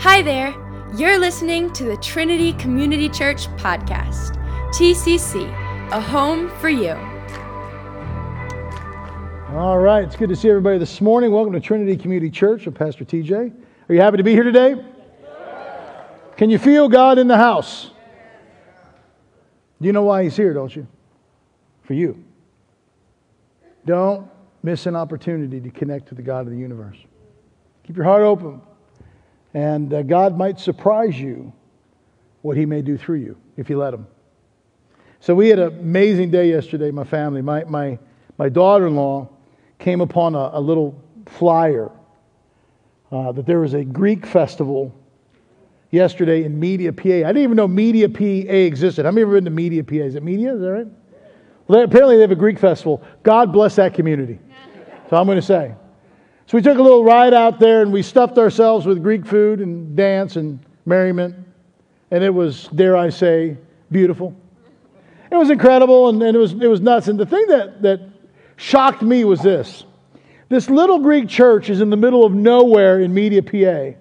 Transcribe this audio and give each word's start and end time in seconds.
Hi 0.00 0.22
there. 0.22 0.54
You're 0.96 1.18
listening 1.18 1.70
to 1.74 1.84
the 1.84 1.96
Trinity 1.98 2.54
Community 2.54 3.06
Church 3.06 3.48
podcast. 3.58 4.34
TCC, 4.72 5.46
a 5.92 6.00
home 6.00 6.48
for 6.58 6.70
you. 6.70 6.92
All 9.54 9.78
right, 9.78 10.02
it's 10.02 10.16
good 10.16 10.30
to 10.30 10.36
see 10.36 10.48
everybody 10.48 10.78
this 10.78 11.02
morning. 11.02 11.30
Welcome 11.30 11.52
to 11.52 11.60
Trinity 11.60 11.98
Community 11.98 12.30
Church. 12.30 12.66
I'm 12.66 12.72
Pastor 12.72 13.04
TJ. 13.04 13.52
Are 13.90 13.94
you 13.94 14.00
happy 14.00 14.16
to 14.16 14.22
be 14.22 14.32
here 14.32 14.42
today? 14.42 14.82
Can 16.38 16.48
you 16.48 16.58
feel 16.58 16.88
God 16.88 17.18
in 17.18 17.28
the 17.28 17.36
house? 17.36 17.90
Do 19.82 19.86
You 19.86 19.92
know 19.92 20.04
why 20.04 20.22
He's 20.22 20.34
here, 20.34 20.54
don't 20.54 20.74
you? 20.74 20.86
For 21.82 21.92
you. 21.92 22.24
Don't 23.84 24.30
miss 24.62 24.86
an 24.86 24.96
opportunity 24.96 25.60
to 25.60 25.68
connect 25.68 26.08
to 26.08 26.14
the 26.14 26.22
God 26.22 26.46
of 26.46 26.52
the 26.52 26.58
universe. 26.58 26.96
Keep 27.82 27.96
your 27.96 28.06
heart 28.06 28.22
open, 28.22 28.62
and 29.54 29.92
uh, 29.92 30.02
God 30.02 30.36
might 30.36 30.60
surprise 30.60 31.18
you 31.18 31.52
what 32.42 32.56
He 32.56 32.66
may 32.66 32.82
do 32.82 32.96
through 32.96 33.18
you 33.18 33.36
if 33.56 33.68
you 33.68 33.78
let 33.78 33.94
Him. 33.94 34.06
So 35.20 35.34
we 35.34 35.48
had 35.48 35.58
an 35.58 35.78
amazing 35.80 36.30
day 36.30 36.48
yesterday, 36.48 36.90
my 36.90 37.04
family. 37.04 37.42
My, 37.42 37.64
my, 37.64 37.98
my 38.38 38.48
daughter 38.48 38.86
in 38.86 38.96
law 38.96 39.28
came 39.78 40.00
upon 40.00 40.34
a, 40.34 40.50
a 40.54 40.60
little 40.60 41.00
flyer 41.26 41.90
uh, 43.12 43.32
that 43.32 43.44
there 43.44 43.60
was 43.60 43.74
a 43.74 43.84
Greek 43.84 44.24
festival 44.24 44.94
yesterday 45.90 46.44
in 46.44 46.58
Media, 46.58 46.92
PA. 46.92 47.08
I 47.08 47.32
didn't 47.32 47.42
even 47.42 47.56
know 47.56 47.68
Media, 47.68 48.08
PA 48.08 48.24
existed. 48.24 49.04
How 49.04 49.10
many 49.10 49.22
ever 49.22 49.34
been 49.34 49.44
to 49.44 49.50
Media, 49.50 49.84
PA? 49.84 49.96
Is 49.96 50.14
it 50.14 50.22
Media? 50.22 50.54
Is 50.54 50.60
that 50.60 50.72
right? 50.72 50.86
Well, 51.66 51.78
they, 51.78 51.84
apparently 51.84 52.16
they 52.16 52.22
have 52.22 52.30
a 52.30 52.36
Greek 52.36 52.58
festival. 52.58 53.02
God 53.22 53.52
bless 53.52 53.76
that 53.76 53.94
community. 53.94 54.38
So 55.08 55.16
I'm 55.16 55.26
going 55.26 55.36
to 55.36 55.42
say. 55.42 55.74
So 56.50 56.58
we 56.58 56.62
took 56.62 56.78
a 56.78 56.82
little 56.82 57.04
ride 57.04 57.32
out 57.32 57.60
there 57.60 57.80
and 57.80 57.92
we 57.92 58.02
stuffed 58.02 58.36
ourselves 58.36 58.84
with 58.84 59.04
Greek 59.04 59.24
food 59.24 59.60
and 59.60 59.94
dance 59.94 60.34
and 60.34 60.58
merriment. 60.84 61.36
And 62.10 62.24
it 62.24 62.34
was, 62.34 62.66
dare 62.74 62.96
I 62.96 63.10
say, 63.10 63.56
beautiful. 63.92 64.34
It 65.30 65.36
was 65.36 65.50
incredible 65.50 66.08
and, 66.08 66.20
and 66.20 66.34
it, 66.34 66.40
was, 66.40 66.54
it 66.54 66.66
was 66.66 66.80
nuts. 66.80 67.06
And 67.06 67.20
the 67.20 67.24
thing 67.24 67.46
that, 67.46 67.82
that 67.82 68.00
shocked 68.56 69.00
me 69.00 69.22
was 69.24 69.40
this 69.42 69.84
this 70.48 70.68
little 70.68 70.98
Greek 70.98 71.28
church 71.28 71.70
is 71.70 71.80
in 71.80 71.88
the 71.88 71.96
middle 71.96 72.26
of 72.26 72.34
nowhere 72.34 73.00
in 73.00 73.14
Media, 73.14 73.44
PA. 73.44 73.96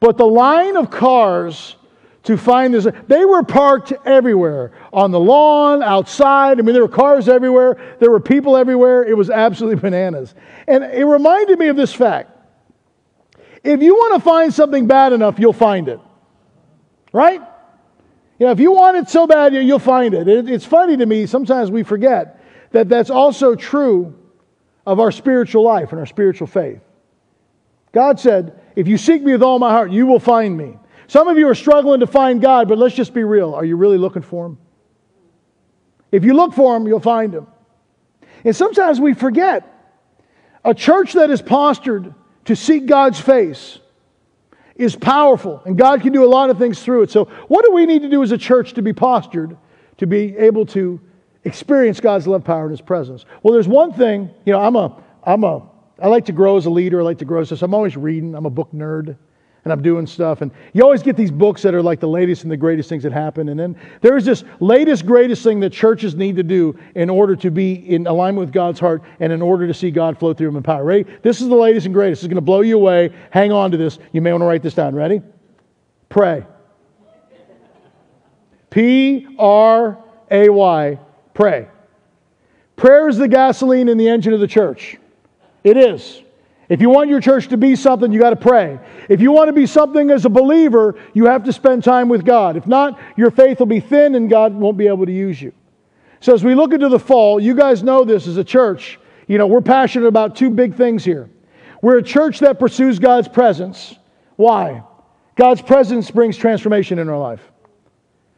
But 0.00 0.16
the 0.16 0.24
line 0.24 0.78
of 0.78 0.90
cars 0.90 1.76
to 2.24 2.36
find 2.36 2.74
this, 2.74 2.86
they 3.08 3.24
were 3.24 3.42
parked 3.42 3.92
everywhere 4.04 4.72
on 4.92 5.10
the 5.10 5.20
lawn, 5.20 5.82
outside. 5.82 6.58
I 6.58 6.62
mean, 6.62 6.74
there 6.74 6.82
were 6.82 6.88
cars 6.88 7.28
everywhere, 7.28 7.96
there 7.98 8.10
were 8.10 8.20
people 8.20 8.56
everywhere. 8.56 9.04
It 9.04 9.16
was 9.16 9.30
absolutely 9.30 9.80
bananas. 9.90 10.34
And 10.68 10.84
it 10.84 11.04
reminded 11.04 11.58
me 11.58 11.68
of 11.68 11.76
this 11.76 11.92
fact 11.92 12.36
if 13.62 13.82
you 13.82 13.94
want 13.94 14.14
to 14.14 14.20
find 14.20 14.52
something 14.52 14.86
bad 14.86 15.12
enough, 15.12 15.38
you'll 15.38 15.52
find 15.52 15.88
it. 15.88 16.00
Right? 17.12 17.40
You 18.38 18.46
know, 18.46 18.52
if 18.52 18.60
you 18.60 18.72
want 18.72 18.96
it 18.96 19.10
so 19.10 19.26
bad, 19.26 19.52
you'll 19.52 19.78
find 19.78 20.14
it. 20.14 20.26
It's 20.48 20.64
funny 20.64 20.96
to 20.96 21.04
me, 21.04 21.26
sometimes 21.26 21.70
we 21.70 21.82
forget 21.82 22.42
that 22.70 22.88
that's 22.88 23.10
also 23.10 23.54
true 23.54 24.16
of 24.86 24.98
our 24.98 25.12
spiritual 25.12 25.62
life 25.62 25.90
and 25.90 25.98
our 25.98 26.06
spiritual 26.06 26.46
faith. 26.46 26.80
God 27.92 28.18
said, 28.18 28.58
If 28.76 28.88
you 28.88 28.96
seek 28.96 29.22
me 29.22 29.32
with 29.32 29.42
all 29.42 29.58
my 29.58 29.70
heart, 29.70 29.90
you 29.90 30.06
will 30.06 30.20
find 30.20 30.56
me. 30.56 30.78
Some 31.10 31.26
of 31.26 31.36
you 31.36 31.48
are 31.48 31.56
struggling 31.56 31.98
to 31.98 32.06
find 32.06 32.40
God, 32.40 32.68
but 32.68 32.78
let's 32.78 32.94
just 32.94 33.12
be 33.12 33.24
real. 33.24 33.52
Are 33.52 33.64
you 33.64 33.74
really 33.74 33.98
looking 33.98 34.22
for 34.22 34.46
Him? 34.46 34.58
If 36.12 36.22
you 36.22 36.34
look 36.34 36.54
for 36.54 36.76
Him, 36.76 36.86
you'll 36.86 37.00
find 37.00 37.34
Him. 37.34 37.48
And 38.44 38.54
sometimes 38.54 39.00
we 39.00 39.12
forget 39.14 39.66
a 40.64 40.72
church 40.72 41.14
that 41.14 41.28
is 41.30 41.42
postured 41.42 42.14
to 42.44 42.54
seek 42.54 42.86
God's 42.86 43.18
face 43.18 43.80
is 44.76 44.94
powerful, 44.94 45.60
and 45.64 45.76
God 45.76 46.00
can 46.00 46.12
do 46.12 46.24
a 46.24 46.30
lot 46.30 46.48
of 46.48 46.58
things 46.58 46.80
through 46.80 47.02
it. 47.02 47.10
So, 47.10 47.24
what 47.48 47.64
do 47.64 47.72
we 47.72 47.86
need 47.86 48.02
to 48.02 48.08
do 48.08 48.22
as 48.22 48.30
a 48.30 48.38
church 48.38 48.74
to 48.74 48.82
be 48.82 48.92
postured 48.92 49.56
to 49.96 50.06
be 50.06 50.36
able 50.36 50.64
to 50.66 51.00
experience 51.42 51.98
God's 51.98 52.28
love, 52.28 52.44
power, 52.44 52.62
and 52.62 52.70
His 52.70 52.80
presence? 52.80 53.24
Well, 53.42 53.52
there's 53.52 53.66
one 53.66 53.92
thing, 53.92 54.30
you 54.44 54.52
know, 54.52 54.60
I'm 54.60 54.76
a, 54.76 55.02
I'm 55.24 55.42
a, 55.42 55.68
I 56.00 56.06
like 56.06 56.26
to 56.26 56.32
grow 56.32 56.56
as 56.56 56.66
a 56.66 56.70
leader. 56.70 57.00
I 57.00 57.02
like 57.02 57.18
to 57.18 57.24
grow 57.24 57.40
as 57.40 57.48
this. 57.48 57.62
I'm 57.62 57.74
always 57.74 57.96
reading. 57.96 58.36
I'm 58.36 58.46
a 58.46 58.50
book 58.50 58.70
nerd 58.72 59.16
and 59.64 59.72
I'm 59.72 59.82
doing 59.82 60.06
stuff. 60.06 60.40
And 60.40 60.50
you 60.72 60.82
always 60.82 61.02
get 61.02 61.16
these 61.16 61.30
books 61.30 61.62
that 61.62 61.74
are 61.74 61.82
like 61.82 62.00
the 62.00 62.08
latest 62.08 62.42
and 62.44 62.50
the 62.50 62.56
greatest 62.56 62.88
things 62.88 63.02
that 63.02 63.12
happen. 63.12 63.50
And 63.50 63.60
then 63.60 63.76
there's 64.00 64.24
this 64.24 64.44
latest, 64.60 65.06
greatest 65.06 65.42
thing 65.42 65.60
that 65.60 65.70
churches 65.70 66.14
need 66.14 66.36
to 66.36 66.42
do 66.42 66.78
in 66.94 67.10
order 67.10 67.36
to 67.36 67.50
be 67.50 67.74
in 67.74 68.06
alignment 68.06 68.46
with 68.46 68.54
God's 68.54 68.80
heart 68.80 69.02
and 69.20 69.32
in 69.32 69.42
order 69.42 69.66
to 69.66 69.74
see 69.74 69.90
God 69.90 70.18
flow 70.18 70.32
through 70.32 70.48
them 70.48 70.56
in 70.56 70.62
power. 70.62 70.84
Ready? 70.84 71.04
This 71.22 71.40
is 71.40 71.48
the 71.48 71.54
latest 71.54 71.86
and 71.86 71.94
greatest. 71.94 72.22
It's 72.22 72.28
going 72.28 72.36
to 72.36 72.40
blow 72.40 72.62
you 72.62 72.76
away. 72.76 73.14
Hang 73.30 73.52
on 73.52 73.70
to 73.70 73.76
this. 73.76 73.98
You 74.12 74.20
may 74.20 74.32
want 74.32 74.42
to 74.42 74.46
write 74.46 74.62
this 74.62 74.74
down. 74.74 74.94
Ready? 74.94 75.20
Pray. 76.08 76.44
P 78.70 79.26
R 79.38 79.98
A 80.30 80.48
Y. 80.48 80.98
Pray. 81.34 81.68
Prayer 82.76 83.08
is 83.08 83.18
the 83.18 83.28
gasoline 83.28 83.88
in 83.88 83.98
the 83.98 84.08
engine 84.08 84.32
of 84.32 84.40
the 84.40 84.46
church. 84.46 84.96
It 85.64 85.76
is. 85.76 86.22
If 86.70 86.80
you 86.80 86.88
want 86.88 87.10
your 87.10 87.20
church 87.20 87.48
to 87.48 87.56
be 87.56 87.74
something, 87.74 88.12
you 88.12 88.20
got 88.20 88.30
to 88.30 88.36
pray. 88.36 88.78
If 89.08 89.20
you 89.20 89.32
want 89.32 89.48
to 89.48 89.52
be 89.52 89.66
something 89.66 90.08
as 90.12 90.24
a 90.24 90.28
believer, 90.28 90.94
you 91.14 91.26
have 91.26 91.42
to 91.44 91.52
spend 91.52 91.82
time 91.82 92.08
with 92.08 92.24
God. 92.24 92.56
If 92.56 92.68
not, 92.68 92.98
your 93.16 93.32
faith 93.32 93.58
will 93.58 93.66
be 93.66 93.80
thin 93.80 94.14
and 94.14 94.30
God 94.30 94.54
won't 94.54 94.78
be 94.78 94.86
able 94.86 95.04
to 95.04 95.12
use 95.12 95.42
you. 95.42 95.52
So 96.20 96.32
as 96.32 96.44
we 96.44 96.54
look 96.54 96.72
into 96.72 96.88
the 96.88 96.98
fall, 96.98 97.40
you 97.40 97.56
guys 97.56 97.82
know 97.82 98.04
this 98.04 98.28
as 98.28 98.36
a 98.36 98.44
church. 98.44 99.00
You 99.26 99.36
know, 99.36 99.48
we're 99.48 99.60
passionate 99.60 100.06
about 100.06 100.36
two 100.36 100.48
big 100.48 100.76
things 100.76 101.04
here. 101.04 101.28
We're 101.82 101.98
a 101.98 102.02
church 102.04 102.38
that 102.38 102.60
pursues 102.60 103.00
God's 103.00 103.26
presence. 103.26 103.96
Why? 104.36 104.84
God's 105.34 105.62
presence 105.62 106.08
brings 106.08 106.36
transformation 106.36 107.00
in 107.00 107.08
our 107.08 107.18
life. 107.18 107.42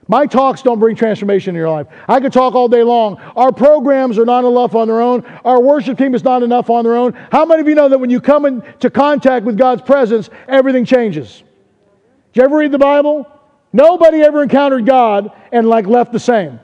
My 0.08 0.26
talks 0.26 0.62
don't 0.62 0.80
bring 0.80 0.96
transformation 0.96 1.50
in 1.50 1.58
your 1.58 1.70
life. 1.70 1.86
I 2.08 2.20
could 2.20 2.32
talk 2.32 2.54
all 2.54 2.68
day 2.68 2.82
long. 2.82 3.18
Our 3.36 3.52
programs 3.52 4.18
are 4.18 4.24
not 4.24 4.44
enough 4.44 4.74
on 4.74 4.88
their 4.88 5.00
own. 5.00 5.24
Our 5.44 5.60
worship 5.60 5.96
team 5.96 6.14
is 6.14 6.24
not 6.24 6.42
enough 6.42 6.70
on 6.70 6.84
their 6.84 6.96
own. 6.96 7.12
How 7.30 7.44
many 7.44 7.60
of 7.60 7.68
you 7.68 7.74
know 7.74 7.88
that 7.88 7.98
when 7.98 8.10
you 8.10 8.20
come 8.20 8.44
into 8.44 8.90
contact 8.90 9.46
with 9.46 9.56
God's 9.56 9.82
presence, 9.82 10.28
everything 10.48 10.84
changes? 10.84 11.42
Did 12.32 12.40
you 12.40 12.44
ever 12.44 12.56
read 12.56 12.72
the 12.72 12.78
Bible? 12.78 13.28
Nobody 13.72 14.22
ever 14.22 14.42
encountered 14.42 14.86
God 14.86 15.30
and 15.52 15.68
like 15.68 15.86
left 15.86 16.12
the 16.12 16.20
same. 16.20 16.58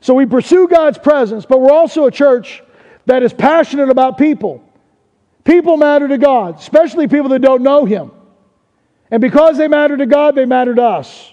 So 0.00 0.14
we 0.14 0.24
pursue 0.24 0.66
God's 0.66 0.98
presence, 0.98 1.44
but 1.44 1.60
we're 1.60 1.72
also 1.72 2.06
a 2.06 2.10
church 2.10 2.62
that 3.04 3.22
is 3.22 3.34
passionate 3.34 3.90
about 3.90 4.16
people. 4.16 4.64
People 5.44 5.76
matter 5.76 6.08
to 6.08 6.18
God, 6.18 6.58
especially 6.58 7.06
people 7.06 7.28
that 7.30 7.40
don't 7.40 7.62
know 7.62 7.84
Him. 7.84 8.12
And 9.10 9.20
because 9.20 9.58
they 9.58 9.68
matter 9.68 9.96
to 9.96 10.06
God, 10.06 10.34
they 10.34 10.46
matter 10.46 10.74
to 10.74 10.82
us. 10.82 11.32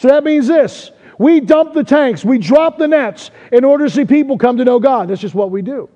So 0.00 0.08
that 0.08 0.24
means 0.24 0.46
this 0.46 0.92
we 1.18 1.40
dump 1.40 1.74
the 1.74 1.84
tanks, 1.84 2.24
we 2.24 2.38
drop 2.38 2.78
the 2.78 2.88
nets 2.88 3.30
in 3.52 3.64
order 3.64 3.84
to 3.84 3.90
see 3.90 4.06
people 4.06 4.38
come 4.38 4.56
to 4.56 4.64
know 4.64 4.80
God. 4.80 5.08
That's 5.08 5.20
just 5.20 5.34
what 5.34 5.50
we 5.50 5.60
do. 5.60 5.90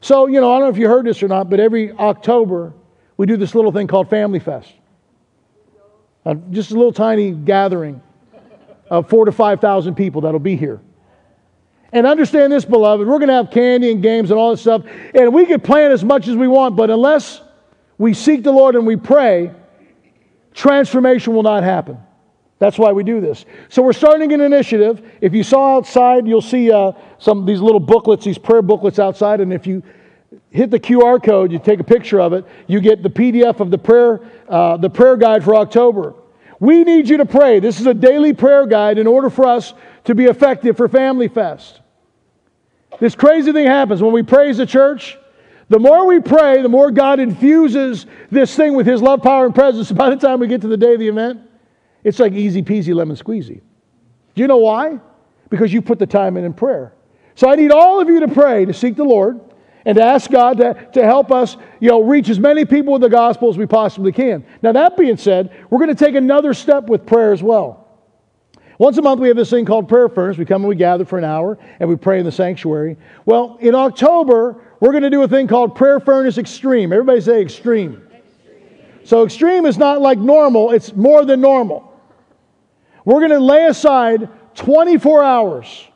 So, 0.00 0.26
you 0.26 0.40
know, 0.40 0.50
I 0.50 0.58
don't 0.58 0.68
know 0.68 0.70
if 0.70 0.78
you 0.78 0.88
heard 0.88 1.04
this 1.04 1.22
or 1.22 1.28
not, 1.28 1.50
but 1.50 1.60
every 1.60 1.92
October 1.92 2.72
we 3.18 3.26
do 3.26 3.36
this 3.36 3.54
little 3.54 3.72
thing 3.72 3.88
called 3.88 4.08
Family 4.08 4.38
Fest. 4.38 4.72
Uh, 6.24 6.36
just 6.50 6.70
a 6.70 6.74
little 6.74 6.94
tiny 6.94 7.32
gathering 7.32 8.00
of 8.88 9.10
four 9.10 9.26
to 9.26 9.32
5,000 9.32 9.94
people 9.94 10.22
that'll 10.22 10.40
be 10.40 10.56
here. 10.56 10.80
And 11.92 12.06
understand 12.06 12.50
this, 12.50 12.64
beloved, 12.64 13.06
we're 13.06 13.18
going 13.18 13.28
to 13.28 13.34
have 13.34 13.50
candy 13.50 13.90
and 13.90 14.02
games 14.02 14.30
and 14.30 14.40
all 14.40 14.52
this 14.52 14.62
stuff, 14.62 14.82
and 15.14 15.34
we 15.34 15.44
can 15.44 15.60
plan 15.60 15.92
as 15.92 16.02
much 16.02 16.26
as 16.26 16.36
we 16.36 16.48
want, 16.48 16.74
but 16.74 16.88
unless 16.88 17.42
we 17.98 18.14
seek 18.14 18.44
the 18.44 18.52
Lord 18.52 18.76
and 18.76 18.86
we 18.86 18.96
pray, 18.96 19.52
transformation 20.54 21.34
will 21.34 21.42
not 21.42 21.64
happen. 21.64 21.98
That's 22.58 22.78
why 22.78 22.92
we 22.92 23.04
do 23.04 23.20
this. 23.20 23.44
So 23.68 23.82
we're 23.82 23.92
starting 23.92 24.32
an 24.32 24.40
initiative. 24.40 25.02
If 25.20 25.34
you 25.34 25.42
saw 25.42 25.76
outside, 25.76 26.26
you'll 26.26 26.40
see 26.40 26.72
uh, 26.72 26.92
some 27.18 27.40
of 27.40 27.46
these 27.46 27.60
little 27.60 27.80
booklets, 27.80 28.24
these 28.24 28.38
prayer 28.38 28.62
booklets 28.62 28.98
outside. 28.98 29.40
And 29.40 29.52
if 29.52 29.66
you 29.66 29.82
hit 30.50 30.70
the 30.70 30.80
QR 30.80 31.22
code, 31.22 31.52
you 31.52 31.58
take 31.58 31.80
a 31.80 31.84
picture 31.84 32.20
of 32.20 32.32
it, 32.32 32.46
you 32.66 32.80
get 32.80 33.02
the 33.02 33.10
PDF 33.10 33.60
of 33.60 33.70
the 33.70 33.78
prayer, 33.78 34.20
uh, 34.48 34.78
the 34.78 34.88
prayer 34.88 35.16
guide 35.16 35.44
for 35.44 35.54
October. 35.54 36.14
We 36.58 36.84
need 36.84 37.08
you 37.08 37.18
to 37.18 37.26
pray. 37.26 37.60
This 37.60 37.78
is 37.80 37.86
a 37.86 37.92
daily 37.92 38.32
prayer 38.32 38.66
guide 38.66 38.96
in 38.96 39.06
order 39.06 39.28
for 39.28 39.46
us 39.46 39.74
to 40.04 40.14
be 40.14 40.24
effective 40.24 40.78
for 40.78 40.88
Family 40.88 41.28
Fest. 41.28 41.80
This 42.98 43.14
crazy 43.14 43.52
thing 43.52 43.66
happens 43.66 44.02
when 44.02 44.12
we 44.12 44.22
praise 44.22 44.56
the 44.56 44.64
church. 44.64 45.18
The 45.68 45.78
more 45.78 46.06
we 46.06 46.20
pray, 46.20 46.62
the 46.62 46.68
more 46.68 46.90
God 46.90 47.20
infuses 47.20 48.06
this 48.30 48.54
thing 48.54 48.74
with 48.74 48.86
His 48.86 49.02
love, 49.02 49.22
power, 49.22 49.44
and 49.44 49.54
presence. 49.54 49.92
By 49.92 50.10
the 50.10 50.16
time 50.16 50.40
we 50.40 50.46
get 50.46 50.62
to 50.62 50.68
the 50.68 50.76
day 50.76 50.94
of 50.94 51.00
the 51.00 51.08
event, 51.08 51.40
it's 52.06 52.20
like 52.20 52.34
easy 52.34 52.62
peasy 52.62 52.94
lemon 52.94 53.16
squeezy. 53.16 53.60
Do 54.36 54.42
you 54.42 54.46
know 54.46 54.58
why? 54.58 55.00
Because 55.50 55.72
you 55.72 55.82
put 55.82 55.98
the 55.98 56.06
time 56.06 56.36
in 56.36 56.44
in 56.44 56.52
prayer. 56.52 56.92
So 57.34 57.50
I 57.50 57.56
need 57.56 57.72
all 57.72 58.00
of 58.00 58.08
you 58.08 58.20
to 58.20 58.28
pray 58.28 58.64
to 58.64 58.72
seek 58.72 58.94
the 58.94 59.02
Lord 59.02 59.40
and 59.84 59.96
to 59.96 60.04
ask 60.04 60.30
God 60.30 60.58
to, 60.58 60.88
to 60.92 61.04
help 61.04 61.32
us, 61.32 61.56
you 61.80 61.88
know, 61.88 62.04
reach 62.04 62.28
as 62.28 62.38
many 62.38 62.64
people 62.64 62.92
with 62.92 63.02
the 63.02 63.08
gospel 63.08 63.48
as 63.50 63.58
we 63.58 63.66
possibly 63.66 64.12
can. 64.12 64.46
Now, 64.62 64.70
that 64.70 64.96
being 64.96 65.16
said, 65.16 65.52
we're 65.68 65.80
going 65.80 65.94
to 65.94 66.04
take 66.04 66.14
another 66.14 66.54
step 66.54 66.84
with 66.84 67.06
prayer 67.06 67.32
as 67.32 67.42
well. 67.42 67.88
Once 68.78 68.96
a 68.98 69.02
month, 69.02 69.20
we 69.20 69.26
have 69.26 69.36
this 69.36 69.50
thing 69.50 69.64
called 69.64 69.88
Prayer 69.88 70.08
Furnace. 70.08 70.38
We 70.38 70.44
come 70.44 70.62
and 70.62 70.68
we 70.68 70.76
gather 70.76 71.04
for 71.04 71.18
an 71.18 71.24
hour 71.24 71.58
and 71.80 71.88
we 71.88 71.96
pray 71.96 72.20
in 72.20 72.24
the 72.24 72.30
sanctuary. 72.30 72.96
Well, 73.24 73.58
in 73.60 73.74
October, 73.74 74.62
we're 74.78 74.92
going 74.92 75.02
to 75.02 75.10
do 75.10 75.22
a 75.22 75.28
thing 75.28 75.48
called 75.48 75.74
Prayer 75.74 75.98
Furnace 75.98 76.38
Extreme. 76.38 76.92
Everybody 76.92 77.20
say 77.20 77.42
extreme. 77.42 78.06
So 79.02 79.24
extreme 79.24 79.66
is 79.66 79.76
not 79.76 80.00
like 80.00 80.18
normal, 80.18 80.70
it's 80.70 80.94
more 80.94 81.24
than 81.24 81.40
normal. 81.40 81.85
We're 83.06 83.20
going 83.20 83.30
to 83.30 83.38
lay 83.38 83.66
aside 83.66 84.28
24 84.56 85.22
hours 85.22 85.86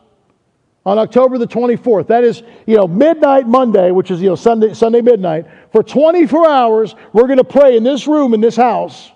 on 0.86 0.96
October 0.96 1.38
the 1.38 1.46
24th. 1.46 2.06
That 2.06 2.22
is, 2.22 2.44
you 2.66 2.76
know, 2.76 2.86
midnight 2.86 3.48
Monday, 3.48 3.90
which 3.90 4.12
is, 4.12 4.22
you 4.22 4.28
know, 4.28 4.36
Sunday, 4.36 4.72
Sunday 4.74 5.00
midnight. 5.00 5.46
For 5.72 5.82
24 5.82 6.48
hours, 6.48 6.94
we're 7.12 7.26
going 7.26 7.38
to 7.38 7.44
pray 7.44 7.76
in 7.76 7.82
this 7.82 8.06
room, 8.06 8.32
in 8.32 8.40
this 8.40 8.54
house, 8.54 9.10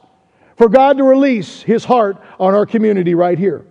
for 0.56 0.68
God 0.68 0.98
to 0.98 1.04
release 1.04 1.62
His 1.62 1.84
heart 1.84 2.16
on 2.40 2.52
our 2.52 2.66
community 2.66 3.14
right 3.14 3.38
here. 3.38 3.64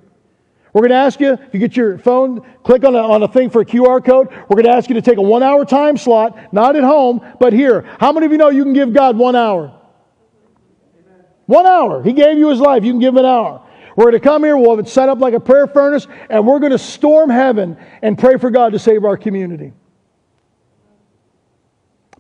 We're 0.72 0.82
going 0.82 0.92
to 0.92 0.96
ask 0.96 1.20
you, 1.20 1.34
if 1.34 1.54
you 1.54 1.60
get 1.60 1.76
your 1.76 1.98
phone, 1.98 2.48
click 2.64 2.86
on 2.86 2.96
a, 2.96 3.00
on 3.00 3.24
a 3.24 3.28
thing 3.28 3.50
for 3.50 3.62
a 3.62 3.66
QR 3.66 4.04
code. 4.04 4.30
We're 4.30 4.56
going 4.56 4.66
to 4.66 4.72
ask 4.72 4.90
you 4.90 4.96
to 4.96 5.02
take 5.02 5.18
a 5.18 5.22
one 5.22 5.44
hour 5.44 5.66
time 5.66 5.98
slot, 5.98 6.54
not 6.54 6.78
at 6.78 6.84
home, 6.84 7.22
but 7.42 7.52
here. 7.52 7.82
How 8.00 8.14
many 8.14 8.26
of 8.26 8.32
you 8.32 8.38
know 8.38 8.50
you 8.50 8.64
can 8.64 8.74
give 8.74 8.94
God 8.94 9.18
one 9.18 9.36
hour? 9.36 9.78
One 11.46 11.66
hour. 11.68 12.02
He 12.02 12.14
gave 12.14 12.38
you 12.38 12.50
His 12.50 12.62
life. 12.62 12.86
You 12.86 12.94
can 12.94 13.02
give 13.02 13.14
Him 13.14 13.18
an 13.18 13.26
hour. 13.26 13.68
We're 13.96 14.06
going 14.06 14.14
to 14.14 14.20
come 14.20 14.44
here, 14.44 14.58
we'll 14.58 14.72
have 14.72 14.80
it 14.80 14.90
set 14.90 15.10
up 15.10 15.20
like 15.20 15.34
a 15.34 15.40
prayer 15.40 15.68
furnace, 15.68 16.08
and 16.30 16.48
we're 16.48 16.60
going 16.60 16.72
to 16.72 16.80
storm 16.80 17.30
heaven 17.30 17.78
and 18.02 18.18
pray 18.18 18.38
for 18.38 18.50
God 18.50 18.74
to 18.74 18.80
save 18.80 19.06
our 19.06 19.18
community. 19.18 19.72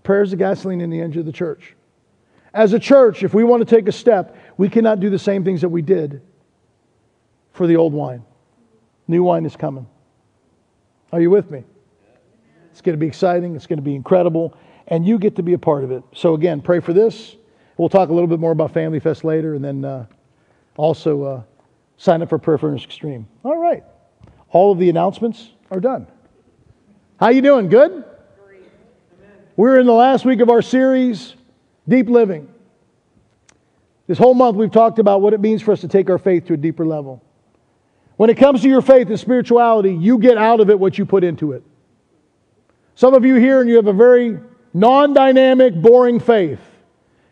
Prayer 0.04 0.22
is 0.22 0.32
the 0.32 0.38
gasoline 0.38 0.82
in 0.82 0.90
the 0.90 1.02
engine 1.02 1.22
of 1.22 1.26
the 1.26 1.32
church. 1.32 1.76
As 2.54 2.74
a 2.74 2.80
church, 2.80 3.24
if 3.24 3.34
we 3.34 3.44
want 3.44 3.68
to 3.68 3.76
take 3.76 3.88
a 3.88 3.92
step, 3.92 4.38
we 4.58 4.70
cannot 4.70 5.00
do 5.00 5.10
the 5.10 5.18
same 5.18 5.44
things 5.44 5.62
that 5.62 5.70
we 5.70 5.82
did 5.82 6.22
for 7.54 7.66
the 7.66 7.76
old 7.76 7.94
wine. 7.94 8.24
New 9.08 9.24
wine 9.24 9.46
is 9.46 9.56
coming. 9.56 9.88
Are 11.12 11.22
you 11.22 11.32
with 11.32 11.50
me? 11.50 11.64
It's 12.72 12.82
going 12.82 12.94
to 12.94 13.00
be 13.00 13.08
exciting, 13.08 13.56
it's 13.56 13.68
going 13.68 13.78
to 13.78 13.84
be 13.84 13.96
incredible, 13.96 14.56
and 14.88 15.06
you 15.06 15.18
get 15.18 15.36
to 15.38 15.44
be 15.44 15.54
a 15.54 15.58
part 15.58 15.84
of 15.84 15.92
it. 15.92 16.04
So, 16.14 16.36
again, 16.36 16.62
pray 16.62 16.80
for 16.80 16.94
this. 16.94 17.36
We'll 17.78 17.90
talk 17.90 18.10
a 18.10 18.14
little 18.14 18.28
bit 18.28 18.40
more 18.40 18.52
about 18.52 18.74
Family 18.74 19.00
Fest 19.00 19.24
later, 19.24 19.56
and 19.56 19.66
then 19.66 19.84
uh, 19.84 20.06
also. 20.76 21.24
Uh, 21.24 21.44
sign 21.98 22.22
up 22.22 22.30
for 22.30 22.38
Prayer 22.38 22.58
Furnace 22.58 22.84
Extreme. 22.84 23.28
All 23.44 23.58
right. 23.58 23.84
All 24.50 24.72
of 24.72 24.80
the 24.80 24.90
announcements 24.90 25.50
are 25.72 25.80
done. 25.80 26.08
How 27.20 27.30
you 27.30 27.42
doing? 27.42 27.70
Good? 27.70 28.04
We're 29.56 29.80
in 29.80 29.86
the 29.86 29.94
last 29.94 30.26
week 30.26 30.40
of 30.40 30.50
our 30.50 30.62
series, 30.62 31.36
Deep 31.88 32.10
Living. 32.10 32.50
This 34.08 34.18
whole 34.18 34.34
month 34.34 34.58
we've 34.58 34.72
talked 34.72 35.00
about 35.00 35.22
what 35.22 35.34
it 35.34 35.40
means 35.40 35.62
for 35.62 35.72
us 35.72 35.82
to 35.82 35.88
take 35.88 36.10
our 36.10 36.18
faith 36.18 36.46
to 36.48 36.54
a 36.54 36.58
deeper 36.58 36.86
level. 36.86 37.24
When 38.18 38.30
it 38.30 38.38
comes 38.38 38.62
to 38.62 38.70
your 38.70 38.82
faith 38.82 39.10
and 39.10 39.20
spirituality, 39.20 39.94
you 39.94 40.18
get 40.18 40.38
out 40.38 40.60
of 40.60 40.70
it 40.70 40.80
what 40.80 40.98
you 40.98 41.06
put 41.06 41.24
into 41.24 41.54
it. 41.54 41.64
Some 42.96 43.14
of 43.14 43.26
you 43.26 43.36
here 43.36 43.62
and 43.62 43.70
you 43.70 43.76
have 43.78 43.88
a 43.88 43.94
very 43.94 44.40
non 44.74 45.14
dynamic, 45.14 45.74
boring 45.76 46.20
faith. 46.20 46.60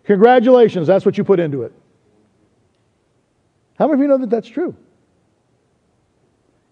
Congratulations, 0.06 0.88
that's 0.88 1.06
what 1.06 1.18
you 1.18 1.24
put 1.24 1.40
into 1.40 1.64
it. 1.64 1.74
How 3.82 3.88
many 3.88 3.96
of 3.96 4.00
you 4.02 4.08
know 4.10 4.18
that 4.20 4.30
that's 4.30 4.48
true? 4.48 4.76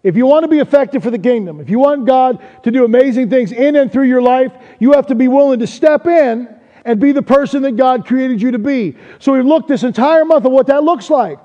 If 0.04 0.16
you 0.16 0.26
want 0.26 0.44
to 0.44 0.48
be 0.48 0.60
effective 0.60 1.02
for 1.02 1.10
the 1.10 1.18
kingdom, 1.18 1.58
if 1.58 1.68
you 1.68 1.80
want 1.80 2.06
God 2.06 2.40
to 2.62 2.70
do 2.70 2.84
amazing 2.84 3.28
things 3.28 3.50
in 3.50 3.74
and 3.74 3.92
through 3.92 4.04
your 4.04 4.22
life, 4.22 4.52
you 4.78 4.92
have 4.92 5.08
to 5.08 5.16
be 5.16 5.26
willing 5.26 5.58
to 5.58 5.66
step 5.66 6.06
in 6.06 6.48
and 6.84 7.00
be 7.00 7.10
the 7.10 7.20
person 7.20 7.62
that 7.62 7.72
God 7.72 8.06
created 8.06 8.40
you 8.40 8.52
to 8.52 8.60
be. 8.60 8.96
So 9.18 9.32
we've 9.32 9.44
looked 9.44 9.66
this 9.66 9.82
entire 9.82 10.24
month 10.24 10.44
at 10.44 10.52
what 10.52 10.68
that 10.68 10.84
looks 10.84 11.10
like 11.10 11.40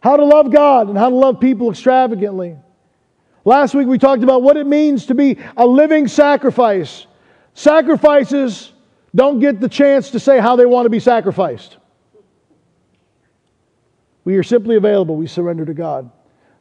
how 0.00 0.18
to 0.18 0.24
love 0.24 0.52
God 0.52 0.88
and 0.88 0.98
how 0.98 1.08
to 1.08 1.14
love 1.14 1.40
people 1.40 1.70
extravagantly. 1.70 2.56
Last 3.46 3.74
week 3.74 3.86
we 3.86 3.96
talked 3.96 4.22
about 4.22 4.42
what 4.42 4.58
it 4.58 4.66
means 4.66 5.06
to 5.06 5.14
be 5.14 5.38
a 5.56 5.66
living 5.66 6.08
sacrifice. 6.08 7.06
Sacrifices 7.54 8.72
don't 9.14 9.38
get 9.38 9.60
the 9.60 9.68
chance 9.68 10.10
to 10.10 10.20
say 10.20 10.40
how 10.40 10.56
they 10.56 10.66
want 10.66 10.84
to 10.84 10.90
be 10.90 11.00
sacrificed. 11.00 11.78
We 14.24 14.36
are 14.36 14.42
simply 14.42 14.76
available. 14.76 15.16
We 15.16 15.26
surrender 15.26 15.64
to 15.64 15.74
God. 15.74 16.10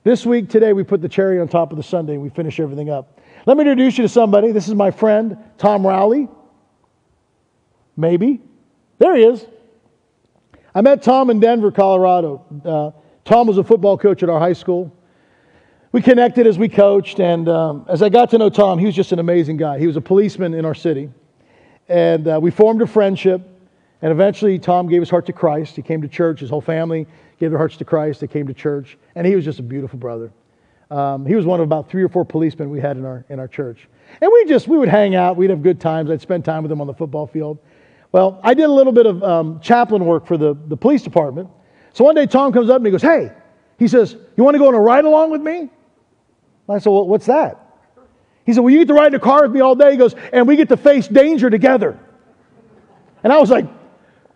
This 0.04 0.26
week, 0.26 0.50
today, 0.50 0.74
we 0.74 0.84
put 0.84 1.02
the 1.02 1.10
cherry 1.10 1.40
on 1.40 1.48
top 1.48 1.72
of 1.72 1.78
the 1.78 1.84
sundae. 1.84 2.18
we 2.18 2.30
finish 2.30 2.60
everything 2.60 2.90
up. 2.90 3.20
Let 3.46 3.56
me 3.56 3.62
introduce 3.62 3.98
you 3.98 4.04
to 4.04 4.10
somebody. 4.10 4.52
This 4.52 4.68
is 4.68 4.74
my 4.74 4.90
friend, 4.90 5.38
Tom 5.58 5.86
Rowley. 5.86 6.28
Maybe. 7.96 8.42
There 8.98 9.16
he 9.16 9.24
is. 9.24 9.46
I 10.74 10.82
met 10.82 11.04
Tom 11.04 11.30
in 11.30 11.40
Denver, 11.40 11.72
Colorado. 11.72 12.44
Uh, 12.66 13.00
Tom 13.26 13.46
was 13.46 13.58
a 13.58 13.64
football 13.64 13.98
coach 13.98 14.24
at 14.24 14.30
our 14.30 14.40
high 14.40 14.54
school. 14.54 14.96
We 15.92 16.02
connected 16.02 16.48
as 16.48 16.58
we 16.58 16.70
coached, 16.70 17.20
and 17.20 17.50
um, 17.50 17.86
as 17.90 18.02
I 18.02 18.10
got 18.10 18.30
to 18.32 18.38
know 18.38 18.50
Tom, 18.50 18.80
he 18.80 18.86
was 18.86 18.96
just 18.96 19.12
an 19.12 19.20
amazing 19.20 19.58
guy. 19.58 19.78
He 19.78 19.88
was 19.88 19.98
a 19.98 20.02
policeman 20.02 20.54
in 20.54 20.66
our 20.66 20.74
city. 20.74 21.10
And 21.90 22.28
uh, 22.28 22.40
we 22.42 22.50
formed 22.50 22.82
a 22.82 22.88
friendship, 22.88 23.42
and 24.02 24.12
eventually 24.12 24.58
Tom 24.58 24.88
gave 24.88 25.02
his 25.02 25.10
heart 25.10 25.26
to 25.28 25.34
Christ. 25.34 25.76
He 25.76 25.82
came 25.82 26.02
to 26.02 26.08
church, 26.08 26.40
his 26.40 26.50
whole 26.50 26.62
family 26.62 27.06
gave 27.42 27.50
their 27.50 27.58
hearts 27.58 27.76
to 27.76 27.86
Christ. 27.86 28.22
They 28.22 28.28
came 28.28 28.46
to 28.48 28.54
church, 28.54 29.00
and 29.16 29.26
he 29.26 29.36
was 29.36 29.44
just 29.44 29.58
a 29.58 29.64
beautiful 29.64 29.98
brother. 29.98 30.32
Um, 30.92 31.26
he 31.26 31.34
was 31.34 31.44
one 31.44 31.60
of 31.60 31.64
about 31.64 31.90
three 31.90 32.04
or 32.04 32.08
four 32.08 32.24
policemen 32.24 32.70
we 32.70 32.80
had 32.80 32.98
in 32.98 33.04
our 33.04 33.26
in 33.30 33.40
our 33.40 33.48
church, 33.48 33.90
and 34.22 34.30
we 34.32 34.46
just 34.46 34.68
we 34.68 34.78
would 34.78 34.90
hang 34.90 35.16
out. 35.16 35.38
We'd 35.38 35.50
have 35.50 35.64
good 35.64 35.82
times. 35.82 36.12
I'd 36.12 36.22
spend 36.22 36.46
time 36.46 36.62
with 36.62 36.72
him 36.72 36.80
on 36.82 36.88
the 36.88 36.94
football 36.94 37.26
field. 37.26 37.58
Well, 38.12 38.40
I 38.44 38.54
did 38.54 38.66
a 38.66 38.72
little 38.72 38.94
bit 38.94 39.08
of 39.08 39.24
um, 39.24 39.60
chaplain 39.60 40.06
work 40.06 40.28
for 40.28 40.38
the, 40.38 40.56
the 40.68 40.78
police 40.78 41.02
department. 41.02 41.50
So 41.94 42.04
one 42.04 42.14
day 42.14 42.28
Tom 42.28 42.54
comes 42.54 42.70
up 42.70 42.78
and 42.78 42.86
he 42.86 42.92
goes, 42.92 43.02
"Hey," 43.02 43.32
he 43.80 43.88
says, 43.88 44.16
"You 44.38 44.44
want 44.44 44.54
to 44.54 44.60
go 44.60 44.68
on 44.68 44.76
a 44.76 44.80
ride 44.80 45.06
along 45.06 45.32
with 45.32 45.42
me?" 45.42 45.70
I 46.70 46.78
said, 46.78 46.92
well, 46.92 47.08
"What's 47.08 47.26
that?" 47.26 47.58
He 48.46 48.54
said, 48.54 48.60
"Well, 48.60 48.72
you 48.72 48.80
get 48.80 48.88
to 48.90 48.94
ride 48.94 49.08
in 49.08 49.16
a 49.16 49.20
car 49.20 49.42
with 49.42 49.52
me 49.52 49.62
all 49.62 49.74
day." 49.74 49.92
He 49.92 49.98
goes, 49.98 50.14
"And 50.32 50.48
we 50.48 50.58
get 50.58 50.70
to 50.70 50.78
face 50.78 51.08
danger 51.08 51.50
together." 51.50 51.98
And 53.24 53.34
I 53.34 53.40
was 53.40 53.50
like, 53.50 53.66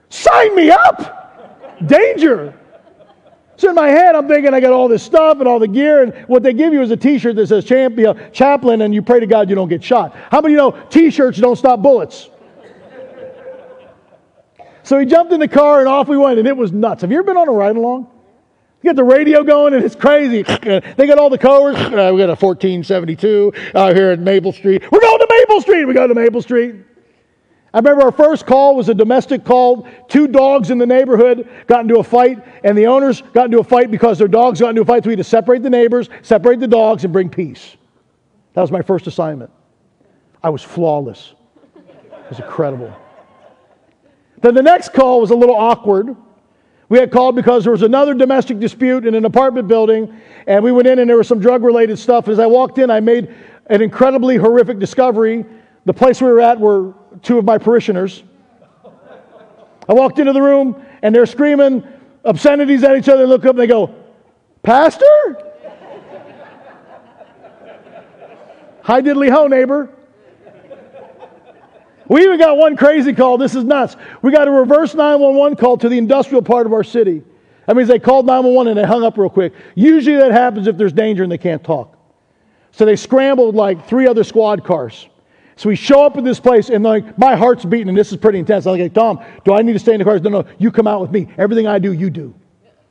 "Sign 0.09 0.55
me 0.55 0.71
up! 0.71 1.77
Danger!" 1.85 2.57
So 3.57 3.69
in 3.69 3.75
my 3.75 3.87
head, 3.87 4.15
I'm 4.15 4.27
thinking 4.27 4.53
I 4.53 4.59
got 4.59 4.73
all 4.73 4.87
this 4.87 5.03
stuff 5.03 5.39
and 5.39 5.47
all 5.47 5.59
the 5.59 5.67
gear, 5.67 6.03
and 6.03 6.13
what 6.27 6.43
they 6.43 6.53
give 6.53 6.73
you 6.73 6.81
is 6.81 6.91
a 6.91 6.97
T-shirt 6.97 7.35
that 7.37 7.47
says 7.47 7.63
champion, 7.63 8.31
chaplain, 8.33 8.81
and 8.81 8.93
you 8.93 9.01
pray 9.01 9.19
to 9.19 9.27
God 9.27 9.49
you 9.49 9.55
don't 9.55 9.69
get 9.69 9.83
shot. 9.83 10.15
How 10.31 10.41
many 10.41 10.53
you 10.53 10.57
know 10.57 10.71
T-shirts 10.89 11.37
don't 11.37 11.55
stop 11.55 11.81
bullets? 11.81 12.29
so 14.83 14.99
he 14.99 15.05
jumped 15.05 15.31
in 15.31 15.39
the 15.39 15.47
car 15.47 15.79
and 15.79 15.87
off 15.87 16.07
we 16.07 16.17
went, 16.17 16.37
and 16.37 16.47
it 16.47 16.57
was 16.57 16.71
nuts. 16.71 17.01
Have 17.01 17.11
you 17.11 17.17
ever 17.17 17.27
been 17.27 17.37
on 17.37 17.47
a 17.47 17.51
ride 17.51 17.77
along? 17.77 18.07
You 18.81 18.89
get 18.89 18.97
the 18.97 19.03
radio 19.03 19.43
going, 19.43 19.73
and 19.73 19.83
it's 19.83 19.95
crazy. 19.95 20.43
they 20.97 21.07
got 21.07 21.17
all 21.17 21.29
the 21.29 21.37
covers. 21.37 21.75
Uh, 21.77 22.11
we 22.13 22.19
got 22.19 22.29
a 22.29 22.35
1472 22.35 23.53
uh, 23.73 23.93
here 23.93 24.11
at 24.11 24.19
Maple 24.19 24.51
Street. 24.51 24.83
We're 24.91 24.99
going 24.99 25.19
to 25.19 25.27
Maple 25.29 25.61
Street. 25.61 25.85
We 25.85 25.93
go 25.93 26.07
to 26.07 26.13
Maple 26.13 26.41
Street. 26.41 26.75
I 27.75 27.79
remember 27.79 28.03
our 28.03 28.11
first 28.13 28.45
call 28.45 28.77
was 28.77 28.87
a 28.87 28.93
domestic 28.93 29.43
call. 29.43 29.85
Two 30.07 30.29
dogs 30.29 30.71
in 30.71 30.77
the 30.77 30.85
neighborhood 30.85 31.49
got 31.67 31.81
into 31.81 31.97
a 31.97 32.03
fight, 32.03 32.41
and 32.63 32.77
the 32.77 32.87
owners 32.87 33.21
got 33.33 33.45
into 33.45 33.59
a 33.59 33.65
fight 33.65 33.91
because 33.91 34.17
their 34.17 34.29
dogs 34.29 34.61
got 34.61 34.69
into 34.69 34.81
a 34.81 34.85
fight. 34.85 35.03
So 35.03 35.09
we 35.09 35.11
had 35.11 35.17
to 35.17 35.25
separate 35.25 35.61
the 35.61 35.69
neighbors, 35.69 36.07
separate 36.21 36.61
the 36.61 36.69
dogs, 36.69 37.03
and 37.03 37.11
bring 37.11 37.29
peace. 37.29 37.75
That 38.53 38.61
was 38.61 38.71
my 38.71 38.81
first 38.81 39.07
assignment. 39.07 39.51
I 40.41 40.51
was 40.51 40.63
flawless. 40.63 41.33
It 41.75 42.29
was 42.29 42.39
incredible. 42.39 42.95
Then 44.39 44.53
the 44.53 44.63
next 44.63 44.93
call 44.93 45.19
was 45.19 45.31
a 45.31 45.35
little 45.35 45.57
awkward. 45.57 46.15
We 46.87 46.97
had 46.97 47.11
called 47.11 47.35
because 47.35 47.63
there 47.63 47.73
was 47.73 47.81
another 47.81 48.13
domestic 48.13 48.57
dispute 48.57 49.05
in 49.05 49.15
an 49.15 49.25
apartment 49.25 49.67
building, 49.67 50.15
and 50.47 50.63
we 50.63 50.71
went 50.71 50.87
in 50.87 50.99
and 50.99 51.09
there 51.09 51.17
was 51.17 51.27
some 51.27 51.41
drug 51.41 51.61
related 51.61 51.99
stuff. 51.99 52.29
As 52.29 52.39
I 52.39 52.45
walked 52.45 52.77
in, 52.77 52.89
I 52.89 53.01
made 53.01 53.35
an 53.65 53.81
incredibly 53.81 54.37
horrific 54.37 54.79
discovery. 54.79 55.43
The 55.83 55.93
place 55.93 56.21
we 56.21 56.29
were 56.29 56.39
at 56.39 56.57
were 56.57 56.93
two 57.21 57.37
of 57.37 57.45
my 57.45 57.57
parishioners. 57.57 58.23
I 59.87 59.93
walked 59.93 60.19
into 60.19 60.33
the 60.33 60.41
room 60.41 60.83
and 61.01 61.13
they're 61.13 61.25
screaming 61.25 61.87
obscenities 62.23 62.83
at 62.83 62.97
each 62.97 63.07
other. 63.07 63.23
They 63.23 63.27
look 63.27 63.45
up 63.45 63.51
and 63.51 63.59
they 63.59 63.67
go, 63.67 63.93
Pastor? 64.63 65.05
Hi, 68.81 69.01
diddly 69.01 69.29
ho, 69.29 69.47
neighbor. 69.47 69.89
We 72.07 72.23
even 72.23 72.37
got 72.37 72.57
one 72.57 72.77
crazy 72.77 73.13
call. 73.13 73.37
This 73.37 73.55
is 73.55 73.63
nuts. 73.63 73.95
We 74.21 74.31
got 74.31 74.47
a 74.47 74.51
reverse 74.51 74.93
911 74.93 75.57
call 75.57 75.77
to 75.77 75.89
the 75.89 75.97
industrial 75.97 76.43
part 76.43 76.67
of 76.67 76.73
our 76.73 76.83
city. 76.83 77.23
That 77.65 77.75
means 77.75 77.89
they 77.89 77.97
called 77.97 78.27
911 78.27 78.71
and 78.71 78.79
they 78.79 78.87
hung 78.87 79.03
up 79.03 79.17
real 79.17 79.29
quick. 79.29 79.53
Usually 79.73 80.17
that 80.17 80.31
happens 80.31 80.67
if 80.67 80.77
there's 80.77 80.93
danger 80.93 81.23
and 81.23 81.31
they 81.31 81.39
can't 81.39 81.63
talk. 81.63 81.97
So 82.71 82.85
they 82.85 82.95
scrambled 82.95 83.55
like 83.55 83.87
three 83.87 84.07
other 84.07 84.23
squad 84.23 84.63
cars. 84.63 85.07
So 85.57 85.69
we 85.69 85.75
show 85.75 86.05
up 86.05 86.17
at 86.17 86.23
this 86.23 86.39
place, 86.39 86.69
and 86.69 86.83
like 86.83 87.17
my 87.17 87.35
heart's 87.35 87.63
beating, 87.63 87.89
and 87.89 87.97
this 87.97 88.11
is 88.11 88.17
pretty 88.17 88.39
intense. 88.39 88.67
I'm 88.67 88.77
like, 88.77 88.93
Tom, 88.93 89.23
do 89.45 89.53
I 89.53 89.61
need 89.61 89.73
to 89.73 89.79
stay 89.79 89.93
in 89.93 89.99
the 89.99 90.03
car? 90.03 90.19
No, 90.19 90.29
no, 90.29 90.45
you 90.57 90.69
come 90.69 90.87
out 90.87 91.01
with 91.01 91.11
me. 91.11 91.27
Everything 91.37 91.65
I 91.65 91.79
do, 91.79 91.93
you 91.93 92.09
do. 92.09 92.33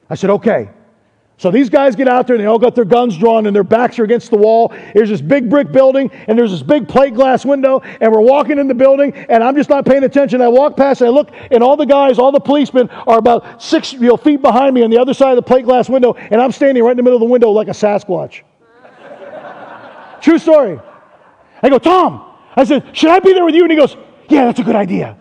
I 0.09 0.15
said, 0.15 0.31
okay. 0.31 0.71
So 1.37 1.51
these 1.51 1.69
guys 1.69 1.97
get 1.97 2.09
out 2.09 2.27
there, 2.27 2.37
and 2.37 2.43
they 2.43 2.47
all 2.47 2.59
got 2.61 2.75
their 2.75 2.85
guns 2.85 3.19
drawn, 3.19 3.47
and 3.47 3.55
their 3.55 3.65
backs 3.65 3.99
are 3.99 4.05
against 4.05 4.31
the 4.31 4.37
wall. 4.37 4.73
There's 4.95 5.11
this 5.11 5.21
big 5.21 5.51
brick 5.51 5.73
building, 5.73 6.11
and 6.29 6.39
there's 6.39 6.53
this 6.53 6.63
big 6.63 6.89
plate 6.89 7.13
glass 7.13 7.45
window, 7.45 7.81
and 8.01 8.11
we're 8.11 8.21
walking 8.21 8.59
in 8.59 8.69
the 8.69 8.75
building, 8.75 9.13
and 9.15 9.43
I'm 9.43 9.57
just 9.57 9.69
not 9.69 9.85
paying 9.85 10.05
attention. 10.05 10.41
I 10.41 10.49
walk 10.49 10.77
past, 10.77 11.01
and 11.01 11.09
I 11.09 11.11
look, 11.11 11.33
and 11.51 11.63
all 11.63 11.77
the 11.77 11.87
guys, 11.87 12.19
all 12.19 12.31
the 12.33 12.41
policemen 12.41 12.89
are 12.89 13.19
about 13.19 13.61
six 13.61 13.93
you 13.93 14.01
know, 14.01 14.17
feet 14.17 14.41
behind 14.41 14.75
me 14.75 14.85
on 14.85 14.91
the 14.91 14.99
other 14.99 15.13
side 15.13 15.31
of 15.31 15.37
the 15.37 15.43
plate 15.43 15.65
glass 15.65 15.91
window, 15.91 16.15
and 16.15 16.41
I'm 16.41 16.53
standing 16.53 16.83
right 16.83 16.93
in 16.93 16.97
the 16.97 17.03
middle 17.03 17.17
of 17.17 17.21
the 17.21 17.31
window 17.31 17.51
like 17.51 17.69
a 17.69 17.73
Sasquatch. 17.73 18.43
True 20.23 20.39
story. 20.39 20.81
I 21.63 21.69
go, 21.69 21.79
Tom, 21.79 22.34
I 22.57 22.65
said, 22.65 22.97
Should 22.97 23.11
I 23.11 23.19
be 23.19 23.33
there 23.33 23.45
with 23.45 23.55
you? 23.55 23.63
And 23.63 23.71
he 23.71 23.77
goes, 23.77 23.97
Yeah, 24.29 24.47
that's 24.47 24.61
a 24.61 24.65
good 24.65 24.77
idea. 24.77 25.17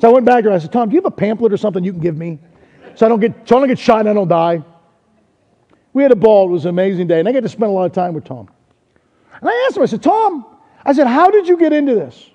So 0.00 0.08
I 0.08 0.12
went 0.12 0.24
back 0.24 0.44
and 0.44 0.54
I 0.54 0.58
said, 0.58 0.72
Tom, 0.72 0.88
do 0.88 0.94
you 0.94 1.00
have 1.00 1.12
a 1.12 1.14
pamphlet 1.14 1.52
or 1.52 1.56
something 1.56 1.84
you 1.84 1.92
can 1.92 2.00
give 2.00 2.16
me? 2.16 2.38
So 2.94 3.06
I 3.06 3.08
don't 3.08 3.20
get, 3.20 3.48
so 3.48 3.56
I 3.56 3.60
don't 3.60 3.68
get 3.68 3.78
shot 3.78 4.00
and 4.00 4.08
I 4.08 4.14
don't 4.14 4.28
die. 4.28 4.64
We 5.92 6.02
had 6.02 6.12
a 6.12 6.16
ball. 6.16 6.48
It 6.48 6.52
was 6.52 6.64
an 6.64 6.70
amazing 6.70 7.06
day. 7.06 7.20
And 7.20 7.28
I 7.28 7.32
got 7.32 7.42
to 7.42 7.48
spend 7.48 7.70
a 7.70 7.74
lot 7.74 7.84
of 7.84 7.92
time 7.92 8.14
with 8.14 8.24
Tom. 8.24 8.48
And 9.40 9.48
I 9.48 9.66
asked 9.66 9.76
him, 9.76 9.82
I 9.82 9.86
said, 9.86 10.02
Tom, 10.02 10.46
I 10.84 10.92
said, 10.92 11.06
how 11.06 11.30
did 11.30 11.48
you 11.48 11.56
get 11.56 11.72
into 11.72 11.94
this? 11.94 12.30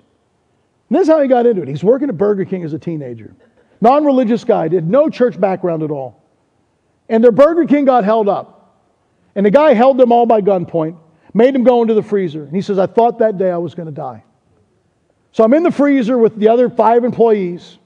And 0.88 0.96
this 0.96 1.02
is 1.02 1.08
how 1.08 1.20
he 1.20 1.28
got 1.28 1.46
into 1.46 1.62
it. 1.62 1.68
He's 1.68 1.82
working 1.82 2.08
at 2.08 2.16
Burger 2.16 2.44
King 2.44 2.62
as 2.62 2.72
a 2.72 2.78
teenager. 2.78 3.34
Non 3.80 4.04
religious 4.04 4.44
guy, 4.44 4.68
did 4.68 4.88
no 4.88 5.10
church 5.10 5.38
background 5.38 5.82
at 5.82 5.90
all. 5.90 6.22
And 7.08 7.22
their 7.22 7.32
Burger 7.32 7.64
King 7.64 7.84
got 7.84 8.04
held 8.04 8.28
up. 8.28 8.52
And 9.34 9.44
the 9.44 9.50
guy 9.50 9.74
held 9.74 9.98
them 9.98 10.12
all 10.12 10.26
by 10.26 10.40
gunpoint, 10.40 10.96
made 11.36 11.54
him 11.54 11.64
go 11.64 11.82
into 11.82 11.92
the 11.92 12.02
freezer. 12.02 12.44
And 12.44 12.56
he 12.56 12.62
says, 12.62 12.78
I 12.78 12.86
thought 12.86 13.18
that 13.18 13.36
day 13.36 13.50
I 13.50 13.58
was 13.58 13.74
going 13.74 13.86
to 13.86 13.92
die. 13.92 14.24
So 15.32 15.44
I'm 15.44 15.52
in 15.52 15.64
the 15.64 15.70
freezer 15.70 16.16
with 16.16 16.34
the 16.36 16.48
other 16.48 16.70
five 16.70 17.04
employees, 17.04 17.76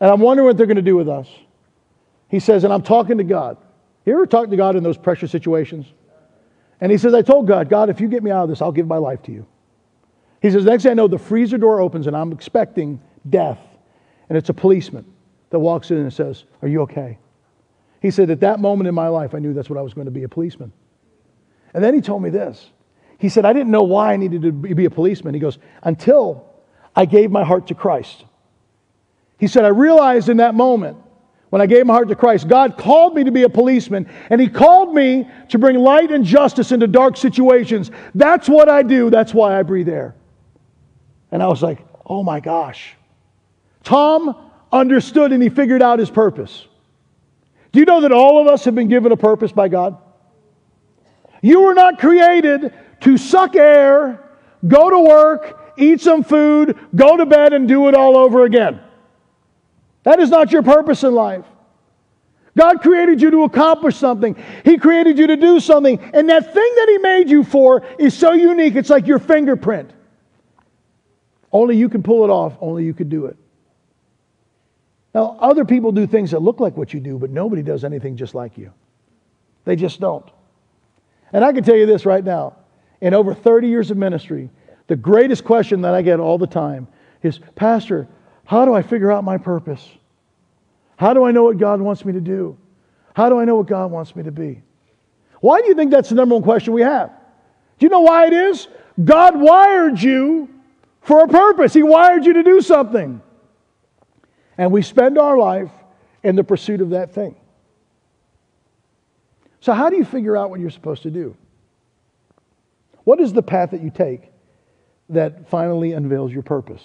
and 0.00 0.10
I'm 0.10 0.20
wondering 0.20 0.46
what 0.46 0.56
they're 0.56 0.66
going 0.66 0.76
to 0.76 0.82
do 0.82 0.96
with 0.96 1.08
us. 1.08 1.28
He 2.28 2.40
says, 2.40 2.64
and 2.64 2.72
I'm 2.72 2.80
talking 2.80 3.18
to 3.18 3.24
God. 3.24 3.58
You 4.06 4.14
ever 4.14 4.26
talk 4.26 4.48
to 4.48 4.56
God 4.56 4.76
in 4.76 4.82
those 4.82 4.96
pressure 4.96 5.26
situations? 5.26 5.92
And 6.80 6.90
he 6.90 6.96
says, 6.96 7.12
I 7.12 7.20
told 7.20 7.46
God, 7.46 7.68
God, 7.68 7.90
if 7.90 8.00
you 8.00 8.08
get 8.08 8.22
me 8.22 8.30
out 8.30 8.44
of 8.44 8.48
this, 8.48 8.62
I'll 8.62 8.72
give 8.72 8.86
my 8.86 8.96
life 8.96 9.20
to 9.24 9.32
you. 9.32 9.46
He 10.40 10.50
says, 10.50 10.64
next 10.64 10.84
thing 10.84 10.92
I 10.92 10.94
know, 10.94 11.06
the 11.06 11.18
freezer 11.18 11.58
door 11.58 11.82
opens 11.82 12.06
and 12.06 12.16
I'm 12.16 12.32
expecting 12.32 12.98
death. 13.28 13.58
And 14.30 14.38
it's 14.38 14.48
a 14.48 14.54
policeman 14.54 15.04
that 15.50 15.58
walks 15.58 15.90
in 15.90 15.98
and 15.98 16.10
says, 16.10 16.44
Are 16.62 16.68
you 16.68 16.80
okay? 16.82 17.18
He 18.00 18.10
said, 18.10 18.30
At 18.30 18.40
that 18.40 18.58
moment 18.58 18.88
in 18.88 18.94
my 18.94 19.08
life, 19.08 19.34
I 19.34 19.38
knew 19.38 19.52
that's 19.52 19.68
what 19.68 19.78
I 19.78 19.82
was 19.82 19.92
going 19.92 20.06
to 20.06 20.10
be 20.10 20.22
a 20.22 20.28
policeman. 20.28 20.72
And 21.74 21.82
then 21.82 21.94
he 21.94 22.00
told 22.00 22.22
me 22.22 22.30
this. 22.30 22.70
He 23.18 23.28
said, 23.28 23.44
I 23.44 23.52
didn't 23.52 23.70
know 23.70 23.82
why 23.82 24.12
I 24.12 24.16
needed 24.16 24.42
to 24.42 24.52
be 24.52 24.84
a 24.84 24.90
policeman. 24.90 25.34
He 25.34 25.40
goes, 25.40 25.58
Until 25.82 26.46
I 26.96 27.04
gave 27.04 27.30
my 27.30 27.44
heart 27.44 27.68
to 27.68 27.74
Christ. 27.74 28.24
He 29.38 29.46
said, 29.46 29.64
I 29.64 29.68
realized 29.68 30.28
in 30.28 30.38
that 30.38 30.54
moment 30.54 30.98
when 31.50 31.60
I 31.60 31.66
gave 31.66 31.84
my 31.86 31.94
heart 31.94 32.08
to 32.08 32.14
Christ, 32.14 32.48
God 32.48 32.78
called 32.78 33.14
me 33.14 33.24
to 33.24 33.32
be 33.32 33.42
a 33.42 33.48
policeman, 33.48 34.08
and 34.30 34.40
He 34.40 34.48
called 34.48 34.94
me 34.94 35.28
to 35.48 35.58
bring 35.58 35.76
light 35.76 36.10
and 36.10 36.24
justice 36.24 36.72
into 36.72 36.86
dark 36.86 37.16
situations. 37.16 37.90
That's 38.14 38.48
what 38.48 38.68
I 38.68 38.82
do. 38.82 39.10
That's 39.10 39.34
why 39.34 39.58
I 39.58 39.62
breathe 39.62 39.88
air. 39.88 40.14
And 41.32 41.42
I 41.42 41.46
was 41.48 41.62
like, 41.62 41.78
oh 42.06 42.22
my 42.22 42.40
gosh. 42.40 42.96
Tom 43.84 44.36
understood 44.72 45.32
and 45.32 45.42
he 45.42 45.48
figured 45.48 45.82
out 45.82 45.98
his 45.98 46.10
purpose. 46.10 46.66
Do 47.72 47.78
you 47.78 47.84
know 47.84 48.00
that 48.00 48.12
all 48.12 48.40
of 48.40 48.46
us 48.46 48.64
have 48.64 48.74
been 48.74 48.88
given 48.88 49.12
a 49.12 49.16
purpose 49.16 49.52
by 49.52 49.68
God? 49.68 49.96
You 51.42 51.62
were 51.62 51.74
not 51.74 51.98
created 51.98 52.74
to 53.00 53.16
suck 53.16 53.56
air, 53.56 54.30
go 54.66 54.90
to 54.90 55.00
work, 55.00 55.74
eat 55.78 56.00
some 56.00 56.22
food, 56.22 56.78
go 56.94 57.16
to 57.16 57.26
bed, 57.26 57.52
and 57.52 57.66
do 57.66 57.88
it 57.88 57.94
all 57.94 58.16
over 58.16 58.44
again. 58.44 58.80
That 60.02 60.20
is 60.20 60.30
not 60.30 60.52
your 60.52 60.62
purpose 60.62 61.02
in 61.02 61.14
life. 61.14 61.44
God 62.56 62.82
created 62.82 63.22
you 63.22 63.30
to 63.30 63.44
accomplish 63.44 63.96
something. 63.96 64.36
He 64.64 64.76
created 64.76 65.18
you 65.18 65.28
to 65.28 65.36
do 65.36 65.60
something. 65.60 65.98
And 66.00 66.28
that 66.28 66.52
thing 66.52 66.72
that 66.76 66.88
He 66.88 66.98
made 66.98 67.30
you 67.30 67.44
for 67.44 67.86
is 67.98 68.16
so 68.16 68.32
unique, 68.32 68.74
it's 68.74 68.90
like 68.90 69.06
your 69.06 69.18
fingerprint. 69.18 69.92
Only 71.52 71.76
you 71.76 71.88
can 71.88 72.02
pull 72.02 72.24
it 72.24 72.30
off, 72.30 72.56
only 72.60 72.84
you 72.84 72.94
can 72.94 73.08
do 73.08 73.26
it. 73.26 73.36
Now, 75.14 75.36
other 75.40 75.64
people 75.64 75.90
do 75.90 76.06
things 76.06 76.30
that 76.30 76.40
look 76.40 76.60
like 76.60 76.76
what 76.76 76.94
you 76.94 77.00
do, 77.00 77.18
but 77.18 77.30
nobody 77.30 77.62
does 77.62 77.82
anything 77.82 78.16
just 78.16 78.34
like 78.34 78.56
you. 78.56 78.72
They 79.64 79.74
just 79.76 80.00
don't. 80.00 80.28
And 81.32 81.44
I 81.44 81.52
can 81.52 81.62
tell 81.64 81.76
you 81.76 81.86
this 81.86 82.04
right 82.04 82.24
now 82.24 82.56
in 83.00 83.14
over 83.14 83.34
30 83.34 83.68
years 83.68 83.90
of 83.90 83.96
ministry, 83.96 84.50
the 84.86 84.96
greatest 84.96 85.44
question 85.44 85.82
that 85.82 85.94
I 85.94 86.02
get 86.02 86.20
all 86.20 86.38
the 86.38 86.46
time 86.46 86.88
is 87.22 87.38
Pastor, 87.54 88.08
how 88.44 88.64
do 88.64 88.74
I 88.74 88.82
figure 88.82 89.12
out 89.12 89.24
my 89.24 89.38
purpose? 89.38 89.88
How 90.96 91.14
do 91.14 91.24
I 91.24 91.30
know 91.30 91.44
what 91.44 91.58
God 91.58 91.80
wants 91.80 92.04
me 92.04 92.12
to 92.12 92.20
do? 92.20 92.58
How 93.14 93.28
do 93.28 93.38
I 93.38 93.44
know 93.44 93.56
what 93.56 93.66
God 93.66 93.90
wants 93.90 94.14
me 94.14 94.22
to 94.24 94.32
be? 94.32 94.62
Why 95.40 95.60
do 95.60 95.68
you 95.68 95.74
think 95.74 95.90
that's 95.90 96.08
the 96.08 96.14
number 96.14 96.34
one 96.34 96.42
question 96.42 96.72
we 96.72 96.82
have? 96.82 97.10
Do 97.78 97.86
you 97.86 97.90
know 97.90 98.00
why 98.00 98.26
it 98.26 98.32
is? 98.32 98.68
God 99.02 99.40
wired 99.40 100.00
you 100.00 100.48
for 101.00 101.22
a 101.22 101.28
purpose. 101.28 101.72
He 101.72 101.82
wired 101.82 102.26
you 102.26 102.34
to 102.34 102.42
do 102.42 102.60
something. 102.60 103.22
And 104.58 104.70
we 104.70 104.82
spend 104.82 105.16
our 105.16 105.38
life 105.38 105.70
in 106.22 106.36
the 106.36 106.44
pursuit 106.44 106.82
of 106.82 106.90
that 106.90 107.14
thing. 107.14 107.34
So, 109.60 109.72
how 109.72 109.90
do 109.90 109.96
you 109.96 110.04
figure 110.04 110.36
out 110.36 110.50
what 110.50 110.60
you're 110.60 110.70
supposed 110.70 111.02
to 111.02 111.10
do? 111.10 111.36
What 113.04 113.20
is 113.20 113.32
the 113.32 113.42
path 113.42 113.70
that 113.70 113.82
you 113.82 113.90
take 113.90 114.32
that 115.10 115.48
finally 115.48 115.92
unveils 115.92 116.32
your 116.32 116.42
purpose? 116.42 116.82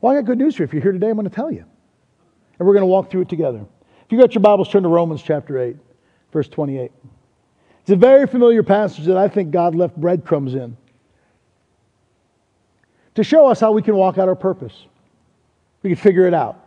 Well, 0.00 0.12
I 0.12 0.16
got 0.16 0.26
good 0.26 0.38
news 0.38 0.56
for 0.56 0.62
you. 0.62 0.66
If 0.66 0.72
you're 0.72 0.82
here 0.82 0.92
today, 0.92 1.08
I'm 1.08 1.14
going 1.16 1.28
to 1.28 1.34
tell 1.34 1.50
you. 1.50 1.64
And 2.58 2.66
we're 2.66 2.74
going 2.74 2.82
to 2.82 2.86
walk 2.86 3.10
through 3.10 3.22
it 3.22 3.28
together. 3.28 3.64
If 4.04 4.12
you 4.12 4.18
got 4.18 4.34
your 4.34 4.42
Bibles, 4.42 4.68
turn 4.68 4.82
to 4.82 4.88
Romans 4.88 5.22
chapter 5.22 5.58
8, 5.58 5.76
verse 6.32 6.48
28. 6.48 6.92
It's 7.80 7.90
a 7.90 7.96
very 7.96 8.26
familiar 8.26 8.62
passage 8.62 9.06
that 9.06 9.16
I 9.16 9.28
think 9.28 9.50
God 9.50 9.74
left 9.74 9.96
breadcrumbs 9.96 10.54
in 10.54 10.76
to 13.14 13.24
show 13.24 13.46
us 13.46 13.58
how 13.58 13.72
we 13.72 13.82
can 13.82 13.96
walk 13.96 14.18
out 14.18 14.28
our 14.28 14.36
purpose. 14.36 14.86
We 15.82 15.90
can 15.90 15.96
figure 15.96 16.26
it 16.26 16.34
out. 16.34 16.61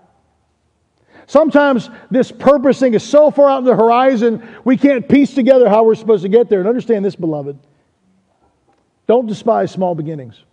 Sometimes 1.27 1.89
this 2.11 2.31
purpose 2.31 2.79
thing 2.79 2.93
is 2.93 3.03
so 3.03 3.31
far 3.31 3.49
out 3.49 3.59
in 3.59 3.65
the 3.65 3.75
horizon, 3.75 4.47
we 4.63 4.77
can't 4.77 5.07
piece 5.07 5.33
together 5.33 5.67
how 5.67 5.83
we're 5.83 5.95
supposed 5.95 6.23
to 6.23 6.29
get 6.29 6.49
there. 6.49 6.59
And 6.59 6.67
understand 6.67 7.03
this, 7.03 7.15
beloved. 7.15 7.57
Don't 9.07 9.27
despise 9.27 9.71
small 9.71 9.95
beginnings. 9.95 10.43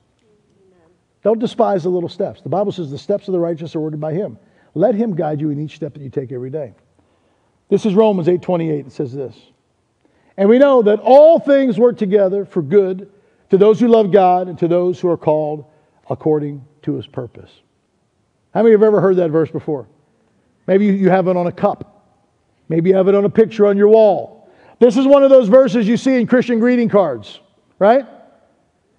Don't 1.23 1.38
despise 1.38 1.85
the 1.85 1.88
little 1.88 2.09
steps. 2.09 2.41
The 2.41 2.49
Bible 2.49 2.73
says 2.73 2.91
the 2.91 2.99
steps 2.99 3.29
of 3.29 3.33
the 3.33 3.41
righteous 3.41 3.76
are 3.76 3.81
ordered 3.81 4.00
by 4.00 4.12
Him. 4.12 4.38
Let 4.75 4.95
Him 4.95 5.14
guide 5.14 5.41
you 5.41 5.50
in 5.50 5.61
each 5.61 5.76
step 5.76 5.95
that 5.95 6.02
you 6.02 6.11
take 6.11 6.33
every 6.33 6.50
day. 6.50 6.75
This 7.69 7.87
is 7.87 7.95
Romans 7.95 8.29
8:28. 8.29 8.87
It 8.87 8.93
says 8.93 9.12
this. 9.12 9.37
And 10.37 10.49
we 10.49 10.59
know 10.59 10.83
that 10.83 10.99
all 11.00 11.38
things 11.38 11.79
work 11.79 11.99
together 11.99 12.45
for 12.45 12.62
good 12.62 13.11
to 13.50 13.59
those 13.59 13.79
who 13.79 13.88
love 13.88 14.11
God 14.11 14.49
and 14.49 14.59
to 14.59 14.69
those 14.69 14.99
who 14.99 15.09
are 15.09 15.17
called 15.17 15.67
according 16.09 16.64
to 16.83 16.95
his 16.95 17.07
purpose. 17.07 17.50
How 18.52 18.62
many 18.62 18.73
have 18.73 18.83
ever 18.83 19.00
heard 19.00 19.17
that 19.17 19.31
verse 19.31 19.50
before? 19.50 19.87
Maybe 20.66 20.87
you 20.87 21.11
have 21.11 21.28
it 21.28 21.37
on 21.37 21.47
a 21.47 21.52
cup. 21.52 22.07
Maybe 22.69 22.90
you 22.90 22.97
have 22.97 23.09
it 23.09 23.14
on 23.14 23.25
a 23.25 23.31
picture 23.31 23.66
on 23.66 23.76
your 23.76 23.88
wall. 23.88 24.50
This 24.78 24.97
is 24.97 25.07
one 25.07 25.23
of 25.23 25.31
those 25.31 25.49
verses 25.49 25.87
you 25.87 25.97
see 25.97 26.16
in 26.16 26.26
Christian 26.26 26.59
greeting 26.59 26.88
cards, 26.88 27.40
right? 27.78 28.07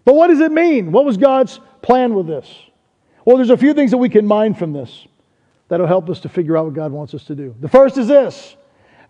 But 0.06 0.16
what 0.16 0.28
does 0.28 0.40
it 0.40 0.52
mean? 0.52 0.92
What 0.92 1.06
was 1.06 1.18
God's 1.18 1.60
plan 1.82 2.14
with 2.14 2.28
this? 2.28 2.48
Well, 3.26 3.38
there's 3.38 3.50
a 3.50 3.58
few 3.58 3.74
things 3.74 3.92
that 3.92 3.98
we 3.98 4.10
can 4.10 4.28
mine 4.28 4.54
from 4.54 4.74
this 4.74 5.08
that'll 5.70 5.88
help 5.88 6.10
us 6.10 6.20
to 6.22 6.30
figure 6.30 6.58
out 6.58 6.66
what 6.66 6.74
God 6.74 6.92
wants 6.92 7.14
us 7.14 7.24
to 7.26 7.36
do. 7.36 7.56
The 7.60 7.70
first 7.70 7.98
is 7.98 8.08
this 8.08 8.56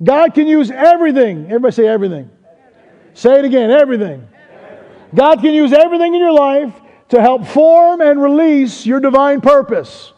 God 0.01 0.33
can 0.33 0.47
use 0.47 0.71
everything. 0.71 1.45
Everybody 1.45 1.73
say 1.73 1.87
everything. 1.87 2.29
everything. 2.29 3.13
Say 3.13 3.39
it 3.39 3.45
again 3.45 3.71
everything. 3.71 4.27
everything. 4.53 4.85
God 5.13 5.41
can 5.41 5.53
use 5.53 5.73
everything 5.73 6.13
in 6.13 6.19
your 6.19 6.31
life 6.31 6.73
to 7.09 7.21
help 7.21 7.45
form 7.45 8.01
and 8.01 8.21
release 8.21 8.85
your 8.85 8.99
divine 8.99 9.41
purpose. 9.41 10.12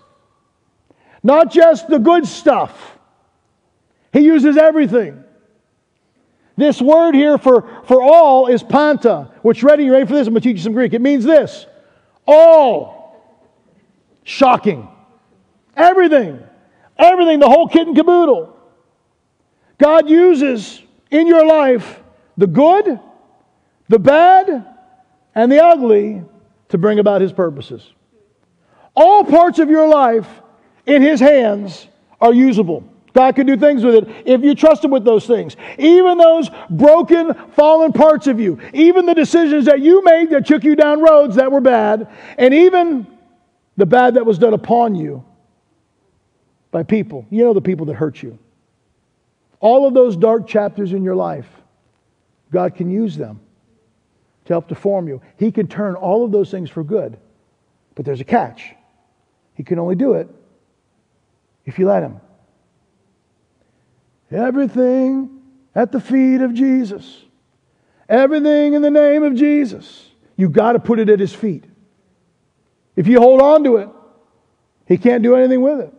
Not 1.26 1.50
just 1.50 1.88
the 1.88 1.98
good 1.98 2.28
stuff, 2.28 3.00
He 4.14 4.20
uses 4.20 4.58
everything. 4.58 5.24
This 6.56 6.80
word 6.80 7.16
here 7.16 7.40
for, 7.40 7.68
for 7.86 8.00
all 8.04 8.46
is 8.46 8.62
panta, 8.62 9.32
which 9.42 9.64
ready, 9.64 9.86
you 9.86 9.92
ready 9.92 10.06
for 10.06 10.14
this? 10.14 10.28
I'm 10.28 10.34
going 10.34 10.44
to 10.44 10.48
teach 10.48 10.58
you 10.58 10.64
some 10.64 10.74
Greek. 10.74 10.94
It 10.94 11.02
means 11.02 11.26
this 11.26 11.66
all. 12.28 13.42
Shocking. 14.24 14.88
Everything. 15.76 16.44
Everything, 16.96 17.40
the 17.40 17.50
whole 17.50 17.68
kit 17.70 17.88
and 17.88 17.96
caboodle. 17.96 18.56
God 19.80 20.08
uses 20.08 20.80
in 21.10 21.26
your 21.26 21.46
life 21.46 22.04
the 22.38 22.48
good, 22.48 23.00
the 23.90 24.00
bad, 24.00 24.64
and 25.34 25.52
the 25.52 25.64
ugly 25.64 26.24
to 26.70 26.78
bring 26.78 27.00
about 27.00 27.22
his 27.22 27.34
purposes. 27.34 27.92
All 28.96 29.24
parts 29.24 29.58
of 29.58 29.72
your 29.72 29.88
life 29.88 30.28
in 30.86 31.02
his 31.02 31.20
hands 31.20 31.88
are 32.22 32.34
usable. 32.34 32.84
God 33.14 33.36
can 33.36 33.48
do 33.48 33.56
things 33.56 33.84
with 33.84 33.96
it 33.96 34.10
if 34.26 34.44
you 34.44 34.54
trust 34.56 34.84
him 34.84 34.92
with 34.92 35.06
those 35.06 35.26
things. 35.26 35.56
Even 35.78 36.18
those 36.18 36.50
broken, 36.70 37.34
fallen 37.52 37.94
parts 37.94 38.28
of 38.28 38.42
you, 38.42 38.60
even 38.74 39.06
the 39.06 39.14
decisions 39.14 39.66
that 39.66 39.80
you 39.80 40.04
made 40.04 40.32
that 40.32 40.46
took 40.46 40.66
you 40.66 40.76
down 40.76 41.02
roads 41.02 41.38
that 41.38 41.50
were 41.50 41.62
bad, 41.62 42.10
and 42.38 42.54
even 42.54 43.08
the 43.78 43.86
bad 43.86 44.16
that 44.16 44.26
was 44.26 44.38
done 44.38 44.54
upon 44.54 44.96
you 44.96 45.24
by 46.72 46.84
people. 46.84 47.26
You 47.30 47.46
know, 47.46 47.54
the 47.54 47.62
people 47.62 47.86
that 47.86 47.96
hurt 47.96 48.22
you. 48.22 48.38
All 49.62 49.88
of 49.88 49.94
those 49.94 50.18
dark 50.18 50.46
chapters 50.46 50.92
in 50.92 51.02
your 51.02 51.16
life, 51.16 51.48
God 52.52 52.76
can 52.76 52.92
use 52.92 53.16
them 53.16 53.40
to 54.44 54.54
help 54.54 54.68
to 54.68 54.76
form 54.76 55.08
you. 55.08 55.22
He 55.38 55.54
can 55.54 55.68
turn 55.68 55.96
all 55.96 56.26
of 56.26 56.34
those 56.34 56.52
things 56.52 56.70
for 56.70 56.84
good. 56.84 57.18
But 57.96 58.04
there's 58.04 58.20
a 58.20 58.26
catch. 58.26 58.76
He 59.54 59.64
can 59.64 59.80
only 59.80 59.96
do 59.96 60.14
it 60.16 60.30
if 61.66 61.80
you 61.80 61.88
let 61.88 62.04
him. 62.04 62.20
Everything 64.32 65.42
at 65.74 65.92
the 65.92 66.00
feet 66.00 66.42
of 66.42 66.54
Jesus. 66.54 67.24
Everything 68.08 68.74
in 68.74 68.82
the 68.82 68.92
name 68.92 69.24
of 69.24 69.36
Jesus. 69.36 70.10
You've 70.36 70.52
got 70.52 70.74
to 70.74 70.80
put 70.80 71.00
it 71.00 71.10
at 71.10 71.20
his 71.20 71.34
feet. 71.34 71.64
If 72.96 73.08
you 73.08 73.20
hold 73.20 73.42
on 73.42 73.64
to 73.66 73.78
it, 73.78 73.90
He 74.88 74.98
can't 74.98 75.24
do 75.24 75.36
anything 75.36 75.62
with 75.62 75.80
it. 75.80 75.94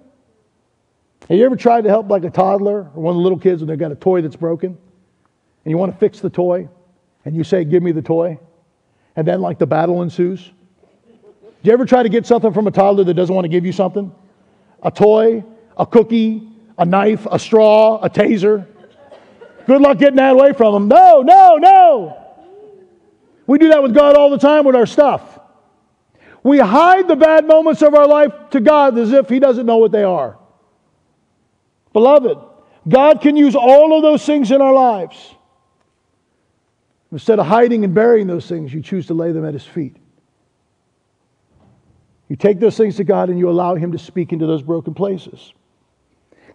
Have 1.28 1.36
you 1.36 1.44
ever 1.44 1.56
tried 1.56 1.84
to 1.84 1.90
help 1.90 2.08
like 2.08 2.24
a 2.24 2.30
toddler 2.30 2.90
or 2.94 3.02
one 3.02 3.12
of 3.12 3.16
the 3.16 3.22
little 3.22 3.38
kids 3.38 3.60
when 3.60 3.68
they've 3.68 3.78
got 3.78 3.90
a 3.90 3.96
toy 3.96 4.22
that's 4.22 4.36
broken 4.36 4.78
and 5.64 5.70
you 5.70 5.76
want 5.76 5.92
to 5.92 5.98
fix 5.98 6.20
the 6.20 6.30
toy 6.30 6.68
and 7.24 7.34
you 7.34 7.42
say, 7.42 7.64
Give 7.64 7.82
me 7.82 7.92
the 7.92 8.02
toy? 8.02 8.38
And 9.16 9.26
then 9.26 9.40
like 9.40 9.58
the 9.58 9.66
battle 9.66 10.02
ensues? 10.02 10.52
Do 11.62 11.70
you 11.70 11.72
ever 11.72 11.84
try 11.84 12.02
to 12.02 12.08
get 12.08 12.26
something 12.26 12.52
from 12.52 12.66
a 12.66 12.70
toddler 12.70 13.02
that 13.04 13.14
doesn't 13.14 13.34
want 13.34 13.44
to 13.44 13.48
give 13.48 13.66
you 13.66 13.72
something? 13.72 14.14
A 14.82 14.90
toy, 14.90 15.42
a 15.76 15.86
cookie, 15.86 16.48
a 16.78 16.84
knife, 16.84 17.26
a 17.30 17.38
straw, 17.38 18.00
a 18.02 18.10
taser? 18.10 18.66
Good 19.66 19.80
luck 19.80 19.98
getting 19.98 20.16
that 20.16 20.34
away 20.34 20.52
from 20.52 20.74
them. 20.74 20.88
No, 20.88 21.22
no, 21.22 21.56
no. 21.56 22.22
We 23.46 23.58
do 23.58 23.68
that 23.68 23.82
with 23.82 23.94
God 23.94 24.16
all 24.16 24.30
the 24.30 24.38
time 24.38 24.64
with 24.64 24.76
our 24.76 24.86
stuff. 24.86 25.38
We 26.42 26.58
hide 26.58 27.08
the 27.08 27.16
bad 27.16 27.46
moments 27.46 27.82
of 27.82 27.94
our 27.94 28.06
life 28.06 28.32
to 28.50 28.60
God 28.60 28.96
as 28.98 29.12
if 29.12 29.28
He 29.28 29.40
doesn't 29.40 29.66
know 29.66 29.78
what 29.78 29.90
they 29.90 30.04
are. 30.04 30.38
Beloved, 31.92 32.38
God 32.88 33.20
can 33.20 33.36
use 33.36 33.56
all 33.56 33.96
of 33.96 34.02
those 34.02 34.24
things 34.24 34.50
in 34.52 34.60
our 34.60 34.72
lives. 34.72 35.34
Instead 37.10 37.38
of 37.38 37.46
hiding 37.46 37.82
and 37.84 37.94
burying 37.94 38.26
those 38.26 38.46
things, 38.46 38.72
you 38.72 38.80
choose 38.80 39.06
to 39.06 39.14
lay 39.14 39.32
them 39.32 39.44
at 39.44 39.54
His 39.54 39.64
feet. 39.64 39.96
You 42.28 42.36
take 42.36 42.60
those 42.60 42.76
things 42.76 42.96
to 42.96 43.04
God 43.04 43.28
and 43.28 43.38
you 43.38 43.48
allow 43.48 43.74
Him 43.74 43.92
to 43.92 43.98
speak 43.98 44.32
into 44.32 44.46
those 44.46 44.62
broken 44.62 44.94
places. 44.94 45.52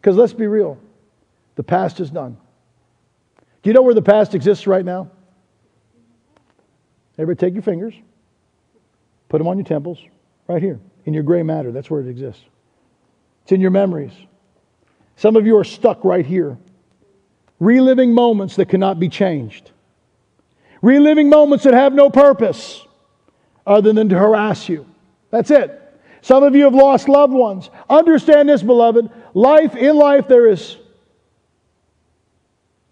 Because 0.01 0.17
let's 0.17 0.33
be 0.33 0.47
real, 0.47 0.79
the 1.55 1.63
past 1.63 1.99
is 1.99 2.09
done. 2.09 2.35
Do 3.61 3.69
you 3.69 3.75
know 3.75 3.83
where 3.83 3.93
the 3.93 4.01
past 4.01 4.33
exists 4.33 4.65
right 4.65 4.83
now? 4.83 5.11
Everybody 7.19 7.45
take 7.45 7.53
your 7.53 7.61
fingers, 7.61 7.93
put 9.29 9.37
them 9.37 9.47
on 9.47 9.57
your 9.57 9.65
temples, 9.65 9.99
right 10.47 10.59
here, 10.61 10.79
in 11.05 11.13
your 11.13 11.21
gray 11.21 11.43
matter. 11.43 11.71
That's 11.71 11.87
where 11.91 12.01
it 12.01 12.07
exists. 12.07 12.41
It's 13.43 13.51
in 13.51 13.61
your 13.61 13.69
memories. 13.69 14.13
Some 15.17 15.35
of 15.35 15.45
you 15.45 15.55
are 15.57 15.63
stuck 15.63 16.03
right 16.03 16.25
here, 16.25 16.57
reliving 17.59 18.11
moments 18.11 18.55
that 18.55 18.69
cannot 18.69 18.99
be 18.99 19.07
changed, 19.07 19.69
reliving 20.81 21.29
moments 21.29 21.63
that 21.65 21.75
have 21.75 21.93
no 21.93 22.09
purpose 22.09 22.83
other 23.67 23.93
than 23.93 24.09
to 24.09 24.17
harass 24.17 24.67
you. 24.67 24.87
That's 25.29 25.51
it. 25.51 25.77
Some 26.21 26.43
of 26.43 26.55
you 26.55 26.63
have 26.63 26.75
lost 26.75 27.07
loved 27.07 27.33
ones. 27.33 27.69
Understand 27.89 28.49
this, 28.49 28.63
beloved. 28.63 29.09
Life, 29.33 29.75
in 29.75 29.95
life, 29.95 30.27
there 30.27 30.47
is 30.47 30.77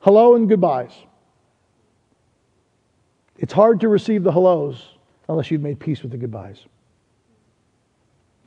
hello 0.02 0.36
and 0.36 0.48
goodbyes. 0.48 0.92
It's 3.38 3.54
hard 3.54 3.82
to 3.82 3.88
receive 3.88 4.24
the 4.24 4.32
hellos 4.32 4.82
unless 5.28 5.52
you've 5.52 5.62
made 5.62 5.80
peace 5.80 6.02
with 6.02 6.12
the 6.12 6.18
goodbyes. 6.18 6.60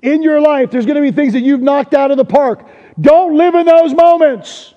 In 0.02 0.22
your 0.22 0.40
life, 0.40 0.70
there's 0.70 0.84
going 0.84 0.96
to 0.96 1.02
be 1.02 1.12
things 1.12 1.32
that 1.34 1.40
you've 1.40 1.62
knocked 1.62 1.94
out 1.94 2.10
of 2.10 2.16
the 2.16 2.24
park. 2.24 2.66
Don't 3.00 3.36
live 3.36 3.54
in 3.54 3.66
those 3.66 3.94
moments. 3.94 4.74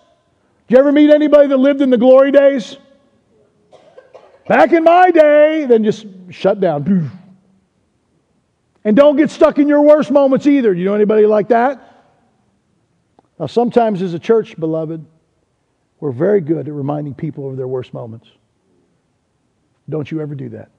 Did 0.68 0.76
you 0.76 0.80
ever 0.80 0.92
meet 0.92 1.10
anybody 1.10 1.48
that 1.48 1.58
lived 1.58 1.82
in 1.82 1.90
the 1.90 1.98
glory 1.98 2.32
days? 2.32 2.78
Back 4.48 4.74
in 4.74 4.84
my 4.84 5.10
day, 5.12 5.66
then 5.66 5.84
just 5.84 6.06
shut 6.30 6.60
down. 6.60 7.12
And 8.86 8.96
don't 8.96 9.16
get 9.16 9.32
stuck 9.32 9.58
in 9.58 9.68
your 9.68 9.82
worst 9.82 10.12
moments 10.12 10.46
either. 10.46 10.72
Do 10.72 10.80
you 10.80 10.86
know 10.86 10.94
anybody 10.94 11.26
like 11.26 11.48
that? 11.48 11.95
Now, 13.40 13.48
sometimes 13.48 14.02
as 14.02 14.14
a 14.14 14.20
church, 14.20 14.58
beloved, 14.58 15.06
we're 16.00 16.12
very 16.12 16.42
good 16.42 16.68
at 16.68 16.74
reminding 16.74 17.16
people 17.16 17.50
of 17.50 17.58
their 17.58 17.68
worst 17.68 17.94
moments. 17.94 18.30
Don't 19.90 20.10
you 20.10 20.22
ever 20.22 20.36
do 20.36 20.50
that. 20.50 20.70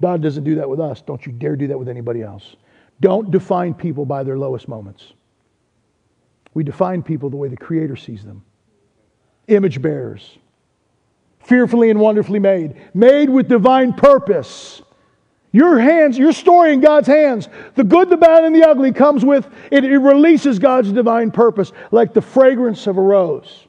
God 0.00 0.22
doesn't 0.22 0.44
do 0.44 0.54
that 0.56 0.68
with 0.68 0.80
us. 0.80 1.02
Don't 1.02 1.24
you 1.26 1.32
dare 1.32 1.56
do 1.56 1.66
that 1.66 1.78
with 1.78 1.88
anybody 1.88 2.22
else. 2.22 2.56
Don't 3.00 3.30
define 3.30 3.74
people 3.74 4.04
by 4.04 4.22
their 4.22 4.38
lowest 4.38 4.68
moments. 4.68 5.12
We 6.54 6.64
define 6.64 7.02
people 7.02 7.30
the 7.30 7.36
way 7.36 7.48
the 7.48 7.56
Creator 7.56 7.96
sees 7.96 8.24
them 8.24 8.42
image 9.48 9.80
bearers, 9.80 10.36
fearfully 11.40 11.88
and 11.88 11.98
wonderfully 11.98 12.38
made, 12.38 12.74
made 12.94 13.30
with 13.30 13.48
divine 13.48 13.94
purpose. 13.94 14.82
Your 15.50 15.78
hands, 15.78 16.18
your 16.18 16.32
story 16.32 16.74
in 16.74 16.80
God's 16.80 17.08
hands, 17.08 17.48
the 17.74 17.84
good, 17.84 18.10
the 18.10 18.16
bad, 18.16 18.44
and 18.44 18.54
the 18.54 18.68
ugly 18.68 18.92
comes 18.92 19.24
with 19.24 19.48
it, 19.70 19.84
it 19.84 19.98
releases 19.98 20.58
God's 20.58 20.92
divine 20.92 21.30
purpose 21.30 21.72
like 21.90 22.12
the 22.12 22.20
fragrance 22.20 22.86
of 22.86 22.98
a 22.98 23.00
rose 23.00 23.66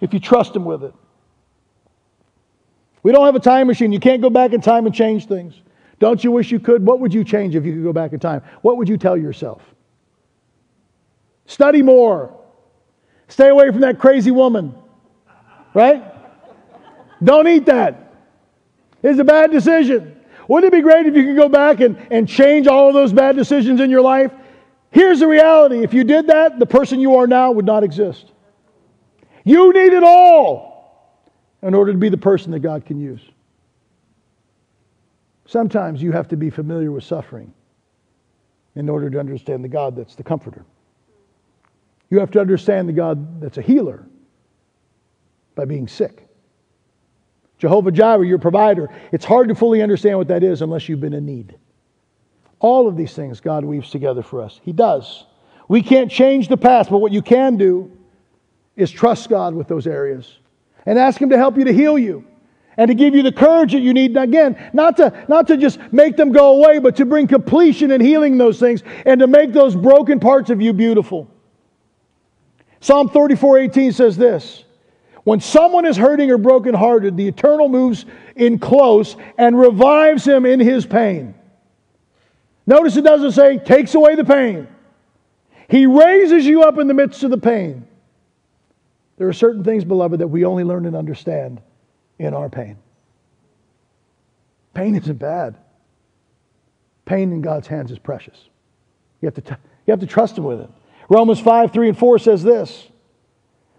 if 0.00 0.14
you 0.14 0.20
trust 0.20 0.54
Him 0.54 0.64
with 0.64 0.84
it. 0.84 0.94
We 3.02 3.12
don't 3.12 3.24
have 3.24 3.34
a 3.34 3.40
time 3.40 3.66
machine. 3.66 3.92
You 3.92 4.00
can't 4.00 4.22
go 4.22 4.30
back 4.30 4.52
in 4.52 4.60
time 4.60 4.86
and 4.86 4.94
change 4.94 5.26
things. 5.26 5.54
Don't 5.98 6.22
you 6.22 6.30
wish 6.30 6.50
you 6.50 6.60
could? 6.60 6.84
What 6.84 7.00
would 7.00 7.14
you 7.14 7.24
change 7.24 7.56
if 7.56 7.64
you 7.64 7.72
could 7.72 7.84
go 7.84 7.92
back 7.92 8.12
in 8.12 8.20
time? 8.20 8.42
What 8.62 8.76
would 8.76 8.88
you 8.88 8.96
tell 8.96 9.16
yourself? 9.16 9.62
Study 11.46 11.82
more. 11.82 12.36
Stay 13.28 13.48
away 13.48 13.70
from 13.70 13.80
that 13.80 13.98
crazy 13.98 14.30
woman. 14.30 14.74
Right? 15.74 16.02
Don't 17.22 17.48
eat 17.48 17.66
that. 17.66 18.14
It's 19.02 19.18
a 19.18 19.24
bad 19.24 19.50
decision. 19.50 20.20
Wouldn't 20.48 20.72
it 20.72 20.76
be 20.76 20.82
great 20.82 21.06
if 21.06 21.16
you 21.16 21.24
could 21.24 21.36
go 21.36 21.48
back 21.48 21.80
and, 21.80 21.98
and 22.10 22.28
change 22.28 22.66
all 22.66 22.88
of 22.88 22.94
those 22.94 23.12
bad 23.12 23.36
decisions 23.36 23.80
in 23.80 23.90
your 23.90 24.02
life? 24.02 24.32
Here's 24.90 25.20
the 25.20 25.26
reality 25.26 25.82
if 25.82 25.92
you 25.92 26.04
did 26.04 26.28
that, 26.28 26.58
the 26.58 26.66
person 26.66 27.00
you 27.00 27.16
are 27.16 27.26
now 27.26 27.50
would 27.50 27.66
not 27.66 27.82
exist. 27.82 28.32
You 29.44 29.72
need 29.72 29.92
it 29.92 30.02
all 30.02 31.32
in 31.62 31.74
order 31.74 31.92
to 31.92 31.98
be 31.98 32.08
the 32.08 32.16
person 32.16 32.52
that 32.52 32.60
God 32.60 32.84
can 32.84 33.00
use. 33.00 33.20
Sometimes 35.46 36.02
you 36.02 36.12
have 36.12 36.28
to 36.28 36.36
be 36.36 36.50
familiar 36.50 36.90
with 36.90 37.04
suffering 37.04 37.52
in 38.74 38.88
order 38.88 39.08
to 39.10 39.18
understand 39.18 39.64
the 39.64 39.68
God 39.68 39.96
that's 39.96 40.14
the 40.14 40.22
comforter. 40.22 40.64
You 42.10 42.20
have 42.20 42.30
to 42.32 42.40
understand 42.40 42.88
the 42.88 42.92
God 42.92 43.40
that's 43.40 43.58
a 43.58 43.62
healer 43.62 44.06
by 45.54 45.64
being 45.64 45.88
sick. 45.88 46.25
Jehovah 47.58 47.90
Jireh, 47.90 48.26
your 48.26 48.38
provider. 48.38 48.88
It's 49.12 49.24
hard 49.24 49.48
to 49.48 49.54
fully 49.54 49.82
understand 49.82 50.18
what 50.18 50.28
that 50.28 50.42
is 50.42 50.62
unless 50.62 50.88
you've 50.88 51.00
been 51.00 51.14
in 51.14 51.24
need. 51.24 51.56
All 52.58 52.88
of 52.88 52.96
these 52.96 53.14
things 53.14 53.40
God 53.40 53.64
weaves 53.64 53.90
together 53.90 54.22
for 54.22 54.42
us. 54.42 54.60
He 54.62 54.72
does. 54.72 55.24
We 55.68 55.82
can't 55.82 56.10
change 56.10 56.48
the 56.48 56.56
past, 56.56 56.90
but 56.90 56.98
what 56.98 57.12
you 57.12 57.22
can 57.22 57.56
do 57.56 57.90
is 58.76 58.90
trust 58.90 59.28
God 59.28 59.54
with 59.54 59.68
those 59.68 59.86
areas 59.86 60.38
and 60.84 60.98
ask 60.98 61.20
Him 61.20 61.30
to 61.30 61.38
help 61.38 61.56
you 61.56 61.64
to 61.64 61.72
heal 61.72 61.98
you 61.98 62.24
and 62.76 62.88
to 62.88 62.94
give 62.94 63.14
you 63.14 63.22
the 63.22 63.32
courage 63.32 63.72
that 63.72 63.80
you 63.80 63.92
need. 63.92 64.16
Again, 64.16 64.70
not 64.72 64.96
to, 64.98 65.24
not 65.28 65.46
to 65.48 65.56
just 65.56 65.80
make 65.92 66.16
them 66.16 66.32
go 66.32 66.62
away, 66.62 66.78
but 66.78 66.96
to 66.96 67.06
bring 67.06 67.26
completion 67.26 67.90
and 67.90 68.02
healing 68.02 68.38
those 68.38 68.60
things 68.60 68.82
and 69.04 69.20
to 69.20 69.26
make 69.26 69.52
those 69.52 69.74
broken 69.74 70.20
parts 70.20 70.50
of 70.50 70.60
you 70.60 70.72
beautiful. 70.72 71.28
Psalm 72.80 73.08
34 73.08 73.58
18 73.58 73.92
says 73.92 74.16
this 74.16 74.65
When 75.26 75.40
someone 75.40 75.86
is 75.86 75.96
hurting 75.96 76.30
or 76.30 76.38
brokenhearted, 76.38 77.16
the 77.16 77.26
eternal 77.26 77.68
moves 77.68 78.06
in 78.36 78.60
close 78.60 79.16
and 79.36 79.58
revives 79.58 80.24
him 80.24 80.46
in 80.46 80.60
his 80.60 80.86
pain. 80.86 81.34
Notice 82.64 82.96
it 82.96 83.02
doesn't 83.02 83.32
say 83.32 83.58
takes 83.58 83.96
away 83.96 84.14
the 84.14 84.24
pain. 84.24 84.68
He 85.68 85.84
raises 85.86 86.46
you 86.46 86.62
up 86.62 86.78
in 86.78 86.86
the 86.86 86.94
midst 86.94 87.24
of 87.24 87.32
the 87.32 87.38
pain. 87.38 87.88
There 89.16 89.26
are 89.26 89.32
certain 89.32 89.64
things, 89.64 89.82
beloved, 89.82 90.20
that 90.20 90.28
we 90.28 90.44
only 90.44 90.62
learn 90.62 90.86
and 90.86 90.94
understand 90.94 91.60
in 92.20 92.32
our 92.32 92.48
pain. 92.48 92.78
Pain 94.74 94.94
isn't 94.94 95.18
bad. 95.18 95.56
Pain 97.04 97.32
in 97.32 97.42
God's 97.42 97.66
hands 97.66 97.90
is 97.90 97.98
precious. 97.98 98.48
You 99.20 99.26
have 99.26 99.34
to, 99.34 99.40
t- 99.40 99.60
you 99.86 99.90
have 99.90 99.98
to 99.98 100.06
trust 100.06 100.38
Him 100.38 100.44
with 100.44 100.60
it. 100.60 100.70
Romans 101.08 101.40
5, 101.40 101.72
3, 101.72 101.88
and 101.88 101.98
4 101.98 102.20
says 102.20 102.44
this 102.44 102.86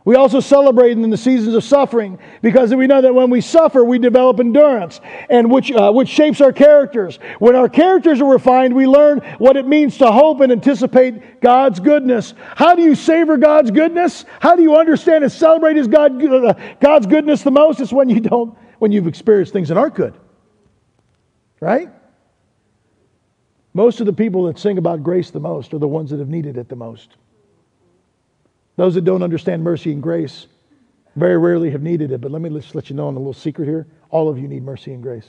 we 0.07 0.15
also 0.15 0.39
celebrate 0.39 0.93
in 0.93 1.09
the 1.09 1.17
seasons 1.17 1.53
of 1.53 1.65
suffering 1.65 2.17
because 2.41 2.73
we 2.73 2.87
know 2.87 3.01
that 3.01 3.13
when 3.13 3.29
we 3.29 3.41
suffer, 3.41 3.83
we 3.83 3.99
develop 3.99 4.39
endurance, 4.39 5.01
and 5.29 5.51
which, 5.51 5.69
uh, 5.69 5.91
which 5.91 6.07
shapes 6.07 6.39
our 6.39 6.53
characters. 6.53 7.19
When 7.39 7.57
our 7.57 7.67
characters 7.67 8.21
are 8.21 8.31
refined, 8.31 8.73
we 8.73 8.87
learn 8.87 9.19
what 9.37 9.57
it 9.57 9.67
means 9.67 9.97
to 9.97 10.09
hope 10.09 10.39
and 10.39 10.49
anticipate 10.49 11.41
God's 11.41 11.81
goodness. 11.81 12.33
How 12.55 12.73
do 12.73 12.83
you 12.83 12.95
savor 12.95 13.35
God's 13.35 13.69
goodness? 13.69 14.23
How 14.39 14.55
do 14.55 14.61
you 14.61 14.77
understand 14.77 15.25
and 15.25 15.33
celebrate 15.33 15.75
His 15.75 15.89
God, 15.89 16.23
uh, 16.23 16.53
God's 16.79 17.05
goodness 17.05 17.43
the 17.43 17.51
most? 17.51 17.81
It's 17.81 17.91
when 17.91 18.07
you 18.07 18.21
don't, 18.21 18.57
when 18.79 18.93
you've 18.93 19.07
experienced 19.07 19.51
things 19.51 19.67
that 19.67 19.77
aren't 19.77 19.95
good, 19.95 20.13
right? 21.59 21.89
Most 23.73 23.99
of 23.99 24.05
the 24.05 24.13
people 24.13 24.45
that 24.45 24.57
sing 24.57 24.77
about 24.77 25.03
grace 25.03 25.31
the 25.31 25.41
most 25.41 25.73
are 25.73 25.79
the 25.79 25.85
ones 25.89 26.11
that 26.11 26.19
have 26.19 26.29
needed 26.29 26.55
it 26.55 26.69
the 26.69 26.77
most. 26.77 27.17
Those 28.77 28.93
that 28.93 29.03
don't 29.03 29.23
understand 29.23 29.63
mercy 29.63 29.91
and 29.91 30.01
grace 30.01 30.47
very 31.15 31.37
rarely 31.37 31.71
have 31.71 31.81
needed 31.81 32.11
it, 32.11 32.21
but 32.21 32.31
let 32.31 32.41
me 32.41 32.49
just 32.49 32.75
let 32.75 32.89
you 32.89 32.95
know 32.95 33.07
on 33.07 33.15
a 33.15 33.17
little 33.17 33.33
secret 33.33 33.65
here. 33.65 33.87
All 34.11 34.29
of 34.29 34.37
you 34.37 34.47
need 34.47 34.63
mercy 34.63 34.93
and 34.93 35.01
grace. 35.01 35.27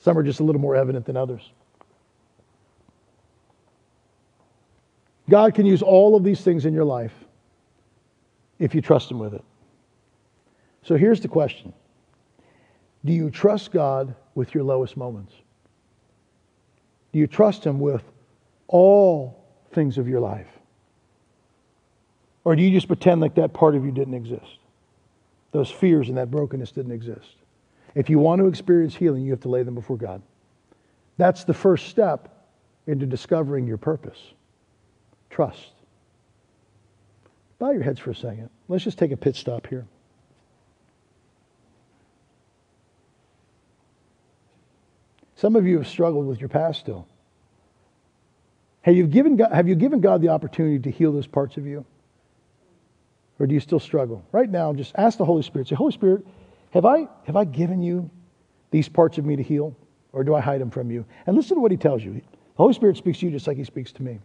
Some 0.00 0.16
are 0.16 0.22
just 0.22 0.40
a 0.40 0.42
little 0.42 0.60
more 0.60 0.74
evident 0.74 1.04
than 1.04 1.16
others. 1.16 1.52
God 5.28 5.54
can 5.54 5.66
use 5.66 5.82
all 5.82 6.16
of 6.16 6.24
these 6.24 6.40
things 6.40 6.64
in 6.64 6.72
your 6.72 6.84
life 6.84 7.12
if 8.58 8.74
you 8.74 8.80
trust 8.80 9.10
Him 9.10 9.18
with 9.18 9.34
it. 9.34 9.44
So 10.82 10.96
here's 10.96 11.20
the 11.20 11.28
question 11.28 11.74
Do 13.04 13.12
you 13.12 13.30
trust 13.30 13.70
God 13.70 14.14
with 14.34 14.54
your 14.54 14.64
lowest 14.64 14.96
moments? 14.96 15.34
Do 17.12 17.18
you 17.18 17.26
trust 17.26 17.64
Him 17.64 17.80
with 17.80 18.02
all 18.68 19.44
things 19.72 19.98
of 19.98 20.08
your 20.08 20.20
life? 20.20 20.55
Or 22.46 22.54
do 22.54 22.62
you 22.62 22.70
just 22.70 22.86
pretend 22.86 23.20
like 23.20 23.34
that 23.34 23.52
part 23.52 23.74
of 23.74 23.84
you 23.84 23.90
didn't 23.90 24.14
exist? 24.14 24.58
Those 25.50 25.68
fears 25.68 26.08
and 26.08 26.16
that 26.16 26.30
brokenness 26.30 26.70
didn't 26.70 26.92
exist. 26.92 27.34
If 27.96 28.08
you 28.08 28.20
want 28.20 28.38
to 28.40 28.46
experience 28.46 28.94
healing, 28.94 29.24
you 29.24 29.32
have 29.32 29.40
to 29.40 29.48
lay 29.48 29.64
them 29.64 29.74
before 29.74 29.96
God. 29.96 30.22
That's 31.16 31.42
the 31.42 31.52
first 31.52 31.88
step 31.88 32.46
into 32.86 33.04
discovering 33.04 33.66
your 33.66 33.78
purpose. 33.78 34.32
Trust. 35.28 35.72
Bow 37.58 37.72
your 37.72 37.82
heads 37.82 37.98
for 37.98 38.12
a 38.12 38.14
second. 38.14 38.48
Let's 38.68 38.84
just 38.84 38.96
take 38.96 39.10
a 39.10 39.16
pit 39.16 39.34
stop 39.34 39.66
here. 39.66 39.84
Some 45.34 45.56
of 45.56 45.66
you 45.66 45.78
have 45.78 45.88
struggled 45.88 46.28
with 46.28 46.38
your 46.38 46.48
past 46.48 46.78
still. 46.78 47.08
Have 48.82 48.94
you 48.94 49.08
given 49.08 49.34
God, 49.34 49.50
have 49.50 49.66
you 49.66 49.74
given 49.74 50.00
God 50.00 50.22
the 50.22 50.28
opportunity 50.28 50.78
to 50.78 50.92
heal 50.92 51.10
those 51.10 51.26
parts 51.26 51.56
of 51.56 51.66
you? 51.66 51.84
Or 53.38 53.46
do 53.46 53.54
you 53.54 53.60
still 53.60 53.80
struggle? 53.80 54.24
Right 54.32 54.48
now, 54.48 54.72
just 54.72 54.94
ask 54.96 55.18
the 55.18 55.24
Holy 55.24 55.42
Spirit. 55.42 55.68
Say, 55.68 55.74
Holy 55.74 55.92
Spirit, 55.92 56.26
have 56.70 56.84
I, 56.84 57.08
have 57.24 57.36
I 57.36 57.44
given 57.44 57.82
you 57.82 58.10
these 58.70 58.88
parts 58.88 59.18
of 59.18 59.24
me 59.24 59.36
to 59.36 59.42
heal? 59.42 59.76
Or 60.12 60.24
do 60.24 60.34
I 60.34 60.40
hide 60.40 60.60
them 60.60 60.70
from 60.70 60.90
you? 60.90 61.04
And 61.26 61.36
listen 61.36 61.56
to 61.56 61.60
what 61.60 61.70
he 61.70 61.76
tells 61.76 62.02
you. 62.02 62.14
The 62.14 62.22
Holy 62.56 62.72
Spirit 62.72 62.96
speaks 62.96 63.18
to 63.18 63.26
you 63.26 63.32
just 63.32 63.46
like 63.46 63.58
he 63.58 63.64
speaks 63.64 63.92
to 63.92 64.02
me. 64.02 64.18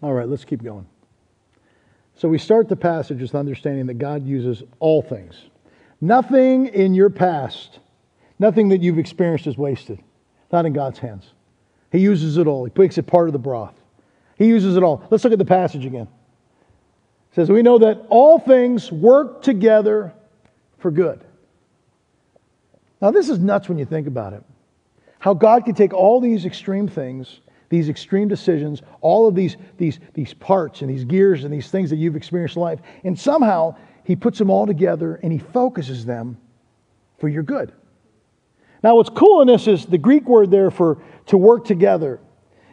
All 0.00 0.12
right, 0.12 0.28
let's 0.28 0.44
keep 0.44 0.62
going. 0.62 0.86
So 2.16 2.28
we 2.28 2.38
start 2.38 2.68
the 2.68 2.76
passage 2.76 3.20
with 3.20 3.34
understanding 3.34 3.86
that 3.86 3.94
God 3.94 4.24
uses 4.24 4.62
all 4.78 5.02
things. 5.02 5.34
Nothing 6.00 6.66
in 6.66 6.94
your 6.94 7.10
past, 7.10 7.80
nothing 8.38 8.68
that 8.68 8.82
you've 8.82 8.98
experienced 8.98 9.46
is 9.46 9.58
wasted. 9.58 10.00
Not 10.52 10.66
in 10.66 10.72
God's 10.72 10.98
hands. 10.98 11.32
He 11.90 11.98
uses 11.98 12.36
it 12.36 12.46
all. 12.46 12.64
He 12.64 12.72
makes 12.76 12.98
it 12.98 13.06
part 13.06 13.28
of 13.28 13.32
the 13.32 13.38
broth. 13.38 13.74
He 14.36 14.46
uses 14.46 14.76
it 14.76 14.82
all. 14.82 15.06
Let's 15.10 15.24
look 15.24 15.32
at 15.32 15.38
the 15.38 15.44
passage 15.44 15.84
again. 15.84 16.08
It 17.30 17.34
says, 17.34 17.50
We 17.50 17.62
know 17.62 17.78
that 17.78 18.06
all 18.08 18.38
things 18.38 18.92
work 18.92 19.42
together 19.42 20.12
for 20.78 20.90
good. 20.90 21.24
Now, 23.00 23.10
this 23.10 23.28
is 23.28 23.38
nuts 23.38 23.68
when 23.68 23.78
you 23.78 23.84
think 23.84 24.06
about 24.06 24.32
it. 24.32 24.42
How 25.18 25.34
God 25.34 25.64
can 25.64 25.74
take 25.74 25.92
all 25.92 26.20
these 26.20 26.44
extreme 26.44 26.86
things 26.86 27.40
these 27.68 27.88
extreme 27.88 28.28
decisions, 28.28 28.82
all 29.00 29.26
of 29.26 29.34
these, 29.34 29.56
these, 29.78 29.98
these 30.12 30.34
parts 30.34 30.82
and 30.82 30.90
these 30.90 31.04
gears 31.04 31.44
and 31.44 31.52
these 31.52 31.70
things 31.70 31.90
that 31.90 31.96
you've 31.96 32.16
experienced 32.16 32.56
in 32.56 32.62
life, 32.62 32.80
and 33.04 33.18
somehow 33.18 33.74
he 34.04 34.14
puts 34.14 34.38
them 34.38 34.50
all 34.50 34.66
together 34.66 35.16
and 35.22 35.32
he 35.32 35.38
focuses 35.38 36.04
them 36.04 36.36
for 37.18 37.28
your 37.28 37.42
good. 37.42 37.72
Now, 38.82 38.96
what's 38.96 39.10
cool 39.10 39.40
in 39.40 39.48
this 39.48 39.66
is 39.66 39.86
the 39.86 39.98
Greek 39.98 40.28
word 40.28 40.50
there 40.50 40.70
for 40.70 41.02
to 41.26 41.38
work 41.38 41.64
together 41.64 42.20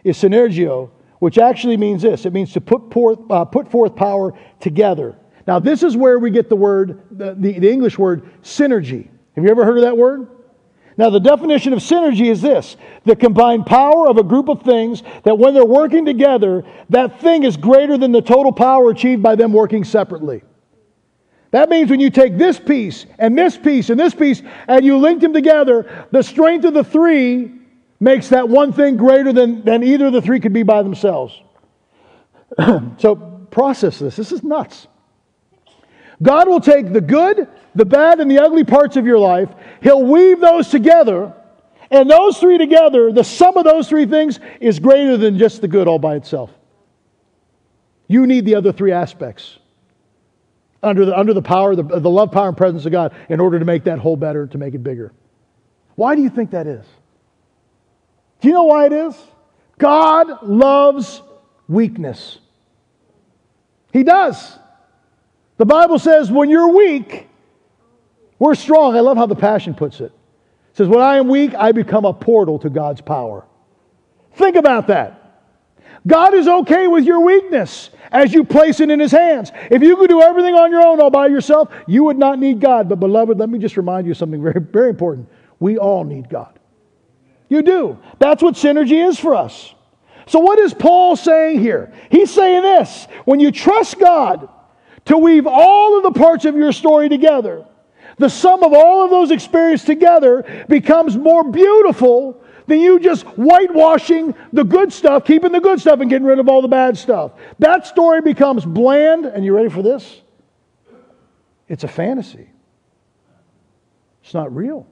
is 0.04 0.18
synergio, 0.18 0.90
which 1.20 1.38
actually 1.38 1.78
means 1.78 2.02
this 2.02 2.26
it 2.26 2.34
means 2.34 2.52
to 2.54 2.62
put 2.62 2.92
forth, 2.92 3.20
uh, 3.30 3.46
put 3.46 3.72
forth 3.72 3.96
power 3.96 4.38
together. 4.60 5.16
Now, 5.48 5.60
this 5.60 5.84
is 5.84 5.96
where 5.96 6.20
we 6.20 6.30
get 6.30 6.50
the 6.50 6.56
word, 6.56 7.02
the, 7.12 7.34
the, 7.34 7.60
the 7.60 7.72
English 7.72 7.98
word 7.98 8.24
synergy. 8.44 9.08
Have 9.36 9.44
you 9.44 9.50
ever 9.50 9.64
heard 9.64 9.78
of 9.78 9.84
that 9.84 9.98
word? 9.98 10.28
Now, 11.02 11.10
the 11.10 11.20
definition 11.20 11.74
of 11.74 11.80
synergy 11.80 12.30
is 12.30 12.44
this 12.44 12.78
the 13.06 13.16
combined 13.16 13.66
power 13.66 14.08
of 14.08 14.18
a 14.18 14.24
group 14.24 14.50
of 14.50 14.62
things 14.62 15.02
that 15.24 15.36
when 15.36 15.56
they're 15.56 15.66
working 15.66 16.06
together, 16.06 16.64
that 16.92 17.20
thing 17.20 17.44
is 17.44 17.58
greater 17.58 17.98
than 17.98 18.12
the 18.12 18.22
total 18.22 18.52
power 18.52 18.92
achieved 18.92 19.24
by 19.24 19.34
them 19.34 19.52
working 19.52 19.84
separately. 19.84 20.44
That 21.50 21.70
means 21.70 21.90
when 21.90 22.00
you 22.00 22.12
take 22.12 22.38
this 22.38 22.60
piece 22.60 23.08
and 23.18 23.36
this 23.36 23.58
piece 23.58 23.90
and 23.90 24.00
this 24.00 24.14
piece 24.14 24.44
and 24.68 24.86
you 24.86 25.00
link 25.00 25.22
them 25.22 25.34
together, 25.34 26.06
the 26.12 26.22
strength 26.22 26.66
of 26.66 26.76
the 26.76 26.84
three 26.84 27.52
makes 28.00 28.30
that 28.30 28.48
one 28.48 28.72
thing 28.72 28.96
greater 28.96 29.34
than, 29.34 29.66
than 29.66 29.82
either 29.82 30.06
of 30.06 30.14
the 30.14 30.22
three 30.22 30.40
could 30.40 30.54
be 30.54 30.62
by 30.62 30.84
themselves. 30.84 31.34
so 33.00 33.16
process 33.50 33.98
this. 33.98 34.18
This 34.18 34.32
is 34.32 34.44
nuts. 34.44 34.88
God 36.22 36.48
will 36.48 36.62
take 36.62 36.94
the 36.94 37.02
good, 37.02 37.48
the 37.76 37.86
bad, 37.86 38.20
and 38.20 38.30
the 38.30 38.40
ugly 38.40 38.64
parts 38.64 38.98
of 38.98 39.06
your 39.06 39.20
life, 39.20 39.50
He'll 39.82 40.04
weave 40.04 40.40
those 40.40 40.70
together, 40.70 41.34
and 41.90 42.10
those 42.10 42.38
three 42.38 42.58
together, 42.58 43.12
the 43.12 43.24
sum 43.24 43.58
of 43.58 43.66
those 43.66 43.90
three 43.90 44.06
things 44.06 44.40
is 44.60 44.80
greater 44.80 45.18
than 45.18 45.38
just 45.38 45.62
the 45.62 45.68
good 45.68 45.88
all 45.88 46.00
by 46.00 46.16
itself. 46.16 46.52
You 48.08 48.28
need 48.28 48.46
the 48.46 48.56
other 48.56 48.72
three 48.72 48.92
aspects 48.92 49.58
under 50.84 51.06
the, 51.06 51.18
under 51.18 51.34
the 51.34 51.42
power, 51.42 51.76
the, 51.76 51.84
the 51.84 52.10
love, 52.10 52.32
power, 52.32 52.50
and 52.50 52.58
presence 52.58 52.86
of 52.86 52.92
God 52.92 53.14
in 53.30 53.40
order 53.40 53.60
to 53.60 53.66
make 53.66 53.86
that 53.86 54.00
whole 54.00 54.16
better, 54.16 54.48
to 54.48 54.58
make 54.58 54.74
it 54.74 54.84
bigger. 54.84 55.14
Why 55.96 56.16
do 56.16 56.22
you 56.22 56.30
think 56.30 56.52
that 56.52 56.68
is? 56.68 56.86
Do 58.42 58.48
you 58.48 58.54
know 58.54 58.64
why 58.64 58.88
it 58.88 58.94
is? 58.94 59.16
God 59.78 60.44
loves 60.44 61.22
weakness. 61.68 62.40
He 63.94 64.04
does. 64.04 64.58
The 65.58 65.66
Bible 65.66 66.00
says 66.00 66.32
when 66.32 66.50
you're 66.50 66.76
weak, 66.76 67.30
we're 68.42 68.56
strong. 68.56 68.96
I 68.96 69.02
love 69.02 69.18
how 69.18 69.28
the 69.28 69.36
Passion 69.36 69.76
puts 69.76 70.00
it. 70.00 70.06
It 70.06 70.78
says, 70.78 70.88
When 70.88 71.00
I 71.00 71.18
am 71.18 71.28
weak, 71.28 71.54
I 71.54 71.74
become 71.74 72.06
a 72.06 72.14
portal 72.14 72.58
to 72.58 72.72
God's 72.72 73.00
power. 73.00 73.46
Think 74.34 74.56
about 74.56 74.88
that. 74.88 75.44
God 76.08 76.34
is 76.34 76.48
okay 76.48 76.88
with 76.88 77.04
your 77.04 77.20
weakness 77.20 77.92
as 78.12 78.34
you 78.34 78.44
place 78.44 78.80
it 78.80 78.90
in 78.90 79.00
His 79.00 79.12
hands. 79.12 79.52
If 79.70 79.84
you 79.84 79.96
could 79.96 80.10
do 80.10 80.24
everything 80.24 80.56
on 80.56 80.72
your 80.72 80.82
own 80.82 81.00
all 81.00 81.12
by 81.12 81.28
yourself, 81.28 81.72
you 81.86 82.04
would 82.06 82.18
not 82.18 82.40
need 82.40 82.60
God. 82.60 82.90
But, 82.90 83.00
beloved, 83.00 83.38
let 83.38 83.48
me 83.48 83.60
just 83.60 83.78
remind 83.78 84.08
you 84.08 84.16
something 84.16 84.42
very, 84.42 84.60
very 84.60 84.90
important. 84.90 85.30
We 85.60 85.78
all 85.78 86.04
need 86.04 86.28
God. 86.28 86.58
You 87.48 87.62
do. 87.62 88.00
That's 88.18 88.42
what 88.42 88.56
synergy 88.56 89.08
is 89.08 89.20
for 89.20 89.36
us. 89.36 89.72
So, 90.26 90.40
what 90.40 90.58
is 90.58 90.74
Paul 90.74 91.16
saying 91.16 91.60
here? 91.60 91.94
He's 92.10 92.34
saying 92.34 92.64
this 92.64 93.06
when 93.26 93.40
you 93.40 93.52
trust 93.52 94.00
God, 94.00 94.50
to 95.06 95.18
weave 95.18 95.46
all 95.46 95.98
of 95.98 96.12
the 96.12 96.20
parts 96.20 96.46
of 96.46 96.56
your 96.56 96.72
story 96.72 97.08
together. 97.08 97.68
The 98.22 98.30
sum 98.30 98.64
of 98.64 98.72
all 98.72 99.04
of 99.04 99.10
those 99.10 99.32
experiences 99.32 99.84
together 99.84 100.66
becomes 100.70 101.18
more 101.18 101.44
beautiful 101.44 102.40
than 102.68 102.80
you 102.80 103.00
just 103.00 103.24
whitewashing 103.24 104.36
the 104.54 104.64
good 104.64 104.94
stuff, 104.94 105.26
keeping 105.26 105.52
the 105.52 105.60
good 105.60 105.82
stuff, 105.82 106.02
and 106.02 106.08
getting 106.08 106.28
rid 106.28 106.38
of 106.38 106.48
all 106.48 106.62
the 106.62 106.68
bad 106.68 106.96
stuff. 106.96 107.32
That 107.58 107.88
story 107.88 108.22
becomes 108.22 108.64
bland, 108.64 109.26
and 109.26 109.44
you 109.44 109.56
ready 109.56 109.70
for 109.70 109.82
this? 109.82 110.22
It's 111.68 111.84
a 111.84 111.88
fantasy. 111.88 112.48
It's 114.24 114.36
not 114.36 114.56
real. 114.56 114.86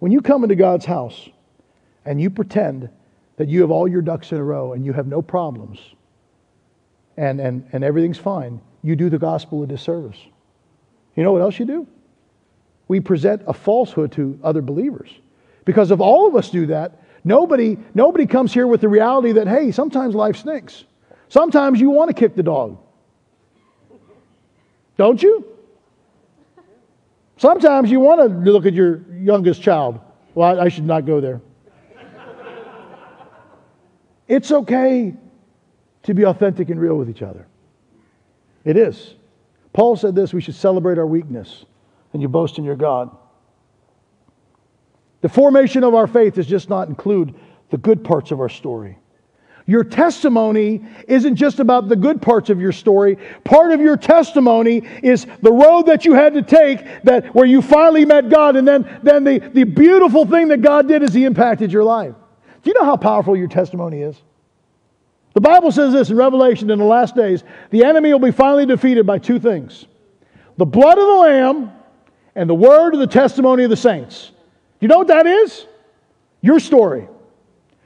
When 0.00 0.10
you 0.10 0.20
come 0.20 0.42
into 0.42 0.56
God's 0.56 0.86
house 0.86 1.28
and 2.04 2.20
you 2.20 2.30
pretend 2.30 2.90
that 3.36 3.48
you 3.48 3.60
have 3.60 3.70
all 3.70 3.86
your 3.86 4.02
ducks 4.02 4.32
in 4.32 4.38
a 4.38 4.44
row 4.44 4.72
and 4.72 4.84
you 4.84 4.92
have 4.92 5.06
no 5.06 5.22
problems, 5.22 5.78
and, 7.16 7.40
and, 7.40 7.68
and 7.70 7.84
everything's 7.84 8.18
fine, 8.18 8.60
you 8.82 8.96
do 8.96 9.08
the 9.08 9.20
gospel 9.20 9.62
a 9.62 9.68
disservice. 9.68 10.18
You 11.18 11.24
know 11.24 11.32
what 11.32 11.42
else 11.42 11.58
you 11.58 11.64
do? 11.64 11.84
We 12.86 13.00
present 13.00 13.42
a 13.48 13.52
falsehood 13.52 14.12
to 14.12 14.38
other 14.44 14.62
believers. 14.62 15.10
Because 15.64 15.90
if 15.90 15.98
all 15.98 16.28
of 16.28 16.36
us 16.36 16.48
do 16.48 16.66
that, 16.66 17.02
nobody, 17.24 17.76
nobody 17.92 18.24
comes 18.24 18.54
here 18.54 18.68
with 18.68 18.80
the 18.80 18.88
reality 18.88 19.32
that, 19.32 19.48
hey, 19.48 19.72
sometimes 19.72 20.14
life 20.14 20.36
stinks. 20.36 20.84
Sometimes 21.28 21.80
you 21.80 21.90
want 21.90 22.08
to 22.08 22.14
kick 22.14 22.36
the 22.36 22.44
dog. 22.44 22.78
Don't 24.96 25.20
you? 25.20 25.44
Sometimes 27.36 27.90
you 27.90 27.98
want 27.98 28.20
to 28.20 28.52
look 28.52 28.64
at 28.64 28.72
your 28.72 29.02
youngest 29.12 29.60
child. 29.60 29.98
Well, 30.36 30.56
I, 30.56 30.66
I 30.66 30.68
should 30.68 30.86
not 30.86 31.04
go 31.04 31.20
there. 31.20 31.40
it's 34.28 34.52
okay 34.52 35.16
to 36.04 36.14
be 36.14 36.24
authentic 36.24 36.70
and 36.70 36.80
real 36.80 36.94
with 36.94 37.10
each 37.10 37.22
other. 37.22 37.48
It 38.64 38.76
is. 38.76 39.16
Paul 39.72 39.96
said 39.96 40.14
this 40.14 40.32
we 40.32 40.40
should 40.40 40.54
celebrate 40.54 40.98
our 40.98 41.06
weakness 41.06 41.64
and 42.12 42.22
you 42.22 42.28
boast 42.28 42.58
in 42.58 42.64
your 42.64 42.76
God. 42.76 43.14
The 45.20 45.28
formation 45.28 45.84
of 45.84 45.94
our 45.94 46.06
faith 46.06 46.34
does 46.34 46.46
just 46.46 46.68
not 46.68 46.88
include 46.88 47.34
the 47.70 47.76
good 47.76 48.04
parts 48.04 48.30
of 48.30 48.40
our 48.40 48.48
story. 48.48 48.98
Your 49.66 49.84
testimony 49.84 50.82
isn't 51.06 51.36
just 51.36 51.60
about 51.60 51.90
the 51.90 51.96
good 51.96 52.22
parts 52.22 52.48
of 52.48 52.58
your 52.58 52.72
story. 52.72 53.18
Part 53.44 53.72
of 53.72 53.82
your 53.82 53.98
testimony 53.98 54.82
is 55.02 55.26
the 55.42 55.52
road 55.52 55.82
that 55.82 56.06
you 56.06 56.14
had 56.14 56.32
to 56.34 56.42
take 56.42 57.02
that 57.02 57.34
where 57.34 57.44
you 57.44 57.60
finally 57.60 58.06
met 58.06 58.30
God 58.30 58.56
and 58.56 58.66
then, 58.66 59.00
then 59.02 59.24
the, 59.24 59.38
the 59.40 59.64
beautiful 59.64 60.24
thing 60.24 60.48
that 60.48 60.62
God 60.62 60.88
did 60.88 61.02
is 61.02 61.12
he 61.12 61.26
impacted 61.26 61.70
your 61.70 61.84
life. 61.84 62.14
Do 62.62 62.70
you 62.70 62.74
know 62.80 62.86
how 62.86 62.96
powerful 62.96 63.36
your 63.36 63.48
testimony 63.48 64.00
is? 64.00 64.16
The 65.38 65.42
Bible 65.42 65.70
says 65.70 65.92
this 65.92 66.10
in 66.10 66.16
Revelation 66.16 66.68
in 66.68 66.80
the 66.80 66.84
last 66.84 67.14
days 67.14 67.44
the 67.70 67.84
enemy 67.84 68.12
will 68.12 68.18
be 68.18 68.32
finally 68.32 68.66
defeated 68.66 69.06
by 69.06 69.20
two 69.20 69.38
things 69.38 69.86
the 70.56 70.66
blood 70.66 70.98
of 70.98 71.06
the 71.06 71.14
Lamb 71.14 71.70
and 72.34 72.50
the 72.50 72.56
word 72.56 72.92
of 72.92 72.98
the 72.98 73.06
testimony 73.06 73.62
of 73.62 73.70
the 73.70 73.76
saints. 73.76 74.32
You 74.80 74.88
know 74.88 74.98
what 74.98 75.06
that 75.06 75.28
is? 75.28 75.64
Your 76.40 76.58
story. 76.58 77.06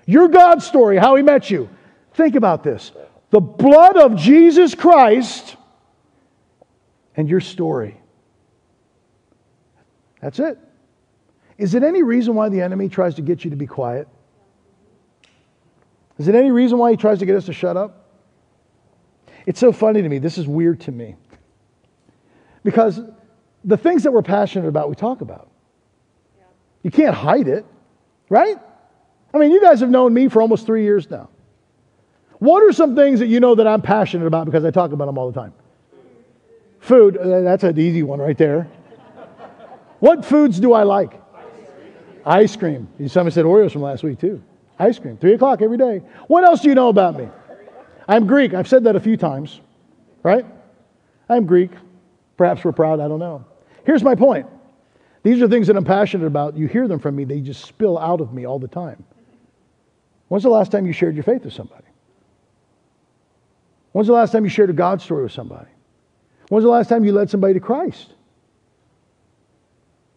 Your 0.06 0.28
God's 0.28 0.64
story, 0.64 0.96
how 0.96 1.14
he 1.14 1.22
met 1.22 1.50
you. 1.50 1.68
Think 2.14 2.36
about 2.36 2.64
this 2.64 2.90
the 3.28 3.40
blood 3.40 3.98
of 3.98 4.16
Jesus 4.16 4.74
Christ 4.74 5.54
and 7.18 7.28
your 7.28 7.40
story. 7.40 8.00
That's 10.22 10.38
it. 10.38 10.56
Is 11.58 11.74
it 11.74 11.82
any 11.82 12.02
reason 12.02 12.34
why 12.34 12.48
the 12.48 12.62
enemy 12.62 12.88
tries 12.88 13.16
to 13.16 13.20
get 13.20 13.44
you 13.44 13.50
to 13.50 13.56
be 13.56 13.66
quiet? 13.66 14.08
Is 16.18 16.28
it 16.28 16.34
any 16.34 16.50
reason 16.50 16.78
why 16.78 16.90
he 16.90 16.96
tries 16.96 17.18
to 17.20 17.26
get 17.26 17.36
us 17.36 17.46
to 17.46 17.52
shut 17.52 17.76
up? 17.76 18.08
It's 19.46 19.58
so 19.58 19.72
funny 19.72 20.02
to 20.02 20.08
me. 20.08 20.18
This 20.18 20.38
is 20.38 20.46
weird 20.46 20.80
to 20.82 20.92
me. 20.92 21.16
Because 22.64 23.00
the 23.64 23.76
things 23.76 24.04
that 24.04 24.12
we're 24.12 24.22
passionate 24.22 24.68
about, 24.68 24.88
we 24.88 24.94
talk 24.94 25.20
about. 25.20 25.50
You 26.82 26.90
can't 26.90 27.14
hide 27.14 27.48
it, 27.48 27.64
right? 28.28 28.58
I 29.32 29.38
mean, 29.38 29.50
you 29.50 29.60
guys 29.60 29.80
have 29.80 29.90
known 29.90 30.12
me 30.12 30.28
for 30.28 30.42
almost 30.42 30.66
three 30.66 30.82
years 30.82 31.10
now. 31.10 31.28
What 32.38 32.62
are 32.62 32.72
some 32.72 32.96
things 32.96 33.20
that 33.20 33.28
you 33.28 33.38
know 33.40 33.54
that 33.54 33.66
I'm 33.66 33.82
passionate 33.82 34.26
about 34.26 34.46
because 34.46 34.64
I 34.64 34.70
talk 34.70 34.92
about 34.92 35.06
them 35.06 35.16
all 35.16 35.30
the 35.30 35.40
time? 35.40 35.54
Food, 36.80 37.16
uh, 37.16 37.40
that's 37.42 37.62
an 37.62 37.78
easy 37.78 38.02
one 38.02 38.18
right 38.18 38.36
there. 38.36 38.68
What 40.00 40.24
foods 40.24 40.58
do 40.58 40.72
I 40.72 40.82
like? 40.82 41.20
Ice 42.26 42.56
cream. 42.56 42.88
Somebody 43.06 43.32
said 43.32 43.44
Oreos 43.44 43.72
from 43.72 43.82
last 43.82 44.02
week, 44.02 44.18
too. 44.18 44.42
Ice 44.78 44.98
cream, 44.98 45.16
3 45.16 45.34
o'clock 45.34 45.62
every 45.62 45.76
day. 45.76 46.02
What 46.26 46.44
else 46.44 46.60
do 46.60 46.68
you 46.68 46.74
know 46.74 46.88
about 46.88 47.16
me? 47.16 47.28
I'm 48.08 48.26
Greek. 48.26 48.54
I've 48.54 48.68
said 48.68 48.84
that 48.84 48.96
a 48.96 49.00
few 49.00 49.16
times, 49.16 49.60
right? 50.22 50.44
I'm 51.28 51.46
Greek. 51.46 51.70
Perhaps 52.36 52.64
we're 52.64 52.72
proud, 52.72 53.00
I 53.00 53.08
don't 53.08 53.20
know. 53.20 53.44
Here's 53.84 54.02
my 54.02 54.14
point 54.14 54.46
these 55.22 55.40
are 55.40 55.48
things 55.48 55.68
that 55.68 55.76
I'm 55.76 55.84
passionate 55.84 56.26
about. 56.26 56.56
You 56.56 56.66
hear 56.66 56.88
them 56.88 56.98
from 56.98 57.14
me, 57.14 57.24
they 57.24 57.40
just 57.40 57.64
spill 57.64 57.98
out 57.98 58.20
of 58.20 58.32
me 58.32 58.44
all 58.44 58.58
the 58.58 58.68
time. 58.68 59.04
When's 60.28 60.42
the 60.42 60.50
last 60.50 60.72
time 60.72 60.86
you 60.86 60.92
shared 60.92 61.14
your 61.14 61.24
faith 61.24 61.44
with 61.44 61.52
somebody? 61.52 61.84
When's 63.92 64.08
the 64.08 64.14
last 64.14 64.32
time 64.32 64.44
you 64.44 64.50
shared 64.50 64.70
a 64.70 64.72
God 64.72 65.00
story 65.00 65.22
with 65.22 65.32
somebody? 65.32 65.68
When's 66.48 66.64
the 66.64 66.70
last 66.70 66.88
time 66.88 67.04
you 67.04 67.12
led 67.12 67.30
somebody 67.30 67.54
to 67.54 67.60
Christ? 67.60 68.14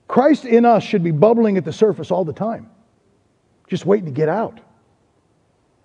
Christ 0.07 0.45
in 0.45 0.65
us 0.65 0.83
should 0.83 1.03
be 1.03 1.11
bubbling 1.11 1.57
at 1.57 1.65
the 1.65 1.73
surface 1.73 2.11
all 2.11 2.23
the 2.23 2.33
time, 2.33 2.69
just 3.67 3.85
waiting 3.85 4.05
to 4.05 4.11
get 4.11 4.29
out. 4.29 4.59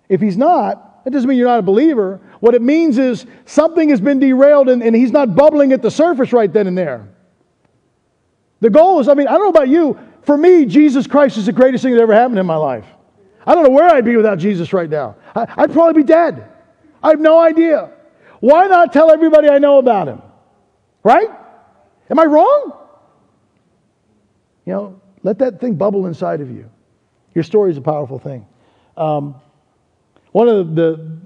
If 0.09 0.21
he's 0.21 0.37
not, 0.37 1.03
that 1.03 1.11
doesn't 1.11 1.27
mean 1.27 1.37
you're 1.37 1.47
not 1.47 1.59
a 1.59 1.63
believer. 1.63 2.19
What 2.39 2.53
it 2.53 2.61
means 2.61 2.97
is 2.97 3.25
something 3.45 3.89
has 3.89 4.01
been 4.01 4.19
derailed 4.19 4.69
and, 4.69 4.83
and 4.83 4.95
he's 4.95 5.11
not 5.11 5.35
bubbling 5.35 5.73
at 5.73 5.81
the 5.81 5.89
surface 5.89 6.33
right 6.33 6.51
then 6.51 6.67
and 6.67 6.77
there. 6.77 7.07
The 8.59 8.69
goal 8.69 8.99
is, 8.99 9.07
I 9.07 9.15
mean, 9.15 9.27
I 9.27 9.31
don't 9.31 9.43
know 9.43 9.49
about 9.49 9.69
you. 9.69 9.97
For 10.23 10.37
me, 10.37 10.65
Jesus 10.65 11.07
Christ 11.07 11.37
is 11.37 11.47
the 11.47 11.51
greatest 11.51 11.83
thing 11.83 11.93
that 11.95 12.01
ever 12.01 12.13
happened 12.13 12.37
in 12.37 12.45
my 12.45 12.55
life. 12.55 12.85
I 13.45 13.55
don't 13.55 13.63
know 13.63 13.71
where 13.71 13.89
I'd 13.89 14.05
be 14.05 14.15
without 14.15 14.37
Jesus 14.37 14.71
right 14.71 14.89
now. 14.89 15.15
I, 15.35 15.47
I'd 15.57 15.73
probably 15.73 16.03
be 16.03 16.05
dead. 16.05 16.47
I 17.01 17.09
have 17.09 17.19
no 17.19 17.39
idea. 17.39 17.89
Why 18.39 18.67
not 18.67 18.93
tell 18.93 19.11
everybody 19.11 19.49
I 19.49 19.57
know 19.57 19.79
about 19.79 20.07
him? 20.07 20.21
Right? 21.03 21.29
Am 22.09 22.19
I 22.19 22.25
wrong? 22.25 22.73
You 24.65 24.73
know, 24.73 25.01
let 25.23 25.39
that 25.39 25.59
thing 25.59 25.75
bubble 25.75 26.05
inside 26.05 26.41
of 26.41 26.51
you. 26.51 26.69
Your 27.33 27.43
story 27.43 27.71
is 27.71 27.77
a 27.77 27.81
powerful 27.81 28.19
thing. 28.19 28.45
Um, 28.97 29.35
one 30.31 30.47
of 30.47 30.75
the 30.75 31.17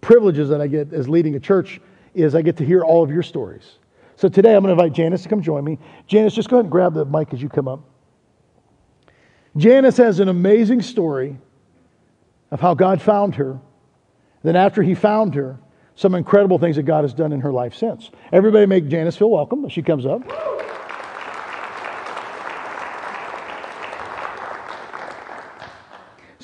privileges 0.00 0.48
that 0.48 0.60
I 0.60 0.66
get 0.66 0.92
as 0.92 1.08
leading 1.08 1.34
a 1.34 1.40
church 1.40 1.80
is 2.14 2.34
I 2.34 2.42
get 2.42 2.56
to 2.58 2.64
hear 2.64 2.82
all 2.82 3.02
of 3.02 3.10
your 3.10 3.22
stories. 3.22 3.78
So 4.16 4.28
today 4.28 4.54
I'm 4.54 4.62
going 4.62 4.74
to 4.74 4.82
invite 4.82 4.96
Janice 4.96 5.22
to 5.24 5.28
come 5.28 5.42
join 5.42 5.64
me. 5.64 5.78
Janice, 6.06 6.34
just 6.34 6.48
go 6.48 6.56
ahead 6.56 6.64
and 6.64 6.72
grab 6.72 6.94
the 6.94 7.04
mic 7.04 7.34
as 7.34 7.42
you 7.42 7.48
come 7.48 7.68
up. 7.68 7.80
Janice 9.56 9.96
has 9.98 10.20
an 10.20 10.28
amazing 10.28 10.82
story 10.82 11.38
of 12.50 12.60
how 12.60 12.74
God 12.74 13.00
found 13.00 13.34
her. 13.36 13.58
Then, 14.42 14.54
after 14.54 14.82
he 14.82 14.94
found 14.94 15.34
her, 15.34 15.58
some 15.96 16.14
incredible 16.14 16.58
things 16.58 16.76
that 16.76 16.84
God 16.84 17.04
has 17.04 17.14
done 17.14 17.32
in 17.32 17.40
her 17.40 17.52
life 17.52 17.74
since. 17.74 18.10
Everybody 18.32 18.66
make 18.66 18.86
Janice 18.88 19.16
feel 19.16 19.30
welcome 19.30 19.64
as 19.64 19.72
she 19.72 19.82
comes 19.82 20.06
up. 20.06 20.22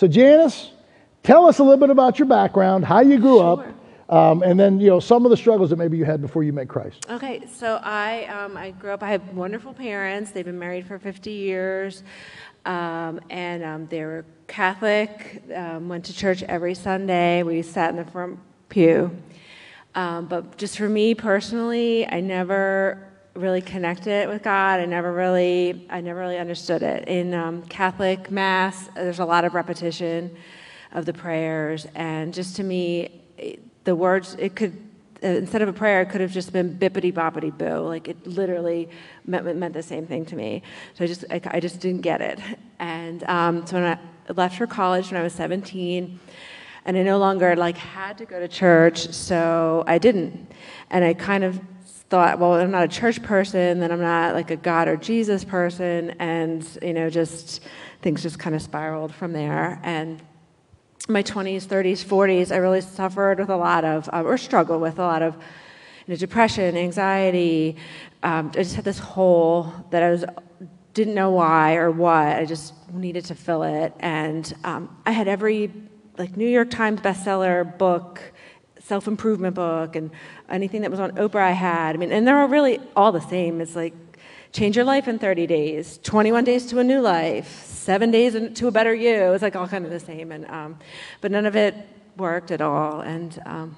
So, 0.02 0.08
Janice, 0.08 0.72
tell 1.22 1.46
us 1.46 1.60
a 1.60 1.62
little 1.62 1.78
bit 1.78 1.90
about 1.90 2.18
your 2.18 2.26
background, 2.26 2.84
how 2.84 3.02
you 3.02 3.20
grew 3.20 3.38
sure. 3.38 3.72
up, 4.08 4.12
um, 4.12 4.42
and 4.42 4.58
then 4.58 4.80
you 4.80 4.88
know 4.88 4.98
some 4.98 5.24
of 5.24 5.30
the 5.30 5.36
struggles 5.36 5.70
that 5.70 5.76
maybe 5.76 5.96
you 5.96 6.04
had 6.04 6.20
before 6.20 6.42
you 6.42 6.52
met 6.52 6.66
Christ. 6.66 7.06
Okay, 7.08 7.46
so 7.46 7.78
I 7.84 8.24
um, 8.24 8.56
I 8.56 8.72
grew 8.72 8.90
up. 8.90 9.04
I 9.04 9.10
have 9.10 9.28
wonderful 9.28 9.72
parents. 9.72 10.32
They've 10.32 10.44
been 10.44 10.58
married 10.58 10.88
for 10.88 10.98
50 10.98 11.30
years, 11.30 12.02
um, 12.64 13.20
and 13.30 13.62
um, 13.62 13.86
they 13.86 14.00
were 14.00 14.24
Catholic. 14.48 15.40
Um, 15.54 15.88
went 15.88 16.04
to 16.06 16.12
church 16.12 16.42
every 16.42 16.74
Sunday. 16.74 17.44
We 17.44 17.62
sat 17.62 17.90
in 17.90 17.96
the 18.04 18.10
front 18.10 18.40
pew. 18.70 19.16
Um, 19.94 20.26
but 20.26 20.56
just 20.56 20.78
for 20.78 20.88
me 20.88 21.14
personally, 21.14 22.08
I 22.08 22.18
never 22.18 23.11
really 23.34 23.62
connected 23.62 24.28
with 24.28 24.42
God. 24.42 24.80
I 24.80 24.84
never 24.84 25.12
really, 25.12 25.86
I 25.90 26.00
never 26.00 26.20
really 26.20 26.38
understood 26.38 26.82
it. 26.82 27.08
In 27.08 27.34
um, 27.34 27.62
Catholic 27.62 28.30
Mass, 28.30 28.88
there's 28.94 29.20
a 29.20 29.24
lot 29.24 29.44
of 29.44 29.54
repetition 29.54 30.34
of 30.92 31.06
the 31.06 31.12
prayers, 31.12 31.86
and 31.94 32.34
just 32.34 32.56
to 32.56 32.62
me, 32.62 33.22
the 33.84 33.96
words 33.96 34.36
it 34.38 34.54
could 34.54 34.76
uh, 35.24 35.28
instead 35.28 35.62
of 35.62 35.68
a 35.68 35.72
prayer, 35.72 36.02
it 36.02 36.06
could 36.06 36.20
have 36.20 36.32
just 36.32 36.52
been 36.52 36.76
bippity 36.76 37.12
boppity 37.12 37.56
boo. 37.56 37.86
Like 37.86 38.08
it 38.08 38.26
literally 38.26 38.88
meant, 39.24 39.56
meant 39.56 39.72
the 39.72 39.82
same 39.82 40.04
thing 40.04 40.26
to 40.26 40.36
me. 40.36 40.62
So 40.94 41.04
I 41.04 41.06
just 41.06 41.24
I, 41.30 41.40
I 41.44 41.60
just 41.60 41.80
didn't 41.80 42.00
get 42.00 42.20
it. 42.20 42.40
And 42.80 43.22
um, 43.24 43.64
so 43.64 43.76
when 43.76 43.84
I 43.84 44.32
left 44.32 44.58
for 44.58 44.66
college 44.66 45.12
when 45.12 45.20
I 45.20 45.22
was 45.22 45.32
17, 45.32 46.18
and 46.84 46.96
I 46.96 47.02
no 47.04 47.18
longer 47.18 47.54
like 47.54 47.76
had 47.76 48.18
to 48.18 48.24
go 48.24 48.40
to 48.40 48.48
church, 48.48 49.12
so 49.12 49.84
I 49.86 49.98
didn't. 49.98 50.50
And 50.90 51.04
I 51.04 51.14
kind 51.14 51.44
of 51.44 51.60
thought, 52.12 52.38
well, 52.38 52.52
I'm 52.52 52.70
not 52.70 52.84
a 52.84 52.88
church 52.88 53.22
person, 53.22 53.80
then 53.80 53.90
I'm 53.90 54.02
not 54.02 54.34
like 54.34 54.50
a 54.50 54.56
God 54.56 54.86
or 54.86 54.98
Jesus 54.98 55.44
person, 55.44 56.10
and 56.18 56.62
you 56.82 56.92
know, 56.92 57.08
just 57.08 57.62
things 58.02 58.22
just 58.22 58.38
kind 58.38 58.54
of 58.54 58.60
spiraled 58.60 59.14
from 59.14 59.32
there. 59.32 59.80
And 59.82 60.20
my 61.08 61.22
20s, 61.22 61.64
30s, 61.64 62.04
40s, 62.04 62.52
I 62.52 62.56
really 62.56 62.82
suffered 62.82 63.38
with 63.38 63.48
a 63.48 63.56
lot 63.56 63.86
of, 63.86 64.10
uh, 64.12 64.24
or 64.24 64.36
struggled 64.36 64.82
with 64.82 64.98
a 64.98 65.02
lot 65.02 65.22
of 65.22 65.36
you 65.36 66.12
know, 66.12 66.16
depression, 66.16 66.76
anxiety. 66.76 67.76
Um, 68.22 68.48
I 68.48 68.62
just 68.62 68.74
had 68.74 68.84
this 68.84 68.98
hole 68.98 69.72
that 69.88 70.02
I 70.02 70.10
was 70.10 70.26
didn't 70.92 71.14
know 71.14 71.30
why 71.30 71.76
or 71.76 71.90
what. 71.90 72.36
I 72.36 72.44
just 72.44 72.74
needed 72.92 73.24
to 73.24 73.34
fill 73.34 73.62
it, 73.62 73.94
and 74.00 74.54
um, 74.64 74.94
I 75.06 75.12
had 75.12 75.28
every 75.28 75.72
like 76.18 76.36
New 76.36 76.46
York 76.46 76.68
Times 76.68 77.00
bestseller 77.00 77.78
book 77.78 78.31
self 78.92 79.08
improvement 79.08 79.54
book 79.54 79.96
and 79.96 80.10
anything 80.50 80.82
that 80.82 80.90
was 80.90 81.00
on 81.00 81.12
Oprah 81.12 81.40
I 81.40 81.52
had. 81.52 81.94
I 81.94 81.98
mean, 81.98 82.12
and 82.12 82.28
they're 82.28 82.38
all 82.38 82.52
really 82.58 82.78
all 82.94 83.10
the 83.10 83.22
same. 83.22 83.62
It's 83.62 83.74
like 83.74 83.94
change 84.52 84.76
your 84.76 84.84
life 84.84 85.08
in 85.08 85.18
30 85.18 85.46
days, 85.46 85.98
21 86.02 86.44
days 86.44 86.66
to 86.66 86.78
a 86.78 86.84
new 86.84 87.00
life, 87.00 87.64
seven 87.64 88.10
days 88.10 88.36
to 88.58 88.66
a 88.66 88.70
better 88.70 88.94
you. 88.94 89.32
It's 89.32 89.40
like 89.40 89.56
all 89.56 89.66
kind 89.66 89.86
of 89.86 89.90
the 89.90 89.98
same. 89.98 90.30
And, 90.30 90.44
um, 90.50 90.78
but 91.22 91.30
none 91.30 91.46
of 91.46 91.56
it 91.56 91.74
worked 92.18 92.50
at 92.50 92.60
all. 92.60 93.00
And 93.00 93.40
um, 93.46 93.74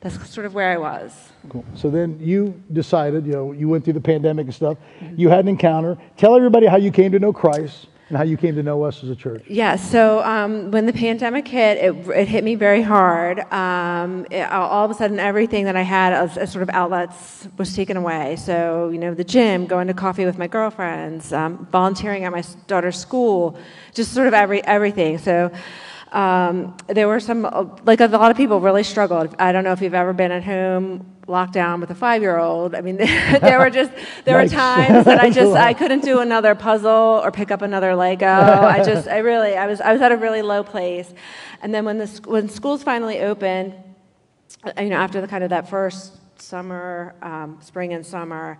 that's 0.00 0.16
sort 0.30 0.46
of 0.46 0.54
where 0.54 0.70
I 0.70 0.78
was. 0.78 1.12
Cool. 1.50 1.66
So 1.74 1.90
then 1.90 2.18
you 2.18 2.58
decided, 2.72 3.26
you 3.26 3.32
know, 3.32 3.52
you 3.52 3.68
went 3.68 3.84
through 3.84 3.98
the 4.00 4.00
pandemic 4.00 4.46
and 4.46 4.54
stuff. 4.54 4.78
Mm-hmm. 4.78 5.20
You 5.20 5.28
had 5.28 5.40
an 5.40 5.48
encounter. 5.48 5.98
Tell 6.16 6.34
everybody 6.34 6.64
how 6.64 6.78
you 6.78 6.90
came 6.90 7.12
to 7.12 7.18
know 7.18 7.34
Christ 7.34 7.88
and 8.08 8.16
how 8.16 8.22
you 8.22 8.36
came 8.36 8.54
to 8.54 8.62
know 8.62 8.84
us 8.84 9.02
as 9.02 9.10
a 9.10 9.16
church. 9.16 9.44
Yeah, 9.48 9.74
so 9.74 10.22
um, 10.22 10.70
when 10.70 10.86
the 10.86 10.92
pandemic 10.92 11.48
hit, 11.48 11.78
it, 11.78 12.08
it 12.08 12.28
hit 12.28 12.44
me 12.44 12.54
very 12.54 12.82
hard. 12.82 13.40
Um, 13.52 14.26
it, 14.30 14.42
all 14.50 14.84
of 14.84 14.90
a 14.90 14.94
sudden, 14.94 15.18
everything 15.18 15.64
that 15.64 15.74
I 15.74 15.82
had 15.82 16.12
as, 16.12 16.38
as, 16.38 16.52
sort 16.52 16.62
of 16.62 16.70
outlets 16.70 17.48
was 17.58 17.74
taken 17.74 17.96
away. 17.96 18.36
So, 18.36 18.90
you 18.90 18.98
know, 18.98 19.12
the 19.12 19.24
gym, 19.24 19.66
going 19.66 19.88
to 19.88 19.94
coffee 19.94 20.24
with 20.24 20.38
my 20.38 20.46
girlfriends, 20.46 21.32
um, 21.32 21.66
volunteering 21.72 22.24
at 22.24 22.30
my 22.30 22.44
daughter's 22.68 22.98
school, 22.98 23.58
just 23.92 24.12
sort 24.12 24.28
of 24.28 24.34
every 24.34 24.62
everything. 24.64 25.18
So. 25.18 25.50
Um, 26.16 26.74
there 26.86 27.08
were 27.08 27.20
some, 27.20 27.42
like 27.84 28.00
a 28.00 28.06
lot 28.06 28.30
of 28.30 28.38
people 28.38 28.58
really 28.58 28.84
struggled. 28.84 29.36
I 29.38 29.52
don't 29.52 29.64
know 29.64 29.72
if 29.72 29.82
you've 29.82 29.92
ever 29.92 30.14
been 30.14 30.32
at 30.32 30.42
home 30.42 31.14
locked 31.26 31.52
down 31.52 31.78
with 31.78 31.90
a 31.90 31.94
five 31.94 32.22
year 32.22 32.38
old. 32.38 32.74
I 32.74 32.80
mean, 32.80 32.96
there 32.96 33.58
were 33.58 33.68
just, 33.68 33.92
there 34.24 34.42
were 34.42 34.48
times 34.48 35.04
that 35.04 35.20
I 35.20 35.28
just, 35.40 35.52
I 35.52 35.74
couldn't 35.74 36.02
do 36.02 36.20
another 36.20 36.54
puzzle 36.54 37.20
or 37.22 37.30
pick 37.30 37.50
up 37.50 37.60
another 37.60 37.94
Lego. 37.94 38.26
I 38.26 38.82
just, 38.82 39.08
I 39.08 39.18
really, 39.18 39.58
I 39.58 39.66
was, 39.66 39.82
I 39.82 39.92
was 39.92 40.00
at 40.00 40.10
a 40.10 40.16
really 40.16 40.40
low 40.40 40.62
place. 40.62 41.12
And 41.60 41.74
then 41.74 41.84
when 41.84 41.98
the, 41.98 42.06
when 42.24 42.48
schools 42.48 42.82
finally 42.82 43.20
opened, 43.20 43.74
uh, 44.64 44.72
you 44.80 44.88
know, 44.88 44.96
after 44.96 45.20
the 45.20 45.28
kind 45.28 45.44
of 45.44 45.50
that 45.50 45.68
first 45.68 46.14
summer, 46.40 47.14
um, 47.20 47.58
spring 47.60 47.92
and 47.92 48.06
summer, 48.06 48.56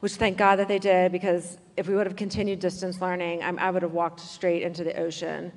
which 0.00 0.14
thank 0.14 0.36
God 0.36 0.56
that 0.56 0.66
they 0.66 0.80
did 0.80 1.12
because 1.12 1.56
if 1.76 1.86
we 1.86 1.94
would 1.94 2.08
have 2.08 2.16
continued 2.16 2.58
distance 2.58 3.00
learning, 3.00 3.44
I, 3.44 3.50
I 3.50 3.70
would 3.70 3.82
have 3.82 3.92
walked 3.92 4.18
straight 4.18 4.62
into 4.62 4.82
the 4.82 4.98
ocean. 4.98 5.52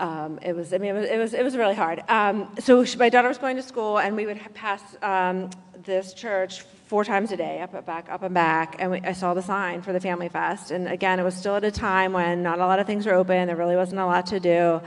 Um, 0.00 0.38
it 0.42 0.56
was, 0.56 0.72
I 0.72 0.78
mean, 0.78 0.96
it 0.96 0.98
was, 0.98 1.08
it 1.10 1.18
was, 1.18 1.34
it 1.34 1.44
was 1.44 1.56
really 1.56 1.74
hard. 1.74 2.02
Um, 2.08 2.48
so 2.58 2.84
she, 2.84 2.96
my 2.96 3.10
daughter 3.10 3.28
was 3.28 3.38
going 3.38 3.56
to 3.56 3.62
school, 3.62 3.98
and 3.98 4.16
we 4.16 4.24
would 4.24 4.40
pass 4.54 4.80
um, 5.02 5.50
this 5.84 6.14
church 6.14 6.62
four 6.86 7.04
times 7.04 7.32
a 7.32 7.36
day, 7.36 7.60
up 7.60 7.74
and 7.74 7.84
back, 7.84 8.08
up 8.10 8.22
and 8.22 8.34
back. 8.34 8.76
And 8.78 8.90
we, 8.90 9.00
I 9.02 9.12
saw 9.12 9.34
the 9.34 9.42
sign 9.42 9.82
for 9.82 9.92
the 9.92 10.00
Family 10.00 10.30
Fest. 10.30 10.70
And 10.70 10.88
again, 10.88 11.20
it 11.20 11.22
was 11.22 11.34
still 11.34 11.54
at 11.54 11.64
a 11.64 11.70
time 11.70 12.14
when 12.14 12.42
not 12.42 12.58
a 12.58 12.66
lot 12.66 12.78
of 12.78 12.86
things 12.86 13.04
were 13.04 13.14
open. 13.14 13.46
There 13.46 13.56
really 13.56 13.76
wasn't 13.76 14.00
a 14.00 14.06
lot 14.06 14.26
to 14.28 14.40
do. 14.40 14.80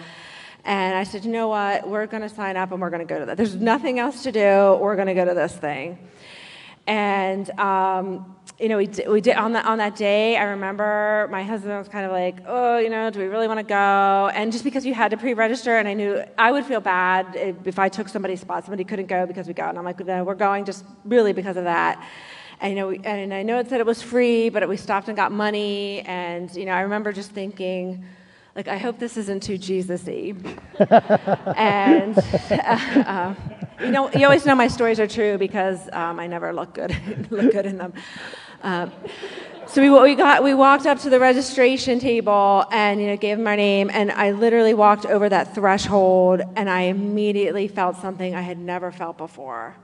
And 0.66 0.98
I 0.98 1.04
said, 1.04 1.26
you 1.26 1.32
know 1.32 1.48
what? 1.48 1.88
We're 1.88 2.08
going 2.08 2.24
to 2.24 2.30
sign 2.30 2.58
up 2.58 2.72
and 2.72 2.82
we're 2.82 2.90
going 2.90 3.06
to 3.08 3.14
go 3.14 3.20
to 3.20 3.26
that. 3.28 3.38
There's 3.38 3.56
nothing 3.56 4.00
else 4.00 4.24
to 4.24 4.32
do. 4.32 4.78
We're 4.82 4.96
going 4.96 5.08
to 5.08 5.14
go 5.14 5.26
to 5.26 5.34
this 5.34 5.56
thing. 5.56 6.00
And, 6.88 7.50
um, 7.60 8.36
you 8.64 8.70
know, 8.70 8.78
we 8.78 8.88
did, 8.88 9.10
we 9.10 9.20
did 9.20 9.36
on 9.36 9.52
that, 9.52 9.66
on 9.66 9.78
that 9.80 9.98
day, 9.98 10.38
I 10.38 10.44
remember 10.44 11.28
my 11.30 11.44
husband 11.44 11.78
was 11.78 11.90
kind 11.90 12.06
of 12.06 12.14
like, 12.14 12.38
oh, 12.48 12.78
you 12.78 12.90
know, 12.90 13.10
do 13.10 13.20
we 13.20 13.26
really 13.26 13.46
want 13.46 13.60
to 13.60 13.66
go? 13.66 14.32
And 14.34 14.54
just 14.54 14.64
because 14.64 14.86
you 14.86 14.94
had 14.94 15.12
to 15.12 15.18
pre 15.18 15.34
register, 15.34 15.76
and 15.76 15.86
I 15.86 15.94
knew 15.94 16.24
I 16.38 16.50
would 16.54 16.66
feel 16.66 16.80
bad 16.80 17.58
if 17.66 17.78
I 17.78 17.90
took 17.90 18.08
somebody's 18.08 18.40
spot, 18.40 18.64
somebody 18.64 18.86
couldn't 18.86 19.08
go 19.08 19.26
because 19.26 19.50
we 19.50 19.54
go. 19.54 19.64
And 19.64 19.78
I'm 19.78 19.84
like, 19.84 20.00
no, 20.00 20.24
we're 20.24 20.36
going 20.36 20.64
just 20.64 20.86
really 21.04 21.34
because 21.34 21.58
of 21.58 21.66
that. 21.66 22.02
And, 22.62 22.70
you 22.72 22.76
know, 22.78 22.88
we, 22.88 23.00
and 23.04 23.34
I 23.34 23.44
know 23.44 23.60
it 23.60 23.68
said 23.68 23.82
it 23.82 23.86
was 23.86 24.02
free, 24.02 24.48
but 24.48 24.70
we 24.70 24.78
stopped 24.78 25.10
and 25.10 25.18
got 25.18 25.34
money. 25.34 26.00
And, 26.04 26.50
you 26.56 26.64
know, 26.64 26.72
I 26.72 26.82
remember 26.82 27.12
just 27.12 27.32
thinking, 27.32 28.06
like, 28.56 28.70
I 28.70 28.78
hope 28.78 28.98
this 28.98 29.18
isn't 29.18 29.44
too 29.44 29.58
Jesus-y. 29.58 30.36
and, 31.58 32.18
uh, 32.18 32.54
uh, 32.56 33.36
you 33.82 33.92
know, 33.92 34.10
you 34.12 34.24
always 34.24 34.46
know 34.46 34.56
my 34.56 34.70
stories 34.70 35.02
are 35.02 35.08
true 35.08 35.38
because 35.38 35.90
um, 35.92 36.18
I 36.18 36.28
never 36.28 36.54
look 36.54 36.76
good, 36.76 36.96
look 37.30 37.52
good 37.52 37.66
in 37.66 37.78
them. 37.78 37.94
Uh, 38.64 38.90
so 39.68 39.82
we, 39.82 39.90
we 39.90 40.16
got 40.16 40.44
we 40.44 40.54
walked 40.54 40.86
up 40.86 41.00
to 41.00 41.10
the 41.10 41.20
registration 41.20 42.00
table 42.00 42.66
and 42.72 43.02
you 43.02 43.08
know 43.08 43.18
gave 43.18 43.38
them 43.38 43.46
our 43.48 43.56
name 43.58 43.90
and 43.94 44.12
I 44.12 44.32
literally 44.32 44.74
walked 44.74 45.06
over 45.06 45.28
that 45.28 45.54
threshold 45.54 46.42
and 46.56 46.70
I 46.70 46.84
immediately 46.84 47.68
felt 47.68 47.98
something 47.98 48.34
I 48.34 48.42
had 48.42 48.58
never 48.58 48.92
felt 48.92 49.18
before, 49.18 49.76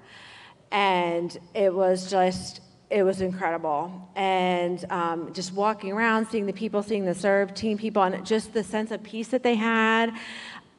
and 0.72 1.38
it 1.54 1.74
was 1.74 2.10
just 2.10 2.62
it 2.90 3.04
was 3.04 3.22
incredible. 3.22 4.10
And 4.16 4.84
um, 4.90 5.32
just 5.34 5.54
walking 5.54 5.92
around, 5.92 6.28
seeing 6.28 6.46
the 6.46 6.54
people, 6.54 6.82
seeing 6.82 7.06
the 7.06 7.14
serve 7.14 7.54
team 7.54 7.78
people, 7.78 8.02
and 8.02 8.26
just 8.26 8.54
the 8.54 8.64
sense 8.64 8.92
of 8.92 9.04
peace 9.04 9.28
that 9.30 9.44
they 9.44 9.56
had. 9.56 10.14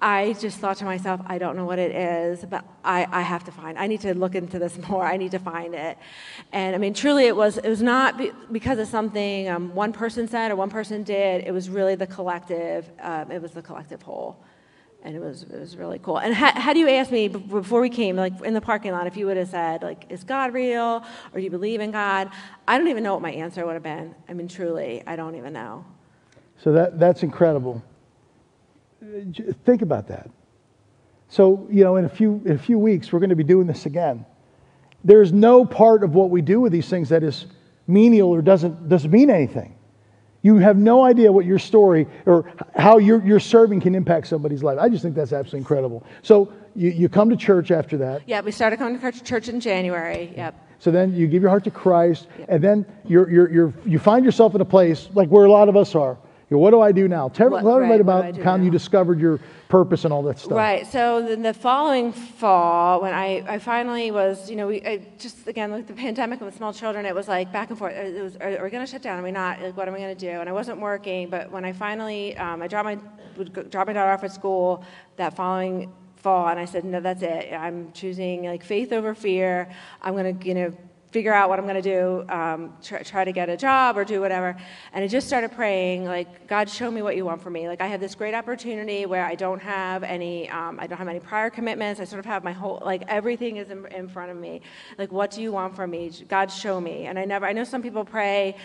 I 0.03 0.35
just 0.35 0.59
thought 0.59 0.79
to 0.79 0.85
myself, 0.85 1.21
I 1.27 1.39
don't 1.39 1.57
know 1.57 1.67
what 1.67 1.79
it 1.79 1.95
is, 1.95 2.45
but 2.45 2.65
I, 2.85 3.07
I 3.11 3.21
have 3.21 3.45
to 3.45 3.53
find. 3.53 3.79
I 3.79 3.87
need 3.87 4.01
to 4.01 4.15
look 4.15 4.35
into 4.35 4.59
this 4.59 4.79
more. 4.89 5.05
I 5.05 5.17
need 5.17 5.33
to 5.33 5.39
find 5.39 5.75
it. 5.75 5.99
And 6.53 6.75
I 6.75 6.79
mean, 6.79 6.95
truly, 6.95 7.27
it 7.27 7.37
was. 7.37 7.59
It 7.59 7.69
was 7.69 7.83
not 7.83 8.19
be, 8.19 8.33
because 8.51 8.79
of 8.79 8.89
something 8.89 9.49
um, 9.49 9.75
one 9.75 9.93
person 9.93 10.27
said 10.29 10.51
or 10.51 10.57
one 10.57 10.71
person 10.71 11.03
did. 11.03 11.45
It 11.47 11.53
was 11.53 11.69
really 11.69 11.95
the 11.95 12.07
collective. 12.07 12.91
Um, 13.01 13.31
it 13.31 13.43
was 13.43 13.53
the 13.53 13.63
collective 13.63 14.03
whole 14.03 14.43
and 15.03 15.17
it 15.17 15.21
was 15.21 15.43
it 15.45 15.59
was 15.59 15.77
really 15.77 15.99
cool. 15.99 16.19
And 16.19 16.35
had, 16.35 16.57
had 16.57 16.77
you 16.77 16.89
asked 16.89 17.11
me 17.11 17.29
before 17.29 17.81
we 17.81 17.89
came, 17.89 18.17
like 18.17 18.41
in 18.43 18.55
the 18.55 18.61
parking 18.61 18.93
lot, 18.93 19.07
if 19.07 19.17
you 19.17 19.27
would 19.27 19.37
have 19.37 19.49
said, 19.49 19.83
like, 19.83 20.07
is 20.11 20.25
God 20.25 20.53
real, 20.53 21.05
or 21.33 21.39
do 21.39 21.41
you 21.41 21.51
believe 21.51 21.81
in 21.81 21.91
God? 21.91 22.31
I 22.69 22.79
don't 22.79 22.89
even 22.89 23.03
know 23.03 23.15
what 23.15 23.23
my 23.23 23.33
answer 23.33 23.65
would 23.65 23.75
have 23.75 23.83
been. 23.83 24.15
I 24.29 24.35
mean, 24.35 24.49
truly, 24.49 25.03
I 25.07 25.17
don't 25.17 25.37
even 25.37 25.53
know. 25.53 25.85
So 26.63 26.73
that 26.73 26.99
that's 26.99 27.23
incredible. 27.23 27.83
Think 29.65 29.83
about 29.83 30.09
that. 30.09 30.31
So 31.29 31.67
you 31.71 31.85
know, 31.85 31.97
in 31.97 32.05
a 32.05 32.09
few 32.09 32.43
in 32.45 32.53
a 32.53 32.59
few 32.59 32.79
weeks, 32.79 33.13
we're 33.13 33.21
going 33.21 33.31
to 33.31 33.37
be 33.37 33.45
doing 33.45 33.67
this 33.67 33.87
again. 33.87 34.27
There's 35.05 35.33
no 35.33 35.65
part 35.65 36.05
of 36.05 36.15
what 36.15 36.31
we 36.31 36.43
do 36.43 36.61
with 36.61 36.73
these 36.73 36.89
things 36.89 37.09
that 37.09 37.23
is 37.23 37.47
menial 37.87 38.31
or 38.31 38.43
doesn't 38.43 38.89
doesn't 38.89 39.11
mean 39.11 39.31
anything. 39.31 39.77
You 40.43 40.57
have 40.57 40.77
no 40.77 41.05
idea 41.05 41.31
what 41.31 41.45
your 41.45 41.59
story 41.59 42.07
or 42.25 42.51
how 42.75 42.97
your, 42.99 43.23
your 43.25 43.41
serving 43.41 43.81
can 43.81 43.95
impact 43.95 44.27
somebody's 44.27 44.63
life. 44.63 44.79
I 44.81 44.89
just 44.89 45.03
think 45.03 45.15
that's 45.15 45.33
absolutely 45.35 45.59
incredible. 45.59 46.07
So 46.23 46.51
you, 46.75 46.91
you 46.91 47.09
come 47.11 47.29
to 47.29 47.37
church 47.37 47.71
after 47.71 47.99
that. 47.99 48.23
Yeah, 48.27 48.41
we 48.41 48.51
started 48.51 48.79
coming 48.79 48.99
to 48.99 49.25
church 49.25 49.49
in 49.49 49.61
January. 49.61 50.33
Yep. 50.37 50.69
So 50.79 50.91
then 50.91 51.15
you 51.15 51.27
give 51.27 51.43
your 51.43 51.51
heart 51.51 51.65
to 51.65 51.71
Christ, 51.71 52.27
yep. 52.39 52.49
and 52.49 52.65
then 52.65 52.87
you're, 53.07 53.31
you're, 53.31 53.53
you're, 53.53 53.75
you 53.85 53.99
find 53.99 54.25
yourself 54.25 54.55
in 54.55 54.63
a 54.63 54.65
place 54.65 55.11
like 55.13 55.29
where 55.29 55.45
a 55.45 55.51
lot 55.51 55.69
of 55.69 55.77
us 55.77 55.95
are. 55.95 56.17
You 56.51 56.57
know, 56.57 56.63
what 56.63 56.73
do 56.73 56.81
I 56.81 56.91
do 56.91 57.07
now? 57.07 57.29
Tell, 57.29 57.49
what, 57.49 57.63
right, 57.63 57.91
right 57.91 58.01
about 58.01 58.37
how 58.39 58.57
you 58.57 58.73
discovered 58.73 59.21
your 59.21 59.39
purpose 59.69 60.05
and 60.05 60.13
all 60.13 60.25
that 60.25 60.41
stuff. 60.41 60.59
Right. 60.59 60.85
So 60.85 61.23
then 61.23 61.43
the 61.43 61.55
following 61.55 62.11
fall, 62.13 63.03
when 63.03 63.15
I, 63.15 63.45
I 63.47 63.59
finally 63.61 64.11
was, 64.11 64.51
you 64.51 64.57
know, 64.57 64.67
we 64.67 64.83
I 64.85 65.07
just 65.17 65.47
again 65.47 65.71
with 65.71 65.87
the 65.87 65.93
pandemic 65.93 66.41
and 66.41 66.47
with 66.47 66.57
small 66.57 66.73
children, 66.73 67.07
it 67.07 67.15
was 67.15 67.29
like 67.29 67.53
back 67.53 67.71
and 67.71 67.79
forth. 67.79 67.95
It 67.95 68.21
was, 68.21 68.35
are, 68.39 68.59
are 68.59 68.65
we 68.65 68.71
going 68.71 68.85
to 68.85 68.91
shut 68.91 69.01
down? 69.01 69.21
Are 69.21 69.23
we 69.23 69.31
not? 69.31 69.63
Like, 69.63 69.77
what 69.77 69.87
am 69.87 69.95
I 69.95 69.99
going 69.99 70.17
to 70.17 70.27
do? 70.27 70.41
And 70.41 70.49
I 70.49 70.53
wasn't 70.53 70.81
working. 70.81 71.31
But 71.31 71.53
when 71.53 71.65
I 71.65 71.73
finally, 71.73 72.37
um, 72.37 72.63
I 72.63 72.67
dropped 72.67 72.85
my 72.85 72.99
would 73.37 73.71
drop 73.71 73.87
my 73.87 73.93
daughter 73.93 74.11
off 74.11 74.25
at 74.25 74.33
school 74.33 74.85
that 75.19 75.37
following 75.37 75.93
fall, 76.17 76.49
and 76.49 76.59
I 76.59 76.65
said, 76.65 76.85
no, 76.85 77.01
that's 77.01 77.23
it. 77.23 77.53
I'm 77.53 77.93
choosing 77.93 78.43
like 78.43 78.65
faith 78.65 78.93
over 78.93 79.15
fear. 79.15 79.71
I'm 80.03 80.15
going 80.15 80.37
to, 80.37 80.49
you 80.49 80.55
know 80.55 80.77
figure 81.11 81.33
out 81.33 81.49
what 81.49 81.59
I'm 81.59 81.67
going 81.67 81.83
to 81.83 81.83
do, 81.83 82.25
um, 82.29 82.73
try, 82.83 83.03
try, 83.03 83.25
to 83.25 83.33
get 83.33 83.49
a 83.49 83.57
job 83.57 83.99
or 83.99 84.05
do 84.05 84.21
whatever. 84.21 84.57
And 84.93 85.05
I 85.05 85.09
just 85.09 85.27
started 85.27 85.51
praying, 85.51 86.05
like, 86.05 86.47
God, 86.47 86.69
show 86.71 86.91
me 86.91 87.03
what 87.03 87.17
you 87.17 87.25
want 87.25 87.43
for 87.43 87.51
me. 87.51 87.67
Like, 87.67 87.81
I 87.81 87.89
have 87.89 88.01
this 88.01 88.15
great 88.15 88.35
opportunity 88.35 89.07
where 89.07 89.25
I 89.25 89.35
don't 89.35 89.61
have 89.61 90.05
any, 90.05 90.49
um, 90.51 90.79
I 90.79 90.87
don't 90.87 90.99
have 90.99 91.09
any 91.09 91.19
prior 91.19 91.51
commitments. 91.51 92.01
I 92.01 92.05
sort 92.05 92.21
of 92.21 92.27
have 92.27 92.45
my 92.45 92.53
whole, 92.53 92.81
like, 92.85 93.03
everything 93.09 93.57
is 93.57 93.71
in, 93.71 93.87
in 93.87 94.09
front 94.09 94.31
of 94.31 94.37
me. 94.37 94.61
Like, 94.99 95.11
what 95.11 95.33
do 95.33 95.43
you 95.43 95.51
want 95.51 95.75
from 95.75 95.91
me? 95.91 96.13
God, 96.29 96.51
show 96.51 96.81
me. 96.81 97.07
And 97.07 97.19
I 97.19 97.25
never, 97.25 97.45
I 97.45 97.53
know 97.53 97.65
some 97.65 97.83
people 97.83 98.05
pray, 98.05 98.57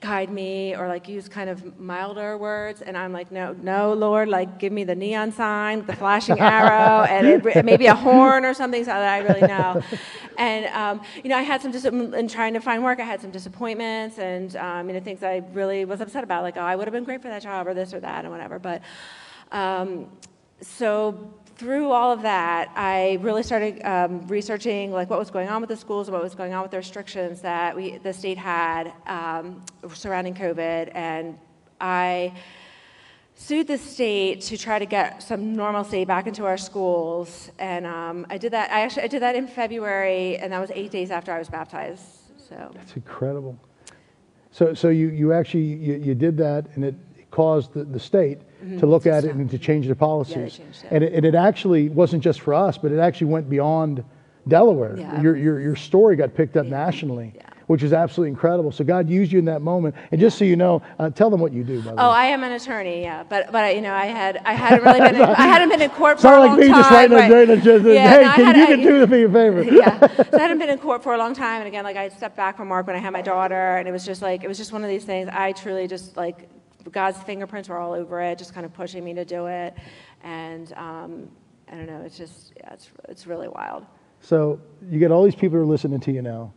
guide 0.00 0.30
me 0.30 0.74
or 0.74 0.88
like 0.88 1.08
use 1.08 1.28
kind 1.28 1.50
of 1.50 1.78
milder 1.78 2.38
words 2.38 2.80
and 2.80 2.96
i'm 2.96 3.12
like 3.12 3.30
no 3.30 3.54
no 3.62 3.92
lord 3.92 4.28
like 4.28 4.58
give 4.58 4.72
me 4.72 4.82
the 4.82 4.94
neon 4.94 5.30
sign 5.30 5.84
the 5.84 5.94
flashing 5.94 6.40
arrow 6.40 7.04
and 7.04 7.26
it, 7.26 7.64
maybe 7.64 7.84
a 7.86 7.94
horn 7.94 8.46
or 8.46 8.54
something 8.54 8.82
so 8.82 8.90
that 8.90 9.12
i 9.12 9.18
really 9.18 9.46
know. 9.46 9.82
And 10.38 10.64
um, 10.66 11.02
you 11.22 11.28
know 11.28 11.36
i 11.36 11.42
had 11.42 11.60
some 11.60 11.70
dis- 11.70 11.84
in 11.84 12.26
trying 12.28 12.54
to 12.54 12.60
find 12.60 12.82
work 12.82 12.98
i 12.98 13.04
had 13.04 13.20
some 13.20 13.30
disappointments 13.30 14.18
and 14.18 14.56
um, 14.56 14.88
you 14.88 14.94
know 14.94 15.00
things 15.00 15.22
i 15.22 15.42
really 15.52 15.84
was 15.84 16.00
upset 16.00 16.24
about 16.24 16.44
like 16.44 16.56
oh 16.56 16.60
i 16.60 16.74
would 16.74 16.86
have 16.86 16.94
been 16.94 17.04
great 17.04 17.20
for 17.20 17.28
that 17.28 17.42
job 17.42 17.66
or 17.66 17.74
this 17.74 17.92
or 17.92 18.00
that 18.00 18.24
and 18.24 18.32
whatever 18.32 18.58
but 18.58 18.80
um, 19.52 20.06
so 20.62 21.34
through 21.60 21.90
all 21.90 22.10
of 22.10 22.22
that, 22.22 22.70
I 22.74 23.18
really 23.20 23.42
started 23.42 23.82
um, 23.84 24.26
researching 24.28 24.92
like 24.92 25.10
what 25.10 25.18
was 25.18 25.30
going 25.30 25.50
on 25.50 25.60
with 25.60 25.68
the 25.68 25.76
schools 25.76 26.10
what 26.10 26.22
was 26.22 26.34
going 26.34 26.54
on 26.54 26.62
with 26.62 26.70
the 26.70 26.78
restrictions 26.78 27.42
that 27.42 27.76
we, 27.76 27.98
the 27.98 28.14
state 28.14 28.38
had 28.38 28.94
um, 29.06 29.62
surrounding 29.92 30.34
COVID, 30.34 30.90
and 30.94 31.38
I 31.78 32.32
sued 33.34 33.66
the 33.66 33.76
state 33.76 34.40
to 34.40 34.56
try 34.56 34.78
to 34.78 34.86
get 34.86 35.22
some 35.22 35.54
normalcy 35.54 36.06
back 36.06 36.26
into 36.26 36.46
our 36.46 36.56
schools. 36.56 37.50
And 37.58 37.84
um, 37.84 38.26
I 38.30 38.38
did 38.38 38.54
that. 38.54 38.70
I 38.70 38.80
actually 38.80 39.02
I 39.02 39.08
did 39.08 39.20
that 39.20 39.36
in 39.36 39.46
February, 39.46 40.38
and 40.38 40.50
that 40.54 40.60
was 40.60 40.70
eight 40.72 40.90
days 40.90 41.10
after 41.10 41.30
I 41.30 41.38
was 41.38 41.50
baptized. 41.50 42.06
So 42.48 42.70
that's 42.72 42.96
incredible. 42.96 43.58
So 44.50 44.72
so 44.72 44.88
you 44.88 45.08
you 45.08 45.34
actually 45.34 45.64
you, 45.64 45.96
you 45.96 46.14
did 46.14 46.38
that, 46.38 46.68
and 46.74 46.86
it 46.86 46.94
caused 47.30 47.74
the, 47.74 47.84
the 47.84 48.00
state 48.00 48.40
mm-hmm. 48.64 48.78
to 48.78 48.86
look 48.86 49.06
at 49.06 49.24
it 49.24 49.34
and 49.34 49.50
to 49.50 49.58
change 49.58 49.86
their 49.86 49.94
policies. 49.94 50.58
Yeah, 50.58 50.88
and, 50.90 51.04
it, 51.04 51.12
and 51.12 51.24
it 51.24 51.34
actually 51.34 51.88
wasn't 51.88 52.22
just 52.22 52.40
for 52.40 52.54
us, 52.54 52.78
but 52.78 52.92
it 52.92 52.98
actually 52.98 53.28
went 53.28 53.48
beyond 53.48 54.04
Delaware. 54.48 54.96
Yeah. 54.98 55.20
Your, 55.20 55.36
your, 55.36 55.60
your 55.60 55.76
story 55.76 56.16
got 56.16 56.34
picked 56.34 56.56
up 56.56 56.64
yeah. 56.64 56.70
nationally. 56.70 57.32
Yeah. 57.34 57.46
Which 57.66 57.84
is 57.84 57.92
absolutely 57.92 58.30
incredible. 58.30 58.72
So 58.72 58.82
God 58.82 59.08
used 59.08 59.30
you 59.30 59.38
in 59.38 59.44
that 59.44 59.62
moment, 59.62 59.94
and 60.10 60.20
just 60.20 60.36
so 60.36 60.44
you 60.44 60.56
know, 60.56 60.82
uh, 60.98 61.08
tell 61.08 61.30
them 61.30 61.38
what 61.38 61.52
you 61.52 61.62
do. 61.62 61.80
By 61.80 61.94
the 61.94 62.02
oh, 62.02 62.08
way. 62.08 62.16
I 62.16 62.24
am 62.24 62.42
an 62.42 62.50
attorney, 62.50 63.02
yeah, 63.02 63.22
but 63.22 63.52
but 63.52 63.76
you 63.76 63.80
know, 63.80 63.94
I 63.94 64.06
had 64.06 64.38
I 64.38 64.54
hadn't 64.54 64.84
really 64.84 64.98
been 64.98 65.14
in, 65.14 65.22
I 65.38 65.46
hadn't 65.46 65.68
been 65.68 65.80
in 65.80 65.90
court 65.90 66.20
for 66.20 66.26
a 66.26 66.40
long 66.40 66.48
like 66.48 66.58
me 66.58 66.66
time. 66.66 66.80
Just 66.80 66.90
writing 66.90 67.16
right. 67.16 67.48
a, 67.48 67.56
just, 67.58 67.84
yeah, 67.84 68.08
hey, 68.08 68.24
no, 68.24 68.34
can, 68.34 68.58
you 68.58 68.66
can 68.66 68.80
do 68.80 69.06
me 69.06 69.22
a 69.22 69.28
favor. 69.28 69.62
yeah, 69.72 70.00
so 70.16 70.36
I 70.36 70.40
hadn't 70.40 70.58
been 70.58 70.68
in 70.68 70.78
court 70.78 71.04
for 71.04 71.14
a 71.14 71.18
long 71.18 71.32
time, 71.32 71.60
and 71.60 71.68
again, 71.68 71.84
like 71.84 71.96
I 71.96 72.08
stepped 72.08 72.36
back 72.36 72.56
from 72.56 72.70
work 72.70 72.88
when 72.88 72.96
I 72.96 72.98
had 72.98 73.12
my 73.12 73.22
daughter, 73.22 73.76
and 73.76 73.86
it 73.86 73.92
was 73.92 74.04
just 74.04 74.20
like 74.20 74.42
it 74.42 74.48
was 74.48 74.58
just 74.58 74.72
one 74.72 74.82
of 74.82 74.90
these 74.90 75.04
things. 75.04 75.28
I 75.32 75.52
truly 75.52 75.86
just 75.86 76.16
like 76.16 76.48
God's 76.90 77.22
fingerprints 77.22 77.68
were 77.68 77.78
all 77.78 77.92
over 77.92 78.20
it, 78.20 78.38
just 78.38 78.54
kind 78.54 78.64
of 78.64 78.72
pushing 78.72 79.04
me 79.04 79.14
to 79.14 79.24
do 79.24 79.46
it. 79.46 79.74
And 80.22 80.72
um, 80.74 81.28
I 81.70 81.76
don't 81.76 81.86
know, 81.86 82.02
it's 82.04 82.16
just, 82.16 82.52
yeah, 82.56 82.72
it's, 82.72 82.90
it's 83.08 83.26
really 83.26 83.48
wild. 83.48 83.86
So 84.20 84.60
you 84.88 84.98
get 84.98 85.10
all 85.10 85.24
these 85.24 85.34
people 85.34 85.56
who 85.56 85.64
are 85.64 85.66
listening 85.66 86.00
to 86.00 86.12
you 86.12 86.22
now. 86.22 86.52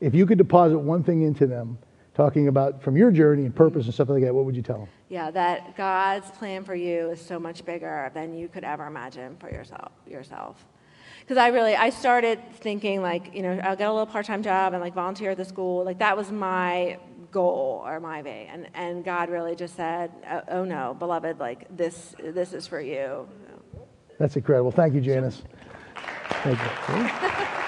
If 0.00 0.14
you 0.14 0.26
could 0.26 0.38
deposit 0.38 0.78
one 0.78 1.02
thing 1.02 1.22
into 1.22 1.46
them, 1.46 1.78
talking 2.14 2.48
about 2.48 2.82
from 2.82 2.96
your 2.96 3.10
journey 3.10 3.44
and 3.44 3.54
purpose 3.54 3.84
and 3.84 3.94
stuff 3.94 4.08
like 4.08 4.22
that, 4.22 4.34
what 4.34 4.44
would 4.44 4.56
you 4.56 4.62
tell 4.62 4.78
them? 4.78 4.88
Yeah, 5.08 5.30
that 5.30 5.76
God's 5.76 6.30
plan 6.32 6.64
for 6.64 6.74
you 6.74 7.10
is 7.10 7.20
so 7.20 7.38
much 7.38 7.64
bigger 7.64 8.10
than 8.14 8.34
you 8.34 8.48
could 8.48 8.64
ever 8.64 8.86
imagine 8.86 9.36
for 9.38 9.50
yourself. 9.50 9.92
Yourself 10.06 10.64
because 11.28 11.36
I 11.36 11.48
really 11.48 11.76
I 11.76 11.90
started 11.90 12.40
thinking 12.54 13.02
like 13.02 13.34
you 13.34 13.42
know 13.42 13.60
I'll 13.62 13.76
get 13.76 13.86
a 13.86 13.92
little 13.92 14.06
part 14.06 14.24
time 14.24 14.42
job 14.42 14.72
and 14.72 14.80
like 14.80 14.94
volunteer 14.94 15.32
at 15.32 15.36
the 15.36 15.44
school 15.44 15.84
like 15.84 15.98
that 15.98 16.16
was 16.16 16.32
my 16.32 16.98
goal 17.30 17.82
or 17.84 18.00
my 18.00 18.22
way 18.22 18.48
and 18.52 18.68
and 18.74 19.04
God 19.04 19.28
really 19.28 19.54
just 19.54 19.76
said 19.76 20.10
oh, 20.30 20.42
oh 20.48 20.64
no 20.64 20.94
beloved 20.98 21.38
like 21.38 21.66
this 21.76 22.14
this 22.18 22.52
is 22.52 22.66
for 22.66 22.80
you. 22.80 23.28
That's 24.18 24.34
incredible. 24.34 24.72
Thank 24.72 24.94
you, 24.94 25.00
Janice. 25.00 25.42
Thank 26.42 26.58
you. 26.58 27.54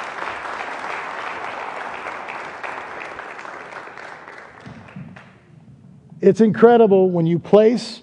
It's 6.21 6.41
incredible 6.41 7.11
when 7.11 7.27
you 7.27 7.39
place 7.39 8.03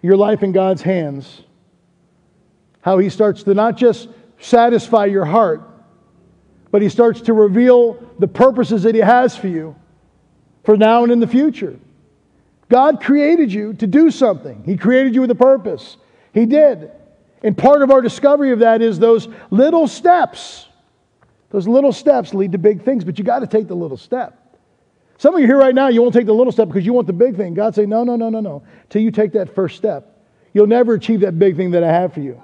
your 0.00 0.16
life 0.16 0.42
in 0.42 0.52
God's 0.52 0.82
hands, 0.82 1.42
how 2.80 2.98
He 2.98 3.10
starts 3.10 3.42
to 3.44 3.54
not 3.54 3.76
just 3.76 4.08
satisfy 4.38 5.06
your 5.06 5.24
heart, 5.24 5.68
but 6.70 6.80
He 6.80 6.88
starts 6.88 7.20
to 7.22 7.32
reveal 7.32 7.94
the 8.18 8.28
purposes 8.28 8.84
that 8.84 8.94
He 8.94 9.00
has 9.00 9.36
for 9.36 9.48
you 9.48 9.74
for 10.66 10.76
now 10.76 11.04
and 11.04 11.12
in 11.12 11.20
the 11.20 11.26
future. 11.26 11.78
God 12.68 13.00
created 13.00 13.52
you 13.52 13.72
to 13.74 13.86
do 13.86 14.10
something, 14.10 14.64
He 14.66 14.76
created 14.76 15.14
you 15.14 15.22
with 15.22 15.30
a 15.30 15.36
purpose. 15.36 15.96
He 16.34 16.44
did. 16.44 16.90
And 17.42 17.56
part 17.56 17.80
of 17.80 17.90
our 17.90 18.02
discovery 18.02 18.50
of 18.50 18.58
that 18.58 18.82
is 18.82 18.98
those 18.98 19.28
little 19.50 19.86
steps. 19.88 20.66
Those 21.50 21.68
little 21.68 21.92
steps 21.92 22.34
lead 22.34 22.52
to 22.52 22.58
big 22.58 22.82
things, 22.82 23.04
but 23.04 23.18
you 23.18 23.24
got 23.24 23.38
to 23.38 23.46
take 23.46 23.68
the 23.68 23.74
little 23.74 23.96
step. 23.96 24.58
Some 25.16 25.34
of 25.34 25.40
you 25.40 25.46
here 25.46 25.56
right 25.56 25.74
now, 25.74 25.88
you 25.88 26.02
won't 26.02 26.12
take 26.12 26.26
the 26.26 26.34
little 26.34 26.52
step 26.52 26.68
because 26.68 26.84
you 26.84 26.92
want 26.92 27.06
the 27.06 27.12
big 27.12 27.36
thing. 27.36 27.54
God 27.54 27.74
say, 27.74 27.86
no, 27.86 28.04
no, 28.04 28.16
no, 28.16 28.28
no, 28.28 28.40
no. 28.40 28.62
Till 28.90 29.00
you 29.00 29.10
take 29.10 29.32
that 29.32 29.54
first 29.54 29.76
step, 29.76 30.18
you'll 30.52 30.66
never 30.66 30.94
achieve 30.94 31.20
that 31.20 31.38
big 31.38 31.56
thing 31.56 31.70
that 31.70 31.84
I 31.84 31.92
have 31.92 32.12
for 32.12 32.20
you. 32.20 32.42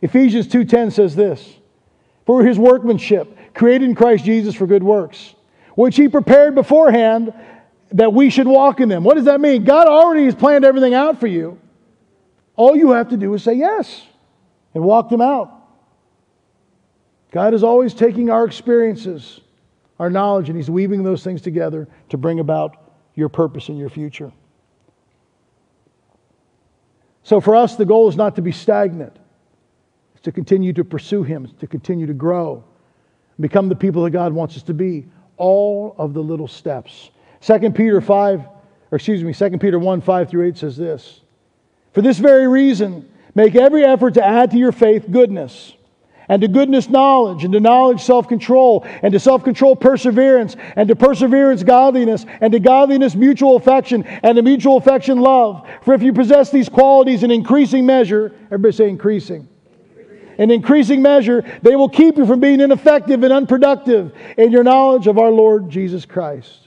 Ephesians 0.00 0.46
2.10 0.46 0.92
says 0.92 1.16
this, 1.16 1.56
For 2.24 2.44
his 2.44 2.58
workmanship, 2.58 3.36
created 3.54 3.88
in 3.88 3.94
Christ 3.94 4.24
Jesus 4.24 4.54
for 4.54 4.66
good 4.66 4.82
works, 4.82 5.34
which 5.74 5.96
he 5.96 6.08
prepared 6.08 6.54
beforehand 6.54 7.34
that 7.94 8.12
we 8.12 8.30
should 8.30 8.46
walk 8.46 8.80
in 8.80 8.88
them. 8.88 9.04
What 9.04 9.16
does 9.16 9.24
that 9.24 9.40
mean? 9.40 9.64
God 9.64 9.88
already 9.88 10.26
has 10.26 10.34
planned 10.34 10.64
everything 10.64 10.94
out 10.94 11.20
for 11.20 11.26
you. 11.26 11.58
All 12.56 12.76
you 12.76 12.90
have 12.92 13.08
to 13.08 13.16
do 13.16 13.32
is 13.34 13.42
say 13.42 13.54
yes 13.54 14.02
and 14.74 14.84
walk 14.84 15.08
them 15.08 15.20
out. 15.20 15.50
God 17.32 17.54
is 17.54 17.64
always 17.64 17.94
taking 17.94 18.30
our 18.30 18.44
experiences 18.44 19.40
our 19.98 20.10
knowledge, 20.10 20.48
and 20.48 20.56
He's 20.56 20.70
weaving 20.70 21.02
those 21.02 21.22
things 21.22 21.40
together 21.40 21.88
to 22.08 22.16
bring 22.16 22.40
about 22.40 22.76
your 23.14 23.28
purpose 23.28 23.68
and 23.68 23.78
your 23.78 23.88
future. 23.88 24.32
So 27.22 27.40
for 27.40 27.56
us, 27.56 27.76
the 27.76 27.86
goal 27.86 28.08
is 28.08 28.16
not 28.16 28.36
to 28.36 28.42
be 28.42 28.52
stagnant, 28.52 29.16
it's 30.14 30.22
to 30.22 30.32
continue 30.32 30.72
to 30.72 30.84
pursue 30.84 31.22
Him, 31.22 31.48
to 31.60 31.66
continue 31.66 32.06
to 32.06 32.14
grow, 32.14 32.64
become 33.38 33.68
the 33.68 33.76
people 33.76 34.02
that 34.04 34.10
God 34.10 34.32
wants 34.32 34.56
us 34.56 34.62
to 34.64 34.74
be. 34.74 35.06
All 35.36 35.96
of 35.98 36.14
the 36.14 36.22
little 36.22 36.46
steps. 36.46 37.10
2 37.44 37.70
Peter 37.72 38.00
5, 38.00 38.40
or 38.40 38.96
excuse 38.96 39.22
me, 39.22 39.34
2 39.34 39.58
Peter 39.58 39.78
1 39.78 40.00
5 40.00 40.30
through 40.30 40.46
8 40.46 40.56
says 40.56 40.76
this 40.76 41.20
For 41.92 42.00
this 42.00 42.18
very 42.18 42.48
reason, 42.48 43.08
make 43.34 43.54
every 43.54 43.84
effort 43.84 44.14
to 44.14 44.24
add 44.24 44.50
to 44.52 44.58
your 44.58 44.72
faith 44.72 45.10
goodness 45.10 45.74
and 46.28 46.40
to 46.42 46.48
goodness 46.48 46.88
knowledge, 46.88 47.44
and 47.44 47.52
to 47.52 47.60
knowledge 47.60 48.00
self 48.00 48.28
control, 48.28 48.86
and 49.02 49.12
to 49.12 49.20
self 49.20 49.44
control 49.44 49.76
perseverance, 49.76 50.56
and 50.76 50.88
to 50.88 50.96
perseverance 50.96 51.62
godliness, 51.62 52.24
and 52.40 52.52
to 52.52 52.60
godliness 52.60 53.14
mutual 53.14 53.56
affection, 53.56 54.04
and 54.04 54.36
to 54.36 54.42
mutual 54.42 54.76
affection 54.76 55.20
love. 55.20 55.68
For 55.82 55.94
if 55.94 56.02
you 56.02 56.12
possess 56.12 56.50
these 56.50 56.68
qualities 56.68 57.22
in 57.22 57.30
increasing 57.30 57.84
measure, 57.84 58.32
everybody 58.46 58.72
say 58.72 58.88
increasing. 58.88 59.48
In 60.38 60.50
increasing 60.50 61.00
measure, 61.00 61.44
they 61.62 61.76
will 61.76 61.88
keep 61.88 62.16
you 62.16 62.26
from 62.26 62.40
being 62.40 62.60
ineffective 62.60 63.22
and 63.22 63.32
unproductive 63.32 64.12
in 64.36 64.50
your 64.50 64.64
knowledge 64.64 65.06
of 65.06 65.18
our 65.18 65.30
Lord 65.30 65.70
Jesus 65.70 66.04
Christ. 66.06 66.63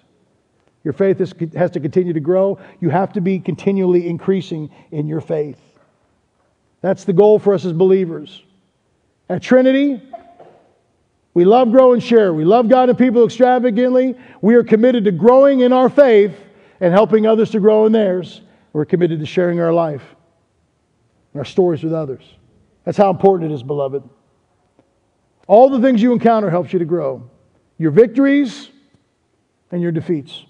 Your 0.87 0.93
faith 0.93 1.19
is, 1.19 1.33
has 1.53 1.71
to 1.71 1.81
continue 1.81 2.13
to 2.13 2.21
grow. 2.21 2.59
You 2.79 2.89
have 2.91 3.11
to 3.11 3.19
be 3.19 3.39
continually 3.39 4.07
increasing 4.07 4.69
in 4.91 5.05
your 5.05 5.19
faith. 5.19 5.59
That's 6.79 7.03
the 7.03 7.11
goal 7.11 7.39
for 7.39 7.53
us 7.53 7.65
as 7.65 7.73
believers. 7.73 8.41
At 9.27 9.43
Trinity, 9.43 10.01
we 11.33 11.43
love, 11.43 11.71
grow, 11.71 11.91
and 11.91 12.01
share. 12.01 12.33
We 12.33 12.45
love 12.45 12.69
God 12.69 12.87
and 12.87 12.97
people 12.97 13.25
extravagantly. 13.25 14.15
We 14.41 14.55
are 14.55 14.63
committed 14.63 15.03
to 15.03 15.11
growing 15.11 15.59
in 15.59 15.73
our 15.73 15.89
faith 15.89 16.39
and 16.79 16.93
helping 16.93 17.27
others 17.27 17.51
to 17.51 17.59
grow 17.59 17.85
in 17.85 17.91
theirs. 17.91 18.39
We're 18.71 18.85
committed 18.85 19.19
to 19.19 19.25
sharing 19.25 19.59
our 19.59 19.73
life 19.73 20.15
and 21.33 21.41
our 21.41 21.45
stories 21.45 21.83
with 21.83 21.91
others. 21.91 22.23
That's 22.85 22.97
how 22.97 23.09
important 23.09 23.51
it 23.51 23.55
is, 23.55 23.61
beloved. 23.61 24.09
All 25.47 25.69
the 25.69 25.81
things 25.81 26.01
you 26.01 26.13
encounter 26.13 26.49
helps 26.49 26.71
you 26.71 26.79
to 26.79 26.85
grow. 26.85 27.29
Your 27.77 27.91
victories 27.91 28.69
and 29.69 29.81
your 29.81 29.91
defeats. 29.91 30.45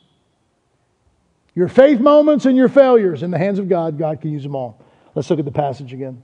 Your 1.57 1.67
faith 1.67 1.99
moments 1.99 2.45
and 2.45 2.55
your 2.55 2.69
failures 2.69 3.23
in 3.23 3.31
the 3.31 3.37
hands 3.39 3.57
of 3.57 3.67
God, 3.67 3.97
God 3.97 4.21
can 4.21 4.31
use 4.31 4.43
them 4.43 4.55
all. 4.55 4.79
Let's 5.15 5.27
look 5.31 5.39
at 5.39 5.45
the 5.45 5.51
passage 5.51 5.91
again. 5.91 6.21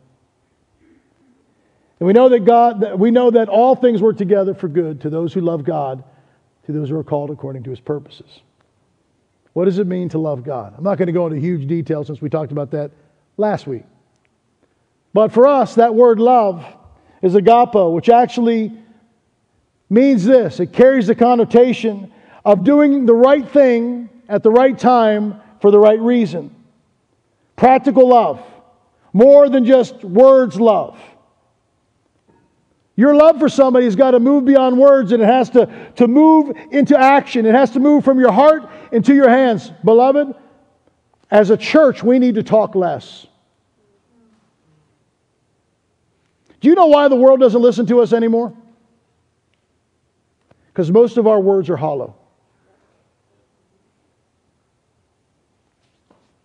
And 2.00 2.06
we 2.06 2.14
know 2.14 2.30
that 2.30 2.42
God, 2.42 3.00
we 3.00 3.10
know 3.10 3.32
that 3.32 3.50
all 3.50 3.76
things 3.76 4.00
work 4.00 4.16
together 4.16 4.54
for 4.54 4.68
good 4.68 5.02
to 5.02 5.10
those 5.10 5.34
who 5.34 5.42
love 5.42 5.64
God, 5.64 6.04
to 6.68 6.72
those 6.72 6.90
who 6.90 6.96
are 6.98 7.04
called 7.04 7.32
according 7.32 7.64
to 7.64 7.72
his 7.72 7.80
purposes. 7.80 8.42
What 9.54 9.66
does 9.66 9.80
it 9.80 9.88
mean 9.88 10.08
to 10.10 10.20
love 10.20 10.44
God? 10.44 10.76
I'm 10.78 10.84
not 10.84 11.00
going 11.00 11.08
to 11.08 11.14
go 11.14 11.26
into 11.26 11.40
huge 11.40 11.68
detail 11.68 12.04
since 12.04 12.22
we 12.22 12.30
talked 12.30 12.52
about 12.52 12.70
that 12.70 12.92
last 13.36 13.66
week. 13.66 13.86
But 15.14 15.32
for 15.32 15.48
us, 15.48 15.74
that 15.76 15.96
word 15.96 16.20
love 16.20 16.64
is 17.24 17.34
agapo, 17.34 17.92
which 17.92 18.08
actually 18.08 18.72
means 19.90 20.26
this 20.26 20.60
it 20.60 20.74
carries 20.74 21.08
the 21.08 21.16
connotation 21.16 22.14
of 22.46 22.64
doing 22.64 23.08
the 23.08 23.16
right 23.16 23.50
thing 23.50 24.12
at 24.28 24.44
the 24.44 24.52
right 24.52 24.78
time 24.78 25.42
for 25.62 25.72
the 25.72 25.80
right 25.80 26.00
reason. 26.00 26.54
Practical 27.56 28.10
love, 28.10 28.42
more 29.14 29.50
than 29.50 29.66
just 29.66 30.04
words 30.04 30.60
love. 30.60 31.00
Your 32.96 33.16
love 33.16 33.40
for 33.40 33.50
somebody 33.50 33.86
has 33.86 33.96
got 33.96 34.12
to 34.12 34.20
move 34.20 34.46
beyond 34.46 34.78
words 34.78 35.12
and 35.12 35.24
it 35.24 35.26
has 35.26 35.50
to, 35.52 35.68
to 35.96 36.08
move 36.08 36.56
into 36.72 36.98
action. 36.98 37.46
It 37.46 37.56
has 37.56 37.72
to 37.72 37.80
move 37.80 38.04
from 38.04 38.20
your 38.20 38.32
heart 38.32 38.70
into 38.92 39.16
your 39.16 39.30
hands. 39.30 39.72
Beloved, 39.84 40.36
as 41.32 41.50
a 41.50 41.58
church, 41.58 42.04
we 42.04 42.20
need 42.20 42.36
to 42.36 42.44
talk 42.44 42.76
less. 42.76 43.26
Do 46.62 46.70
you 46.70 46.76
know 46.76 46.86
why 46.86 47.08
the 47.08 47.16
world 47.16 47.40
doesn't 47.40 47.62
listen 47.62 47.88
to 47.88 48.00
us 48.00 48.14
anymore? 48.14 48.56
Because 50.68 50.92
most 50.92 51.18
of 51.18 51.28
our 51.28 51.40
words 51.40 51.70
are 51.70 51.76
hollow. 51.76 52.16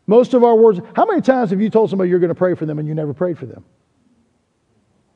Most 0.08 0.32
of 0.32 0.42
our 0.42 0.56
words, 0.56 0.80
how 0.96 1.04
many 1.04 1.20
times 1.20 1.50
have 1.50 1.60
you 1.60 1.68
told 1.68 1.90
somebody 1.90 2.08
you're 2.08 2.18
going 2.18 2.28
to 2.30 2.34
pray 2.34 2.54
for 2.54 2.64
them 2.64 2.78
and 2.78 2.88
you 2.88 2.94
never 2.94 3.12
prayed 3.12 3.38
for 3.38 3.44
them? 3.44 3.62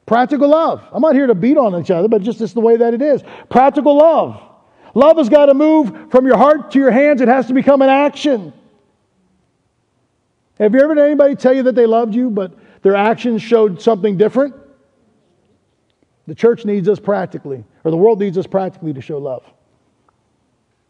Practical 0.05 0.49
love. 0.49 0.86
I'm 0.93 1.01
not 1.01 1.14
here 1.14 1.26
to 1.26 1.34
beat 1.34 1.57
on 1.57 1.80
each 1.80 1.90
other, 1.90 2.09
but 2.09 2.20
just 2.20 2.38
this 2.38 2.53
the 2.53 2.61
way 2.61 2.76
that 2.76 2.93
it 2.93 3.01
is. 3.01 3.22
Practical 3.49 3.97
love. 3.97 4.40
Love 4.95 5.16
has 5.16 5.30
got 5.30 5.47
to 5.47 5.55
move 5.55 6.11
from 6.11 6.26
your 6.26 6.36
heart 6.36 6.72
to 6.72 6.78
your 6.78 6.90
hands. 6.90 7.22
It 7.22 7.28
has 7.28 7.47
to 7.47 7.55
become 7.55 7.80
an 7.80 7.88
action. 7.88 8.53
Have 10.59 10.74
you 10.74 10.80
ever 10.80 10.95
had 10.95 11.07
anybody 11.07 11.36
tell 11.36 11.55
you 11.55 11.62
that 11.62 11.74
they 11.74 11.86
loved 11.86 12.14
you, 12.14 12.28
but 12.28 12.53
their 12.82 12.95
actions 12.95 13.40
showed 13.40 13.80
something 13.80 14.18
different? 14.18 14.55
The 16.26 16.34
church 16.34 16.66
needs 16.66 16.86
us 16.90 17.01
practically, 17.01 17.64
or 17.82 17.90
the 17.90 17.97
world 17.97 18.20
needs 18.20 18.36
us 18.36 18.47
practically 18.47 18.93
to 18.93 19.01
show 19.01 19.16
love. 19.16 19.43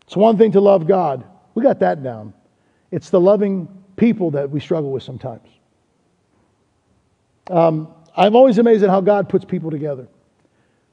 It's 0.07 0.17
one 0.17 0.37
thing 0.37 0.51
to 0.53 0.61
love 0.61 0.89
God. 0.89 1.25
We 1.55 1.63
got 1.63 1.79
that 1.79 2.03
down. 2.03 2.35
It's 2.91 3.09
the 3.09 3.21
loving 3.21 3.82
people 3.97 4.31
that 4.33 4.51
we 4.51 4.61
struggle 4.61 4.91
with 4.91 5.03
sometimes. 5.03 5.49
Um, 7.49 7.89
I'm 8.17 8.37
always 8.37 8.59
amazed 8.59 8.83
at 8.85 8.91
how 8.91 9.01
God 9.01 9.29
puts 9.29 9.45
people 9.45 9.71
together. 9.71 10.07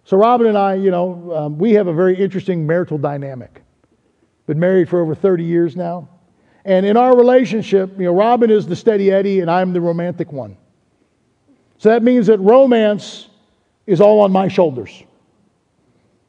So, 0.05 0.17
Robin 0.17 0.47
and 0.47 0.57
I, 0.57 0.75
you 0.75 0.91
know, 0.91 1.33
um, 1.35 1.57
we 1.57 1.73
have 1.73 1.87
a 1.87 1.93
very 1.93 2.17
interesting 2.17 2.65
marital 2.65 2.97
dynamic. 2.97 3.61
Been 4.47 4.59
married 4.59 4.89
for 4.89 5.01
over 5.01 5.13
30 5.13 5.43
years 5.43 5.75
now. 5.75 6.09
And 6.65 6.85
in 6.85 6.97
our 6.97 7.15
relationship, 7.15 7.91
you 7.97 8.05
know, 8.05 8.13
Robin 8.13 8.49
is 8.49 8.65
the 8.65 8.75
steady 8.75 9.11
Eddie 9.11 9.41
and 9.41 9.49
I'm 9.49 9.73
the 9.73 9.81
romantic 9.81 10.31
one. 10.31 10.57
So 11.77 11.89
that 11.89 12.03
means 12.03 12.27
that 12.27 12.39
romance 12.39 13.29
is 13.85 14.01
all 14.01 14.21
on 14.21 14.31
my 14.31 14.47
shoulders. 14.47 15.03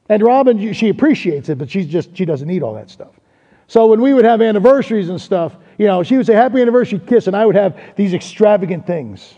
And 0.08 0.22
Robin, 0.22 0.72
she 0.72 0.88
appreciates 0.88 1.48
it, 1.48 1.58
but 1.58 1.70
she's 1.70 1.86
just, 1.86 2.16
she 2.16 2.24
doesn't 2.24 2.48
need 2.48 2.62
all 2.62 2.74
that 2.74 2.90
stuff. 2.90 3.18
So 3.66 3.86
when 3.86 4.00
we 4.00 4.12
would 4.12 4.24
have 4.24 4.42
anniversaries 4.42 5.08
and 5.08 5.20
stuff, 5.20 5.56
you 5.80 5.86
know, 5.86 6.02
she 6.02 6.18
would 6.18 6.26
say, 6.26 6.34
Happy 6.34 6.60
anniversary 6.60 6.98
kiss, 6.98 7.26
and 7.26 7.34
I 7.34 7.46
would 7.46 7.54
have 7.56 7.80
these 7.96 8.12
extravagant 8.12 8.86
things 8.86 9.34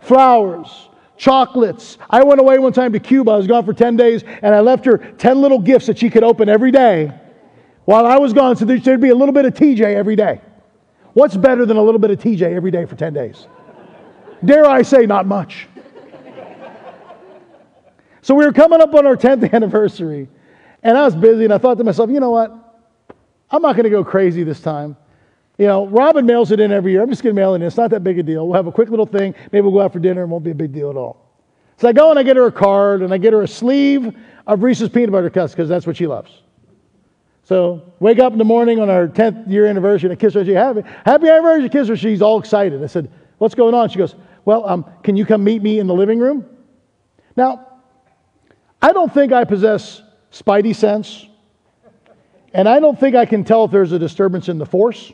flowers, 0.00 0.88
chocolates. 1.16 1.98
I 2.10 2.24
went 2.24 2.40
away 2.40 2.58
one 2.58 2.72
time 2.72 2.92
to 2.94 2.98
Cuba. 2.98 3.30
I 3.30 3.36
was 3.36 3.46
gone 3.46 3.64
for 3.64 3.72
10 3.72 3.96
days, 3.96 4.24
and 4.42 4.56
I 4.56 4.58
left 4.58 4.84
her 4.86 4.98
10 4.98 5.40
little 5.40 5.60
gifts 5.60 5.86
that 5.86 5.96
she 5.96 6.10
could 6.10 6.24
open 6.24 6.48
every 6.48 6.72
day 6.72 7.12
while 7.84 8.06
I 8.06 8.18
was 8.18 8.32
gone. 8.32 8.56
So 8.56 8.64
there'd 8.64 9.00
be 9.00 9.10
a 9.10 9.14
little 9.14 9.32
bit 9.32 9.44
of 9.44 9.54
TJ 9.54 9.94
every 9.94 10.16
day. 10.16 10.40
What's 11.12 11.36
better 11.36 11.64
than 11.64 11.76
a 11.76 11.82
little 11.82 12.00
bit 12.00 12.10
of 12.10 12.18
TJ 12.18 12.42
every 12.42 12.72
day 12.72 12.84
for 12.84 12.96
10 12.96 13.12
days? 13.12 13.46
Dare 14.44 14.66
I 14.66 14.82
say, 14.82 15.06
not 15.06 15.26
much. 15.26 15.68
So 18.22 18.34
we 18.34 18.44
were 18.44 18.52
coming 18.52 18.80
up 18.80 18.92
on 18.94 19.06
our 19.06 19.16
10th 19.16 19.52
anniversary, 19.52 20.28
and 20.82 20.98
I 20.98 21.04
was 21.04 21.14
busy, 21.14 21.44
and 21.44 21.52
I 21.52 21.58
thought 21.58 21.78
to 21.78 21.84
myself, 21.84 22.10
you 22.10 22.18
know 22.18 22.30
what? 22.30 22.50
I'm 23.48 23.62
not 23.62 23.76
going 23.76 23.84
to 23.84 23.90
go 23.90 24.02
crazy 24.02 24.42
this 24.42 24.60
time. 24.60 24.96
You 25.58 25.66
know, 25.66 25.86
Robin 25.88 26.24
mails 26.24 26.52
it 26.52 26.60
in 26.60 26.70
every 26.70 26.92
year. 26.92 27.02
I'm 27.02 27.10
just 27.10 27.22
going 27.22 27.34
to 27.34 27.40
mail 27.40 27.54
it 27.54 27.56
in. 27.56 27.62
It's 27.62 27.76
not 27.76 27.90
that 27.90 28.04
big 28.04 28.18
a 28.18 28.22
deal. 28.22 28.46
We'll 28.46 28.56
have 28.56 28.68
a 28.68 28.72
quick 28.72 28.90
little 28.90 29.06
thing. 29.06 29.34
Maybe 29.50 29.62
we'll 29.62 29.72
go 29.72 29.80
out 29.80 29.92
for 29.92 29.98
dinner. 29.98 30.22
It 30.22 30.28
won't 30.28 30.44
be 30.44 30.52
a 30.52 30.54
big 30.54 30.72
deal 30.72 30.88
at 30.88 30.96
all. 30.96 31.28
So 31.78 31.88
I 31.88 31.92
go 31.92 32.10
and 32.10 32.18
I 32.18 32.22
get 32.22 32.36
her 32.36 32.46
a 32.46 32.52
card 32.52 33.02
and 33.02 33.12
I 33.12 33.18
get 33.18 33.32
her 33.32 33.42
a 33.42 33.48
sleeve 33.48 34.16
of 34.46 34.62
Reese's 34.62 34.88
peanut 34.88 35.10
butter 35.10 35.30
cups 35.30 35.52
because 35.52 35.68
that's 35.68 35.86
what 35.86 35.96
she 35.96 36.06
loves. 36.06 36.42
So 37.42 37.92
wake 37.98 38.18
up 38.18 38.32
in 38.32 38.38
the 38.38 38.44
morning 38.44 38.78
on 38.78 38.88
our 38.88 39.08
10th 39.08 39.50
year 39.50 39.66
anniversary 39.66 40.10
and 40.10 40.18
I 40.18 40.20
kiss 40.20 40.34
her. 40.34 40.44
She 40.44 40.52
happy, 40.52 40.82
happy 41.04 41.28
anniversary. 41.28 41.68
Kiss 41.68 41.88
her. 41.88 41.96
She's 41.96 42.22
all 42.22 42.38
excited. 42.38 42.82
I 42.82 42.86
said, 42.86 43.10
what's 43.38 43.54
going 43.54 43.74
on? 43.74 43.88
She 43.88 43.98
goes, 43.98 44.14
well, 44.44 44.68
um, 44.68 44.84
can 45.02 45.16
you 45.16 45.26
come 45.26 45.42
meet 45.42 45.62
me 45.62 45.80
in 45.80 45.86
the 45.86 45.94
living 45.94 46.20
room? 46.20 46.46
Now, 47.36 47.66
I 48.80 48.92
don't 48.92 49.12
think 49.12 49.32
I 49.32 49.44
possess 49.44 50.02
spidey 50.32 50.74
sense, 50.74 51.26
and 52.52 52.68
I 52.68 52.80
don't 52.80 52.98
think 52.98 53.16
I 53.16 53.26
can 53.26 53.44
tell 53.44 53.64
if 53.64 53.70
there's 53.70 53.92
a 53.92 53.98
disturbance 53.98 54.48
in 54.48 54.58
the 54.58 54.66
force. 54.66 55.12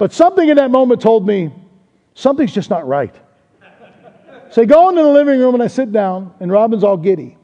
But 0.00 0.14
something 0.14 0.48
in 0.48 0.56
that 0.56 0.70
moment 0.70 1.02
told 1.02 1.26
me 1.26 1.52
something's 2.14 2.54
just 2.54 2.70
not 2.70 2.88
right. 2.88 3.14
So 4.50 4.62
I 4.62 4.64
go 4.64 4.88
into 4.88 5.02
the 5.02 5.08
living 5.10 5.38
room 5.38 5.52
and 5.52 5.62
I 5.62 5.66
sit 5.66 5.92
down, 5.92 6.32
and 6.40 6.50
Robin's 6.50 6.82
all 6.82 6.96
giddy. 6.96 7.36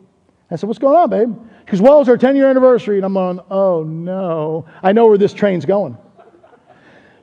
I 0.50 0.56
said, 0.56 0.66
What's 0.66 0.78
going 0.78 0.96
on, 0.96 1.10
babe? 1.10 1.36
Goes, 1.66 1.82
Well, 1.82 2.00
it's 2.00 2.08
our 2.08 2.16
10 2.16 2.34
year 2.34 2.48
anniversary. 2.48 2.96
And 2.96 3.04
I'm 3.04 3.16
on, 3.18 3.42
Oh 3.50 3.82
no. 3.82 4.64
I 4.82 4.92
know 4.92 5.06
where 5.06 5.18
this 5.18 5.34
train's 5.34 5.66
going. 5.66 5.98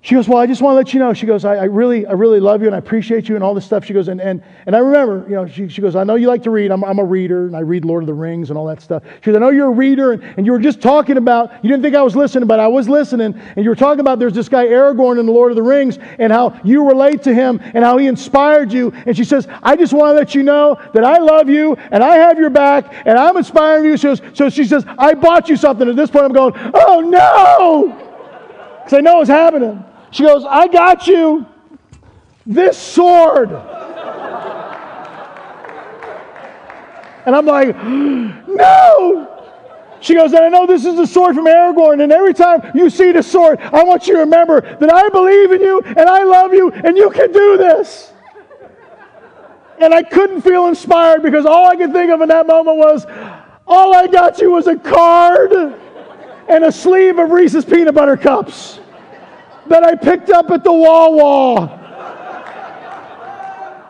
She 0.04 0.16
goes, 0.16 0.28
Well, 0.28 0.38
I 0.38 0.46
just 0.46 0.62
want 0.62 0.74
to 0.74 0.76
let 0.76 0.94
you 0.94 1.00
know. 1.00 1.14
She 1.14 1.26
goes, 1.26 1.46
I, 1.46 1.56
I, 1.56 1.64
really, 1.64 2.06
I 2.06 2.12
really 2.12 2.42
love 2.42 2.60
you 2.60 2.68
and 2.68 2.76
I 2.76 2.78
appreciate 2.78 3.30
you 3.30 3.36
and 3.36 3.44
all 3.44 3.54
this 3.54 3.64
stuff. 3.64 3.86
She 3.86 3.94
goes, 3.94 4.10
and 4.10 4.20
and, 4.20 4.44
and 4.66 4.76
I 4.76 4.80
remember, 4.80 5.24
you 5.30 5.36
know, 5.36 5.48
she, 5.48 5.70
she 5.70 5.80
goes, 5.80 5.96
I 5.96 6.04
know 6.04 6.16
you 6.16 6.28
like 6.28 6.44
to 6.44 6.50
read. 6.50 6.72
I'm, 6.72 6.84
I'm 6.84 7.00
a 7.00 7.06
reader 7.06 7.48
and 7.48 7.56
I 7.56 7.62
read 7.62 7.86
Lord 7.86 8.04
of 8.04 8.08
the 8.08 8.14
Rings 8.14 8.50
and 8.50 8.60
all 8.60 8.66
that 8.66 8.82
stuff. 8.82 9.04
She 9.22 9.32
goes, 9.32 9.38
I 9.38 9.40
know 9.40 9.50
you're 9.50 9.70
a 9.70 9.74
reader 9.74 10.12
and, 10.12 10.22
and 10.36 10.46
you 10.46 10.52
were 10.52 10.60
just 10.60 10.82
talking 10.82 11.16
about, 11.16 11.54
you 11.64 11.70
didn't 11.70 11.84
think 11.84 11.96
I 11.96 12.02
was 12.02 12.18
listening, 12.18 12.50
but 12.50 12.60
I 12.60 12.68
was 12.68 12.90
listening. 12.90 13.34
And 13.56 13.64
you 13.64 13.70
were 13.70 13.78
talking 13.78 14.02
about 14.02 14.20
there's 14.20 14.34
this 14.34 14.50
guy 14.50 14.66
Aragorn 14.66 15.22
in 15.22 15.26
the 15.26 15.32
Lord 15.32 15.54
of 15.54 15.56
the 15.56 15.64
Rings 15.64 15.98
and 16.20 16.34
how 16.34 16.60
you 16.66 16.86
relate 16.86 17.24
to 17.24 17.34
him 17.34 17.62
and 17.64 17.86
how 17.86 17.98
he 17.98 18.08
inspired 18.08 18.74
you. 18.74 18.92
And 19.06 19.16
she 19.16 19.24
says, 19.24 19.48
I 19.64 19.78
just 19.78 19.94
want 19.94 20.10
to 20.10 20.16
let 20.16 20.36
you 20.36 20.44
know 20.44 20.82
that 20.94 21.06
I 21.06 21.20
love 21.20 21.48
you 21.48 21.78
and 21.92 22.04
I 22.04 22.18
have 22.18 22.38
your 22.38 22.50
back 22.50 22.94
and 23.06 23.18
I'm 23.18 23.38
inspiring 23.38 23.86
you. 23.86 23.96
So, 23.96 24.16
so 24.34 24.50
she 24.50 24.66
says, 24.66 24.84
I 24.98 25.14
bought 25.14 25.48
you 25.48 25.56
something. 25.56 25.88
At 25.88 25.96
this 25.96 26.12
point, 26.12 26.26
I'm 26.26 26.34
going, 26.34 26.54
Oh 26.74 27.00
no! 27.00 28.82
Because 28.84 28.98
I 28.98 29.00
know 29.00 29.22
it's 29.22 29.30
happening. 29.30 29.86
She 30.14 30.24
goes, 30.24 30.46
I 30.48 30.68
got 30.68 31.08
you 31.08 31.44
this 32.46 32.78
sword. 32.78 33.50
And 37.26 37.36
I'm 37.36 37.48
like, 37.48 37.76
no. 37.84 39.30
She 40.02 40.14
goes, 40.14 40.34
and 40.34 40.44
I 40.44 40.50
know 40.50 40.68
this 40.68 40.86
is 40.86 40.98
the 40.98 41.08
sword 41.08 41.36
from 41.36 41.46
Aragorn, 41.46 42.04
and 42.04 42.12
every 42.12 42.36
time 42.36 42.62
you 42.76 42.92
see 42.92 43.12
the 43.12 43.24
sword, 43.24 43.60
I 43.60 43.84
want 43.84 44.06
you 44.06 44.14
to 44.14 44.20
remember 44.20 44.62
that 44.62 44.94
I 44.94 45.10
believe 45.10 45.52
in 45.52 45.62
you 45.62 45.82
and 45.82 46.02
I 46.02 46.24
love 46.24 46.54
you 46.54 46.72
and 46.72 46.96
you 46.96 47.10
can 47.10 47.32
do 47.32 47.58
this. 47.58 48.14
And 49.80 49.96
I 49.96 50.04
couldn't 50.04 50.42
feel 50.42 50.68
inspired 50.68 51.24
because 51.24 51.48
all 51.48 51.66
I 51.66 51.76
could 51.76 51.92
think 51.92 52.12
of 52.12 52.22
in 52.22 52.30
that 52.30 52.46
moment 52.46 52.78
was, 52.78 53.08
all 53.66 53.96
I 53.96 54.06
got 54.06 54.40
you 54.40 54.52
was 54.52 54.68
a 54.68 54.76
card 54.76 55.54
and 55.54 56.66
a 56.66 56.72
sleeve 56.72 57.18
of 57.18 57.32
Reese's 57.32 57.66
peanut 57.66 57.96
butter 57.96 58.16
cups 58.16 58.80
that 59.68 59.84
I 59.84 59.96
picked 59.96 60.30
up 60.30 60.52
at 60.52 60.64
the 60.64 60.74
Wawa. 60.74 61.80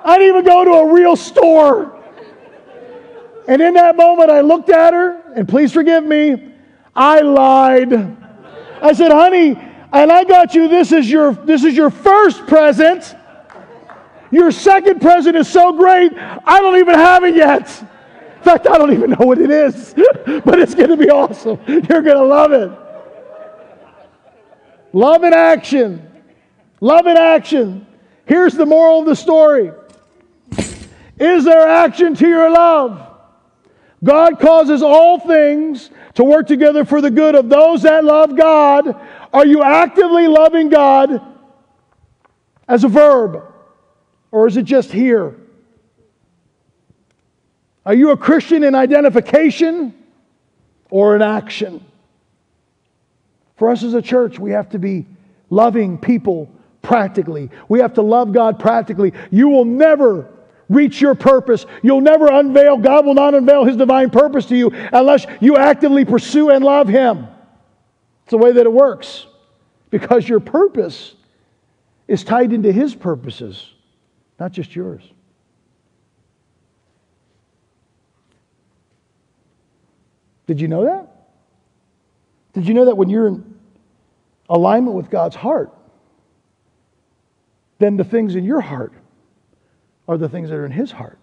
I 0.05 0.17
didn't 0.17 0.35
even 0.35 0.45
go 0.45 0.65
to 0.65 0.71
a 0.71 0.93
real 0.93 1.15
store. 1.15 1.99
And 3.47 3.61
in 3.61 3.73
that 3.73 3.95
moment, 3.95 4.29
I 4.29 4.41
looked 4.41 4.69
at 4.69 4.93
her, 4.93 5.21
and 5.33 5.47
please 5.47 5.71
forgive 5.71 6.03
me, 6.03 6.53
I 6.95 7.21
lied. 7.21 7.93
I 8.81 8.93
said, 8.93 9.11
honey, 9.11 9.57
and 9.91 10.11
I 10.11 10.23
got 10.23 10.55
you, 10.55 10.67
this 10.67 10.91
is 10.91 11.09
your, 11.09 11.33
this 11.33 11.63
is 11.63 11.75
your 11.75 11.89
first 11.89 12.45
present. 12.47 13.15
Your 14.31 14.51
second 14.51 15.01
present 15.01 15.35
is 15.35 15.47
so 15.47 15.73
great, 15.73 16.11
I 16.15 16.59
don't 16.59 16.77
even 16.77 16.95
have 16.95 17.23
it 17.23 17.35
yet. 17.35 17.67
In 18.37 18.43
fact, 18.43 18.67
I 18.67 18.77
don't 18.77 18.91
even 18.91 19.11
know 19.11 19.25
what 19.25 19.37
it 19.37 19.51
is, 19.51 19.93
but 20.43 20.59
it's 20.59 20.75
going 20.75 20.89
to 20.89 20.97
be 20.97 21.09
awesome. 21.09 21.59
You're 21.67 22.01
going 22.01 22.17
to 22.17 22.23
love 22.23 22.51
it. 22.51 22.71
Love 24.93 25.23
in 25.23 25.33
action. 25.33 26.07
Love 26.79 27.07
in 27.07 27.17
action. 27.17 27.85
Here's 28.25 28.53
the 28.53 28.65
moral 28.65 28.99
of 28.99 29.05
the 29.05 29.15
story 29.15 29.71
Is 31.19 31.43
there 31.43 31.67
action 31.67 32.15
to 32.15 32.27
your 32.27 32.49
love? 32.49 33.09
God 34.03 34.39
causes 34.39 34.83
all 34.83 35.19
things 35.19 35.89
to 36.15 36.23
work 36.23 36.45
together 36.45 36.85
for 36.85 37.01
the 37.01 37.09
good 37.09 37.35
of 37.35 37.49
those 37.49 37.83
that 37.83 38.03
love 38.03 38.35
God. 38.35 38.99
Are 39.33 39.45
you 39.45 39.63
actively 39.63 40.27
loving 40.27 40.69
God 40.69 41.21
as 42.67 42.83
a 42.83 42.87
verb? 42.87 43.43
Or 44.31 44.47
is 44.47 44.57
it 44.57 44.63
just 44.63 44.91
here? 44.91 45.35
Are 47.85 47.93
you 47.93 48.11
a 48.11 48.17
Christian 48.17 48.63
in 48.63 48.75
identification 48.75 49.93
or 50.89 51.15
in 51.15 51.21
action? 51.21 51.83
For 53.55 53.69
us 53.69 53.83
as 53.83 53.93
a 53.93 54.01
church, 54.01 54.39
we 54.39 54.51
have 54.51 54.69
to 54.69 54.79
be 54.79 55.05
loving 55.49 55.97
people 55.97 56.49
practically. 56.81 57.49
We 57.69 57.79
have 57.79 57.93
to 57.93 58.01
love 58.01 58.33
God 58.33 58.59
practically. 58.59 59.13
You 59.31 59.49
will 59.49 59.65
never 59.65 60.29
reach 60.69 60.99
your 61.01 61.15
purpose. 61.15 61.65
You'll 61.81 62.01
never 62.01 62.27
unveil, 62.27 62.77
God 62.77 63.05
will 63.05 63.13
not 63.13 63.35
unveil 63.35 63.63
His 63.63 63.77
divine 63.77 64.09
purpose 64.09 64.45
to 64.47 64.55
you 64.55 64.71
unless 64.91 65.25
you 65.39 65.57
actively 65.57 66.05
pursue 66.05 66.49
and 66.49 66.63
love 66.63 66.87
Him. 66.87 67.27
It's 68.23 68.31
the 68.31 68.37
way 68.37 68.51
that 68.51 68.65
it 68.65 68.71
works 68.71 69.27
because 69.89 70.27
your 70.27 70.39
purpose 70.39 71.15
is 72.07 72.23
tied 72.23 72.53
into 72.53 72.71
His 72.71 72.95
purposes, 72.95 73.71
not 74.39 74.51
just 74.51 74.75
yours. 74.75 75.03
Did 80.47 80.59
you 80.59 80.67
know 80.67 80.85
that? 80.85 81.12
Did 82.53 82.67
you 82.67 82.73
know 82.73 82.85
that 82.85 82.95
when 82.95 83.09
you're 83.09 83.27
in 83.27 83.55
alignment 84.49 84.95
with 84.95 85.09
God's 85.09 85.35
heart, 85.35 85.71
then 87.79 87.97
the 87.97 88.03
things 88.03 88.35
in 88.35 88.43
your 88.43 88.61
heart 88.61 88.93
are 90.07 90.17
the 90.17 90.29
things 90.29 90.49
that 90.49 90.55
are 90.55 90.65
in 90.65 90.71
His 90.71 90.91
heart? 90.91 91.17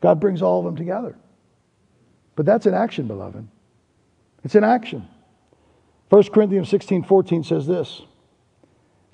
God 0.00 0.20
brings 0.20 0.42
all 0.42 0.58
of 0.58 0.64
them 0.64 0.76
together. 0.76 1.16
But 2.36 2.46
that's 2.46 2.66
an 2.66 2.74
action, 2.74 3.06
beloved. 3.06 3.46
It's 4.44 4.54
an 4.54 4.64
action. 4.64 5.08
1 6.10 6.24
Corinthians 6.24 6.68
16 6.68 7.04
14 7.04 7.44
says 7.44 7.66
this 7.66 8.02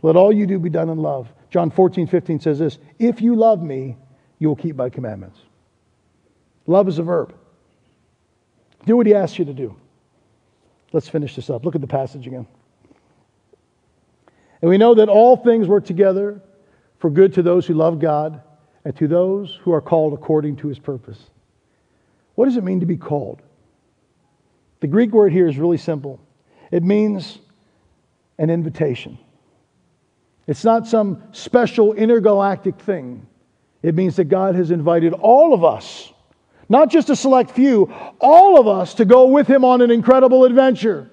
Let 0.02 0.16
all 0.16 0.32
you 0.32 0.46
do 0.46 0.58
be 0.58 0.70
done 0.70 0.88
in 0.88 0.98
love. 0.98 1.28
John 1.50 1.70
14 1.70 2.06
15 2.06 2.40
says 2.40 2.58
this 2.58 2.78
If 2.98 3.20
you 3.20 3.36
love 3.36 3.62
me, 3.62 3.96
you 4.38 4.48
will 4.48 4.56
keep 4.56 4.76
my 4.76 4.88
commandments. 4.88 5.38
Love 6.66 6.88
is 6.88 6.98
a 6.98 7.02
verb. 7.02 7.34
Do 8.84 8.96
what 8.96 9.06
he 9.06 9.14
asks 9.14 9.38
you 9.38 9.44
to 9.44 9.54
do. 9.54 9.76
Let's 10.92 11.08
finish 11.08 11.36
this 11.36 11.50
up. 11.50 11.64
Look 11.64 11.74
at 11.74 11.80
the 11.80 11.86
passage 11.86 12.26
again. 12.26 12.46
And 14.60 14.68
we 14.68 14.78
know 14.78 14.94
that 14.94 15.08
all 15.08 15.36
things 15.36 15.68
work 15.68 15.84
together 15.84 16.40
for 16.98 17.10
good 17.10 17.34
to 17.34 17.42
those 17.42 17.66
who 17.66 17.74
love 17.74 18.00
God 18.00 18.42
and 18.84 18.96
to 18.96 19.06
those 19.06 19.58
who 19.62 19.72
are 19.72 19.80
called 19.80 20.14
according 20.14 20.56
to 20.56 20.68
his 20.68 20.78
purpose. 20.78 21.18
What 22.34 22.46
does 22.46 22.56
it 22.56 22.64
mean 22.64 22.80
to 22.80 22.86
be 22.86 22.96
called? 22.96 23.42
The 24.80 24.86
Greek 24.86 25.12
word 25.12 25.32
here 25.32 25.48
is 25.48 25.58
really 25.58 25.76
simple 25.76 26.20
it 26.70 26.82
means 26.82 27.38
an 28.38 28.50
invitation. 28.50 29.18
It's 30.46 30.64
not 30.64 30.86
some 30.86 31.22
special 31.32 31.92
intergalactic 31.92 32.78
thing. 32.78 33.26
It 33.82 33.94
means 33.94 34.16
that 34.16 34.24
God 34.24 34.54
has 34.54 34.70
invited 34.70 35.12
all 35.12 35.54
of 35.54 35.64
us 35.64 36.12
not 36.68 36.90
just 36.90 37.10
a 37.10 37.16
select 37.16 37.50
few, 37.50 37.92
all 38.20 38.60
of 38.60 38.66
us 38.66 38.94
to 38.94 39.04
go 39.04 39.26
with 39.26 39.48
him 39.48 39.64
on 39.64 39.80
an 39.80 39.90
incredible 39.90 40.44
adventure. 40.44 41.10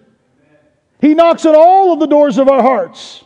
He 0.99 1.13
knocks 1.13 1.45
at 1.45 1.55
all 1.55 1.93
of 1.93 1.99
the 1.99 2.07
doors 2.07 2.37
of 2.37 2.49
our 2.49 2.61
hearts. 2.61 3.23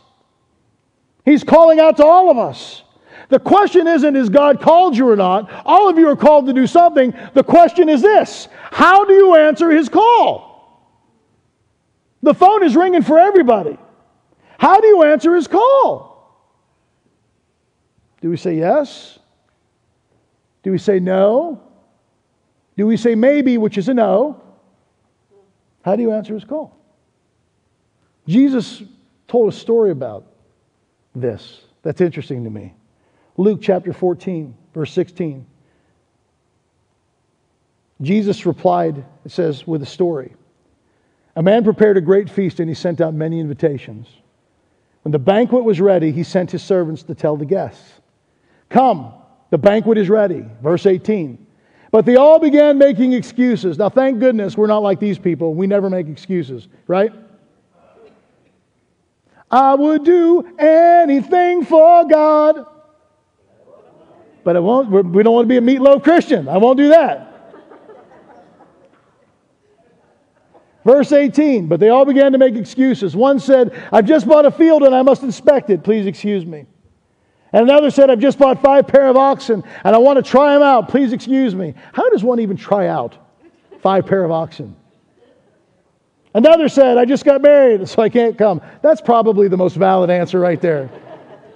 He's 1.24 1.44
calling 1.44 1.80
out 1.80 1.96
to 1.98 2.04
all 2.04 2.30
of 2.30 2.38
us. 2.38 2.82
The 3.28 3.38
question 3.38 3.86
isn't, 3.86 4.16
is 4.16 4.28
God 4.28 4.60
called 4.60 4.96
you 4.96 5.08
or 5.08 5.16
not? 5.16 5.50
All 5.64 5.88
of 5.88 5.98
you 5.98 6.08
are 6.08 6.16
called 6.16 6.46
to 6.46 6.52
do 6.52 6.66
something. 6.66 7.14
The 7.32 7.44
question 7.44 7.88
is 7.88 8.02
this 8.02 8.48
how 8.70 9.04
do 9.04 9.12
you 9.12 9.36
answer 9.36 9.70
his 9.70 9.88
call? 9.88 10.50
The 12.22 12.34
phone 12.34 12.64
is 12.64 12.76
ringing 12.76 13.02
for 13.02 13.18
everybody. 13.18 13.78
How 14.58 14.80
do 14.80 14.86
you 14.86 15.04
answer 15.04 15.34
his 15.34 15.46
call? 15.46 16.10
Do 18.20 18.28
we 18.28 18.36
say 18.36 18.56
yes? 18.56 19.18
Do 20.62 20.70
we 20.70 20.78
say 20.78 21.00
no? 21.00 21.62
Do 22.80 22.86
we 22.86 22.96
say 22.96 23.14
maybe, 23.14 23.58
which 23.58 23.76
is 23.76 23.90
a 23.90 23.92
no? 23.92 24.40
How 25.82 25.96
do 25.96 26.02
you 26.02 26.12
answer 26.12 26.32
his 26.32 26.44
call? 26.44 26.74
Jesus 28.26 28.82
told 29.28 29.52
a 29.52 29.54
story 29.54 29.90
about 29.90 30.24
this 31.14 31.60
that's 31.82 32.00
interesting 32.00 32.42
to 32.44 32.48
me. 32.48 32.72
Luke 33.36 33.60
chapter 33.60 33.92
14, 33.92 34.56
verse 34.72 34.94
16. 34.94 35.44
Jesus 38.00 38.46
replied, 38.46 39.04
it 39.26 39.30
says, 39.30 39.66
with 39.66 39.82
a 39.82 39.86
story. 39.86 40.34
A 41.36 41.42
man 41.42 41.64
prepared 41.64 41.98
a 41.98 42.00
great 42.00 42.30
feast 42.30 42.60
and 42.60 42.68
he 42.70 42.74
sent 42.74 43.02
out 43.02 43.12
many 43.12 43.40
invitations. 43.40 44.08
When 45.02 45.12
the 45.12 45.18
banquet 45.18 45.64
was 45.64 45.82
ready, 45.82 46.12
he 46.12 46.22
sent 46.22 46.50
his 46.50 46.62
servants 46.62 47.02
to 47.02 47.14
tell 47.14 47.36
the 47.36 47.44
guests, 47.44 48.00
Come, 48.70 49.12
the 49.50 49.58
banquet 49.58 49.98
is 49.98 50.08
ready. 50.08 50.46
Verse 50.62 50.86
18. 50.86 51.48
But 51.90 52.06
they 52.06 52.16
all 52.16 52.38
began 52.38 52.78
making 52.78 53.12
excuses. 53.12 53.78
Now, 53.78 53.88
thank 53.88 54.20
goodness 54.20 54.56
we're 54.56 54.68
not 54.68 54.82
like 54.82 55.00
these 55.00 55.18
people. 55.18 55.54
We 55.54 55.66
never 55.66 55.90
make 55.90 56.06
excuses, 56.06 56.68
right? 56.86 57.12
I 59.50 59.74
would 59.74 60.04
do 60.04 60.56
anything 60.58 61.64
for 61.64 62.06
God. 62.06 62.66
But 64.44 64.56
I 64.56 64.60
won't, 64.60 64.88
we 64.88 65.22
don't 65.22 65.34
want 65.34 65.48
to 65.48 65.48
be 65.48 65.56
a 65.56 65.60
meatloaf 65.60 66.04
Christian. 66.04 66.48
I 66.48 66.58
won't 66.58 66.78
do 66.78 66.88
that. 66.90 67.26
Verse 70.84 71.12
18, 71.12 71.66
but 71.66 71.78
they 71.78 71.90
all 71.90 72.06
began 72.06 72.32
to 72.32 72.38
make 72.38 72.54
excuses. 72.54 73.14
One 73.14 73.38
said, 73.38 73.78
I've 73.92 74.06
just 74.06 74.26
bought 74.26 74.46
a 74.46 74.50
field 74.50 74.82
and 74.82 74.94
I 74.94 75.02
must 75.02 75.22
inspect 75.22 75.68
it. 75.68 75.82
Please 75.82 76.06
excuse 76.06 76.46
me. 76.46 76.66
And 77.52 77.68
another 77.68 77.90
said, 77.90 78.10
I've 78.10 78.20
just 78.20 78.38
bought 78.38 78.62
five 78.62 78.86
pair 78.86 79.08
of 79.08 79.16
oxen 79.16 79.64
and 79.84 79.94
I 79.94 79.98
want 79.98 80.24
to 80.24 80.28
try 80.28 80.54
them 80.54 80.62
out. 80.62 80.88
Please 80.88 81.12
excuse 81.12 81.54
me. 81.54 81.74
How 81.92 82.08
does 82.10 82.22
one 82.22 82.40
even 82.40 82.56
try 82.56 82.86
out 82.86 83.16
five 83.80 84.06
pair 84.06 84.24
of 84.24 84.30
oxen? 84.30 84.76
Another 86.32 86.68
said, 86.68 86.96
I 86.96 87.04
just 87.04 87.24
got 87.24 87.42
married, 87.42 87.88
so 87.88 88.02
I 88.02 88.08
can't 88.08 88.38
come. 88.38 88.60
That's 88.82 89.00
probably 89.00 89.48
the 89.48 89.56
most 89.56 89.74
valid 89.74 90.10
answer 90.10 90.38
right 90.38 90.60
there. 90.60 90.88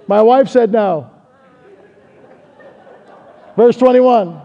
My 0.07 0.21
wife 0.21 0.49
said 0.49 0.71
no. 0.71 1.09
Verse 3.55 3.77
21. 3.77 4.41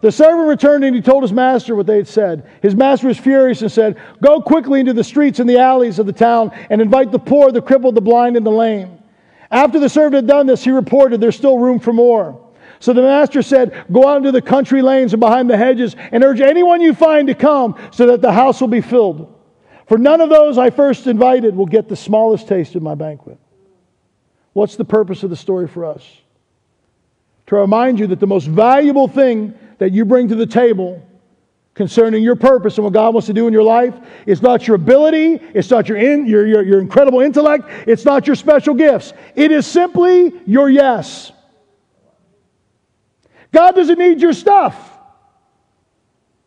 The 0.00 0.12
servant 0.12 0.48
returned 0.48 0.84
and 0.84 0.94
he 0.94 1.02
told 1.02 1.22
his 1.22 1.32
master 1.32 1.74
what 1.74 1.86
they 1.86 1.96
had 1.96 2.08
said. 2.08 2.50
His 2.62 2.74
master 2.74 3.08
was 3.08 3.18
furious 3.18 3.60
and 3.62 3.70
said, 3.70 3.98
Go 4.22 4.40
quickly 4.40 4.80
into 4.80 4.92
the 4.92 5.04
streets 5.04 5.40
and 5.40 5.48
the 5.48 5.58
alleys 5.58 5.98
of 5.98 6.06
the 6.06 6.12
town 6.12 6.50
and 6.70 6.80
invite 6.80 7.10
the 7.10 7.18
poor, 7.18 7.52
the 7.52 7.62
crippled, 7.62 7.94
the 7.94 8.00
blind, 8.00 8.36
and 8.36 8.44
the 8.44 8.50
lame. 8.50 8.98
After 9.50 9.78
the 9.78 9.88
servant 9.88 10.14
had 10.14 10.26
done 10.26 10.46
this, 10.46 10.64
he 10.64 10.70
reported, 10.70 11.20
There's 11.20 11.36
still 11.36 11.58
room 11.58 11.78
for 11.78 11.92
more. 11.92 12.40
So 12.80 12.92
the 12.92 13.02
master 13.02 13.42
said, 13.42 13.86
Go 13.92 14.08
out 14.08 14.18
into 14.18 14.32
the 14.32 14.42
country 14.42 14.82
lanes 14.82 15.12
and 15.12 15.20
behind 15.20 15.48
the 15.48 15.56
hedges 15.56 15.96
and 16.12 16.22
urge 16.24 16.40
anyone 16.40 16.80
you 16.80 16.94
find 16.94 17.28
to 17.28 17.34
come 17.34 17.76
so 17.92 18.06
that 18.06 18.20
the 18.20 18.32
house 18.32 18.60
will 18.60 18.68
be 18.68 18.80
filled. 18.80 19.30
For 19.86 19.98
none 19.98 20.20
of 20.20 20.30
those 20.30 20.58
I 20.58 20.70
first 20.70 21.06
invited 21.06 21.54
will 21.54 21.66
get 21.66 21.88
the 21.88 21.96
smallest 21.96 22.48
taste 22.48 22.74
of 22.74 22.82
my 22.82 22.94
banquet. 22.94 23.38
What's 24.52 24.76
the 24.76 24.84
purpose 24.84 25.22
of 25.22 25.30
the 25.30 25.36
story 25.36 25.68
for 25.68 25.84
us? 25.84 26.06
To 27.46 27.56
remind 27.56 27.98
you 27.98 28.06
that 28.08 28.20
the 28.20 28.26
most 28.26 28.46
valuable 28.46 29.08
thing 29.08 29.54
that 29.78 29.92
you 29.92 30.04
bring 30.04 30.28
to 30.28 30.34
the 30.34 30.46
table 30.46 31.02
concerning 31.74 32.22
your 32.22 32.36
purpose 32.36 32.76
and 32.78 32.84
what 32.84 32.92
God 32.92 33.14
wants 33.14 33.26
to 33.26 33.32
do 33.32 33.46
in 33.46 33.52
your 33.52 33.62
life. 33.62 33.94
It's 34.26 34.40
not 34.40 34.66
your 34.66 34.76
ability, 34.76 35.40
it's 35.54 35.70
not 35.70 35.88
your, 35.88 35.98
in, 35.98 36.26
your, 36.26 36.46
your, 36.46 36.62
your 36.62 36.80
incredible 36.80 37.20
intellect, 37.20 37.68
it's 37.88 38.04
not 38.04 38.26
your 38.26 38.36
special 38.36 38.74
gifts. 38.74 39.12
It 39.34 39.50
is 39.50 39.66
simply 39.66 40.32
your 40.46 40.70
yes. 40.70 41.32
God 43.52 43.72
doesn't 43.72 43.98
need 43.98 44.20
your 44.20 44.32
stuff, 44.32 44.98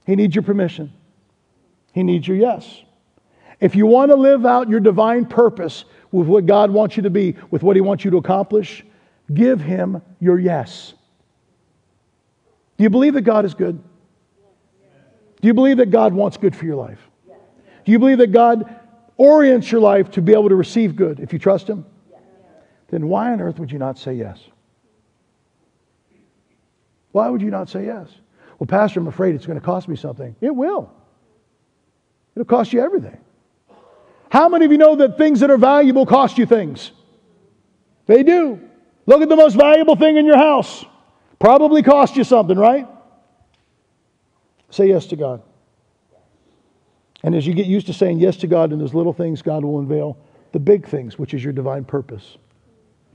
He 0.06 0.16
needs 0.16 0.34
your 0.34 0.44
permission, 0.44 0.94
He 1.94 2.04
needs 2.04 2.28
your 2.28 2.38
yes. 2.38 2.84
If 3.60 3.76
you 3.76 3.86
want 3.88 4.12
to 4.12 4.16
live 4.16 4.46
out 4.46 4.70
your 4.70 4.80
divine 4.80 5.26
purpose 5.26 5.86
with 6.12 6.28
what 6.28 6.46
God 6.46 6.72
wants 6.72 6.96
you 6.96 7.04
to 7.04 7.10
be, 7.10 7.36
with 7.50 7.64
what 7.64 7.76
He 7.76 7.82
wants 7.82 8.06
you 8.06 8.12
to 8.12 8.18
accomplish, 8.18 8.86
give 9.34 9.60
Him 9.60 10.02
your 10.20 10.40
yes. 10.40 10.94
Do 12.78 12.84
you 12.84 12.90
believe 12.90 13.16
that 13.16 13.22
God 13.22 13.44
is 13.44 13.56
good? 13.56 13.82
Do 15.42 15.48
you 15.48 15.54
believe 15.54 15.78
that 15.78 15.92
God 15.92 16.14
wants 16.14 16.38
good 16.38 16.56
for 16.56 16.66
your 16.66 16.76
life? 16.76 17.00
Do 17.86 17.92
you 17.92 18.00
believe 18.00 18.18
that 18.18 18.32
God 18.32 18.76
orients 19.18 19.72
your 19.72 19.82
life 19.82 20.12
to 20.12 20.22
be 20.22 20.34
able 20.34 20.50
to 20.50 20.56
receive 20.56 20.96
good 20.96 21.20
if 21.20 21.32
you 21.32 21.40
trust 21.40 21.68
Him? 21.68 21.86
Then 22.90 23.08
why 23.08 23.32
on 23.32 23.42
earth 23.42 23.60
would 23.60 23.72
you 23.72 23.80
not 23.80 23.98
say 23.98 24.14
yes? 24.14 24.40
Why 27.12 27.30
would 27.30 27.42
you 27.42 27.50
not 27.50 27.70
say 27.70 27.86
yes? 27.86 28.10
Well, 28.60 28.68
Pastor, 28.68 29.00
I'm 29.00 29.08
afraid 29.08 29.36
it's 29.36 29.46
going 29.46 29.60
to 29.60 29.66
cost 29.66 29.88
me 29.88 29.96
something. 29.96 30.36
It 30.42 30.56
will. 30.56 30.92
It'll 32.36 32.46
cost 32.46 32.74
you 32.74 32.82
everything. 32.82 33.18
How 34.30 34.50
many 34.50 34.66
of 34.66 34.72
you 34.72 34.78
know 34.78 34.96
that 34.96 35.18
things 35.18 35.40
that 35.40 35.50
are 35.50 35.58
valuable 35.58 36.06
cost 36.06 36.38
you 36.38 36.46
things? 36.46 36.92
They 38.06 38.24
do. 38.24 38.60
Look 39.06 39.22
at 39.22 39.30
the 39.30 39.36
most 39.36 39.56
valuable 39.56 39.96
thing 39.96 40.18
in 40.18 40.26
your 40.26 40.38
house. 40.38 40.86
Probably 41.40 41.84
cost 41.84 42.16
you 42.16 42.24
something, 42.24 42.58
right? 42.58 42.88
Say 44.70 44.88
yes 44.88 45.06
to 45.08 45.16
God. 45.16 45.42
And 47.24 47.34
as 47.36 47.48
you 47.48 47.54
get 47.54 47.66
used 47.66 47.88
to 47.88 47.94
saying 47.94 48.20
yes 48.20 48.38
to 48.38 48.48
God 48.48 48.72
in 48.72 48.80
those 48.80 48.94
little 48.94 49.14
things, 49.14 49.42
God 49.42 49.64
will 49.64 49.80
unveil 49.80 50.18
the 50.52 50.60
big 50.60 50.88
things, 50.88 51.18
which 51.18 51.34
is 51.34 51.44
your 51.44 51.54
divine 51.54 51.84
purpose. 51.84 52.38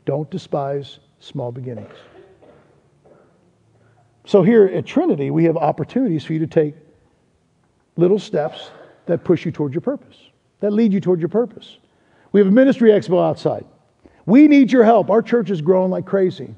Don't 0.04 0.30
despise 0.30 0.98
small 1.20 1.52
beginnings. 1.52 1.94
So 4.24 4.42
here 4.42 4.66
at 4.66 4.86
Trinity, 4.86 5.30
we 5.30 5.44
have 5.44 5.56
opportunities 5.56 6.24
for 6.24 6.32
you 6.32 6.38
to 6.40 6.46
take 6.46 6.74
little 7.96 8.18
steps 8.18 8.70
that 9.06 9.24
push 9.24 9.44
you 9.44 9.52
toward 9.52 9.72
your 9.72 9.80
purpose, 9.80 10.16
that 10.60 10.72
lead 10.72 10.92
you 10.92 11.00
toward 11.00 11.20
your 11.20 11.28
purpose. 11.28 11.78
We 12.32 12.40
have 12.40 12.48
a 12.48 12.52
ministry 12.52 12.90
expo 12.90 13.22
outside. 13.24 13.64
We 14.26 14.48
need 14.48 14.70
your 14.70 14.84
help. 14.84 15.10
Our 15.10 15.22
church 15.22 15.50
is 15.50 15.60
growing 15.60 15.90
like 15.90 16.06
crazy. 16.06 16.54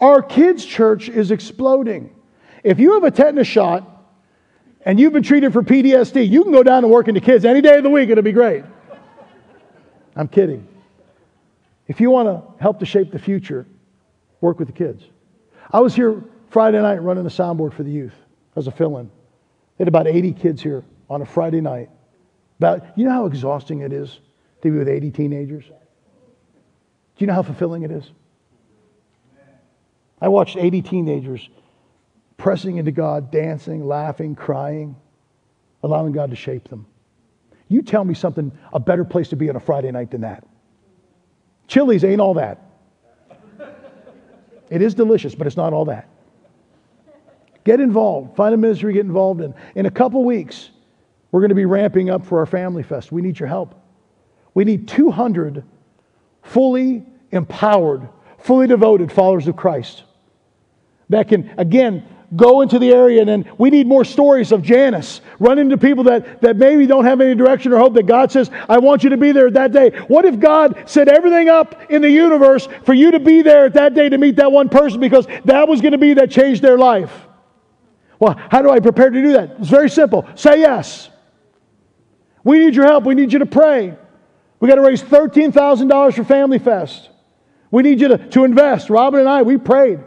Our 0.00 0.22
kids' 0.22 0.64
church 0.64 1.08
is 1.08 1.30
exploding. 1.30 2.14
If 2.62 2.78
you 2.78 2.94
have 2.94 3.04
a 3.04 3.10
tetanus 3.10 3.48
shot 3.48 3.97
and 4.84 4.98
you've 4.98 5.12
been 5.12 5.22
treated 5.22 5.52
for 5.52 5.62
PTSD, 5.62 6.28
you 6.28 6.42
can 6.42 6.52
go 6.52 6.62
down 6.62 6.84
and 6.84 6.92
work 6.92 7.08
in 7.08 7.14
the 7.14 7.20
kids 7.20 7.44
any 7.44 7.60
day 7.60 7.78
of 7.78 7.82
the 7.82 7.90
week. 7.90 8.08
It'll 8.08 8.22
be 8.22 8.32
great. 8.32 8.64
I'm 10.16 10.28
kidding. 10.28 10.66
If 11.86 12.00
you 12.00 12.10
want 12.10 12.28
to 12.28 12.62
help 12.62 12.80
to 12.80 12.86
shape 12.86 13.10
the 13.12 13.18
future, 13.18 13.66
work 14.40 14.58
with 14.58 14.68
the 14.68 14.74
kids. 14.74 15.02
I 15.72 15.80
was 15.80 15.94
here 15.94 16.22
Friday 16.50 16.80
night 16.80 17.02
running 17.02 17.24
the 17.24 17.30
soundboard 17.30 17.72
for 17.72 17.82
the 17.82 17.90
youth 17.90 18.14
as 18.56 18.66
a 18.66 18.70
fill 18.70 18.98
in. 18.98 19.06
They 19.76 19.82
had 19.84 19.88
about 19.88 20.06
80 20.06 20.32
kids 20.32 20.62
here 20.62 20.84
on 21.08 21.22
a 21.22 21.26
Friday 21.26 21.60
night. 21.60 21.90
About, 22.58 22.98
you 22.98 23.04
know 23.04 23.12
how 23.12 23.26
exhausting 23.26 23.80
it 23.80 23.92
is 23.92 24.18
to 24.62 24.70
be 24.70 24.78
with 24.78 24.88
80 24.88 25.10
teenagers? 25.12 25.64
Do 25.66 25.72
you 27.18 27.26
know 27.26 27.34
how 27.34 27.42
fulfilling 27.42 27.82
it 27.82 27.90
is? 27.90 28.10
I 30.20 30.28
watched 30.28 30.56
80 30.56 30.82
teenagers 30.82 31.48
pressing 32.38 32.78
into 32.78 32.92
God, 32.92 33.30
dancing, 33.30 33.86
laughing, 33.86 34.34
crying, 34.34 34.96
allowing 35.82 36.12
God 36.12 36.30
to 36.30 36.36
shape 36.36 36.68
them. 36.68 36.86
You 37.68 37.82
tell 37.82 38.04
me 38.04 38.14
something, 38.14 38.50
a 38.72 38.80
better 38.80 39.04
place 39.04 39.28
to 39.28 39.36
be 39.36 39.50
on 39.50 39.56
a 39.56 39.60
Friday 39.60 39.90
night 39.90 40.10
than 40.10 40.22
that. 40.22 40.46
Chili's 41.66 42.02
ain't 42.04 42.20
all 42.20 42.34
that. 42.34 42.64
It 44.70 44.80
is 44.82 44.94
delicious, 44.94 45.34
but 45.34 45.46
it's 45.46 45.56
not 45.56 45.72
all 45.72 45.86
that. 45.86 46.08
Get 47.64 47.80
involved. 47.80 48.36
Find 48.36 48.54
a 48.54 48.56
ministry 48.56 48.92
to 48.92 48.98
get 48.98 49.06
involved 49.06 49.40
in. 49.40 49.54
In 49.74 49.86
a 49.86 49.90
couple 49.90 50.24
weeks, 50.24 50.70
we're 51.32 51.40
going 51.40 51.50
to 51.50 51.54
be 51.54 51.66
ramping 51.66 52.08
up 52.08 52.24
for 52.24 52.38
our 52.38 52.46
Family 52.46 52.82
Fest. 52.82 53.12
We 53.12 53.20
need 53.20 53.38
your 53.38 53.48
help. 53.48 53.74
We 54.54 54.64
need 54.64 54.88
200 54.88 55.64
fully 56.42 57.04
empowered, 57.30 58.08
fully 58.38 58.66
devoted 58.66 59.12
followers 59.12 59.48
of 59.48 59.56
Christ 59.56 60.04
that 61.10 61.28
can, 61.28 61.52
again, 61.58 62.06
go 62.36 62.60
into 62.60 62.78
the 62.78 62.90
area 62.90 63.20
and 63.20 63.28
then 63.28 63.50
we 63.56 63.70
need 63.70 63.86
more 63.86 64.04
stories 64.04 64.52
of 64.52 64.62
Janice. 64.62 65.20
Run 65.38 65.58
into 65.58 65.78
people 65.78 66.04
that, 66.04 66.40
that 66.42 66.56
maybe 66.56 66.86
don't 66.86 67.04
have 67.04 67.20
any 67.20 67.34
direction 67.34 67.72
or 67.72 67.78
hope 67.78 67.94
that 67.94 68.06
God 68.06 68.30
says, 68.30 68.50
I 68.68 68.78
want 68.78 69.02
you 69.02 69.10
to 69.10 69.16
be 69.16 69.32
there 69.32 69.50
that 69.50 69.72
day. 69.72 69.90
What 70.08 70.24
if 70.24 70.38
God 70.38 70.84
set 70.86 71.08
everything 71.08 71.48
up 71.48 71.90
in 71.90 72.02
the 72.02 72.10
universe 72.10 72.68
for 72.84 72.92
you 72.92 73.12
to 73.12 73.20
be 73.20 73.42
there 73.42 73.66
at 73.66 73.74
that 73.74 73.94
day 73.94 74.08
to 74.08 74.18
meet 74.18 74.36
that 74.36 74.52
one 74.52 74.68
person 74.68 75.00
because 75.00 75.26
that 75.46 75.68
was 75.68 75.80
going 75.80 75.92
to 75.92 75.98
be 75.98 76.14
that 76.14 76.30
changed 76.30 76.62
their 76.62 76.76
life? 76.76 77.26
Well, 78.18 78.34
how 78.50 78.62
do 78.62 78.70
I 78.70 78.80
prepare 78.80 79.10
to 79.10 79.22
do 79.22 79.32
that? 79.32 79.56
It's 79.60 79.68
very 79.68 79.88
simple. 79.88 80.28
Say 80.34 80.60
yes. 80.60 81.08
We 82.44 82.58
need 82.58 82.74
your 82.74 82.84
help. 82.84 83.04
We 83.04 83.14
need 83.14 83.32
you 83.32 83.38
to 83.38 83.46
pray. 83.46 83.96
We 84.60 84.68
got 84.68 84.74
to 84.74 84.82
raise 84.82 85.02
$13,000 85.02 86.14
for 86.14 86.24
Family 86.24 86.58
Fest. 86.58 87.10
We 87.70 87.82
need 87.82 88.00
you 88.00 88.08
to, 88.08 88.18
to 88.30 88.44
invest. 88.44 88.90
Robin 88.90 89.20
and 89.20 89.28
I, 89.28 89.42
we 89.42 89.56
prayed. 89.56 90.00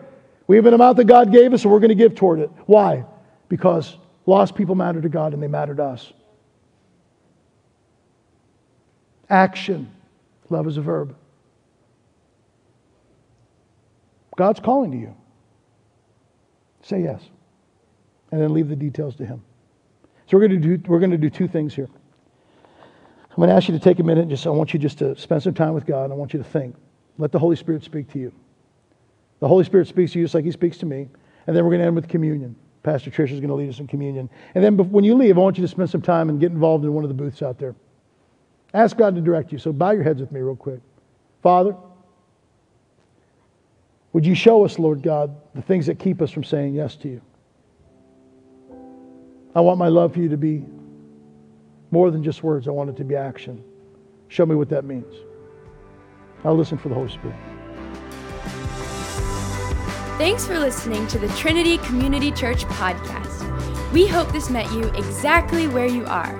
We 0.51 0.57
have 0.57 0.65
an 0.65 0.73
amount 0.73 0.97
that 0.97 1.05
God 1.05 1.31
gave 1.31 1.53
us, 1.53 1.63
and 1.63 1.71
we're 1.71 1.79
going 1.79 1.91
to 1.91 1.95
give 1.95 2.13
toward 2.13 2.41
it. 2.41 2.51
Why? 2.65 3.05
Because 3.47 3.95
lost 4.25 4.53
people 4.53 4.75
matter 4.75 4.99
to 4.99 5.07
God 5.07 5.33
and 5.33 5.41
they 5.41 5.47
matter 5.47 5.73
to 5.73 5.81
us. 5.81 6.11
Action. 9.29 9.89
Love 10.49 10.67
is 10.67 10.75
a 10.75 10.81
verb. 10.81 11.15
God's 14.35 14.59
calling 14.59 14.91
to 14.91 14.97
you. 14.97 15.15
Say 16.81 17.03
yes. 17.03 17.23
And 18.33 18.41
then 18.41 18.53
leave 18.53 18.67
the 18.67 18.75
details 18.75 19.15
to 19.15 19.25
Him. 19.25 19.41
So 20.25 20.35
we're 20.35 20.49
going 20.49 20.61
to 20.61 20.77
do, 20.77 20.89
we're 20.91 20.99
going 20.99 21.11
to 21.11 21.17
do 21.17 21.29
two 21.29 21.47
things 21.47 21.73
here. 21.73 21.87
I'm 23.29 23.37
going 23.37 23.47
to 23.47 23.55
ask 23.55 23.69
you 23.69 23.73
to 23.73 23.79
take 23.81 23.99
a 23.99 24.03
minute 24.03 24.27
just, 24.27 24.45
I 24.45 24.49
want 24.49 24.73
you 24.73 24.79
just 24.81 24.97
to 24.97 25.15
spend 25.15 25.43
some 25.43 25.53
time 25.53 25.73
with 25.73 25.85
God. 25.85 26.11
I 26.11 26.13
want 26.13 26.33
you 26.33 26.39
to 26.39 26.49
think. 26.49 26.75
Let 27.17 27.31
the 27.31 27.39
Holy 27.39 27.55
Spirit 27.55 27.85
speak 27.85 28.11
to 28.11 28.19
you. 28.19 28.33
The 29.41 29.47
Holy 29.47 29.65
Spirit 29.65 29.87
speaks 29.87 30.13
to 30.13 30.19
you 30.19 30.25
just 30.25 30.33
like 30.33 30.45
He 30.45 30.51
speaks 30.51 30.77
to 30.77 30.85
me. 30.85 31.09
And 31.47 31.55
then 31.55 31.65
we're 31.65 31.71
going 31.71 31.81
to 31.81 31.87
end 31.87 31.95
with 31.95 32.07
communion. 32.07 32.55
Pastor 32.83 33.11
Trish 33.11 33.31
is 33.31 33.39
going 33.39 33.49
to 33.49 33.55
lead 33.55 33.69
us 33.69 33.79
in 33.79 33.87
communion. 33.87 34.29
And 34.55 34.63
then 34.63 34.77
when 34.77 35.03
you 35.03 35.15
leave, 35.15 35.37
I 35.37 35.41
want 35.41 35.57
you 35.57 35.63
to 35.63 35.67
spend 35.67 35.89
some 35.89 36.01
time 36.01 36.29
and 36.29 36.39
get 36.39 36.51
involved 36.51 36.85
in 36.85 36.93
one 36.93 37.03
of 37.03 37.09
the 37.09 37.13
booths 37.13 37.41
out 37.41 37.59
there. 37.59 37.75
Ask 38.73 38.97
God 38.97 39.15
to 39.15 39.21
direct 39.21 39.51
you. 39.51 39.57
So 39.57 39.73
bow 39.73 39.91
your 39.91 40.03
heads 40.03 40.21
with 40.21 40.31
me 40.31 40.39
real 40.39 40.55
quick. 40.55 40.79
Father, 41.43 41.75
would 44.13 44.25
you 44.25 44.35
show 44.35 44.63
us, 44.63 44.79
Lord 44.79 45.01
God, 45.01 45.35
the 45.53 45.61
things 45.61 45.85
that 45.87 45.99
keep 45.99 46.21
us 46.21 46.31
from 46.31 46.43
saying 46.43 46.73
yes 46.73 46.95
to 46.97 47.09
you? 47.09 47.21
I 49.53 49.61
want 49.61 49.77
my 49.77 49.87
love 49.87 50.13
for 50.13 50.19
you 50.19 50.29
to 50.29 50.37
be 50.37 50.63
more 51.91 52.09
than 52.09 52.23
just 52.23 52.43
words. 52.43 52.67
I 52.67 52.71
want 52.71 52.89
it 52.89 52.97
to 52.97 53.03
be 53.03 53.15
action. 53.15 53.63
Show 54.29 54.45
me 54.45 54.55
what 54.55 54.69
that 54.69 54.85
means. 54.85 55.13
I'll 56.43 56.55
listen 56.55 56.77
for 56.77 56.89
the 56.89 56.95
Holy 56.95 57.09
Spirit. 57.09 57.35
Thanks 60.21 60.45
for 60.45 60.59
listening 60.59 61.07
to 61.07 61.17
the 61.17 61.29
Trinity 61.29 61.79
Community 61.79 62.31
Church 62.31 62.65
podcast. 62.65 63.91
We 63.91 64.05
hope 64.05 64.31
this 64.31 64.51
met 64.51 64.71
you 64.71 64.83
exactly 64.89 65.67
where 65.67 65.87
you 65.87 66.05
are. 66.05 66.39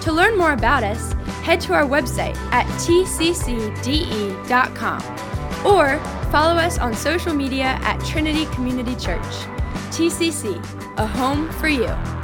To 0.00 0.10
learn 0.10 0.36
more 0.36 0.52
about 0.52 0.82
us, 0.82 1.12
head 1.44 1.60
to 1.60 1.74
our 1.74 1.84
website 1.84 2.34
at 2.50 2.66
tccde.com 2.80 3.32
or 5.64 6.00
Follow 6.32 6.56
us 6.60 6.80
on 6.80 6.92
social 6.92 7.32
media 7.32 7.78
at 7.82 8.04
Trinity 8.04 8.46
Community 8.46 8.96
Church. 8.96 9.22
TCC, 9.94 10.56
a 10.96 11.06
home 11.06 11.48
for 11.52 11.68
you. 11.68 12.23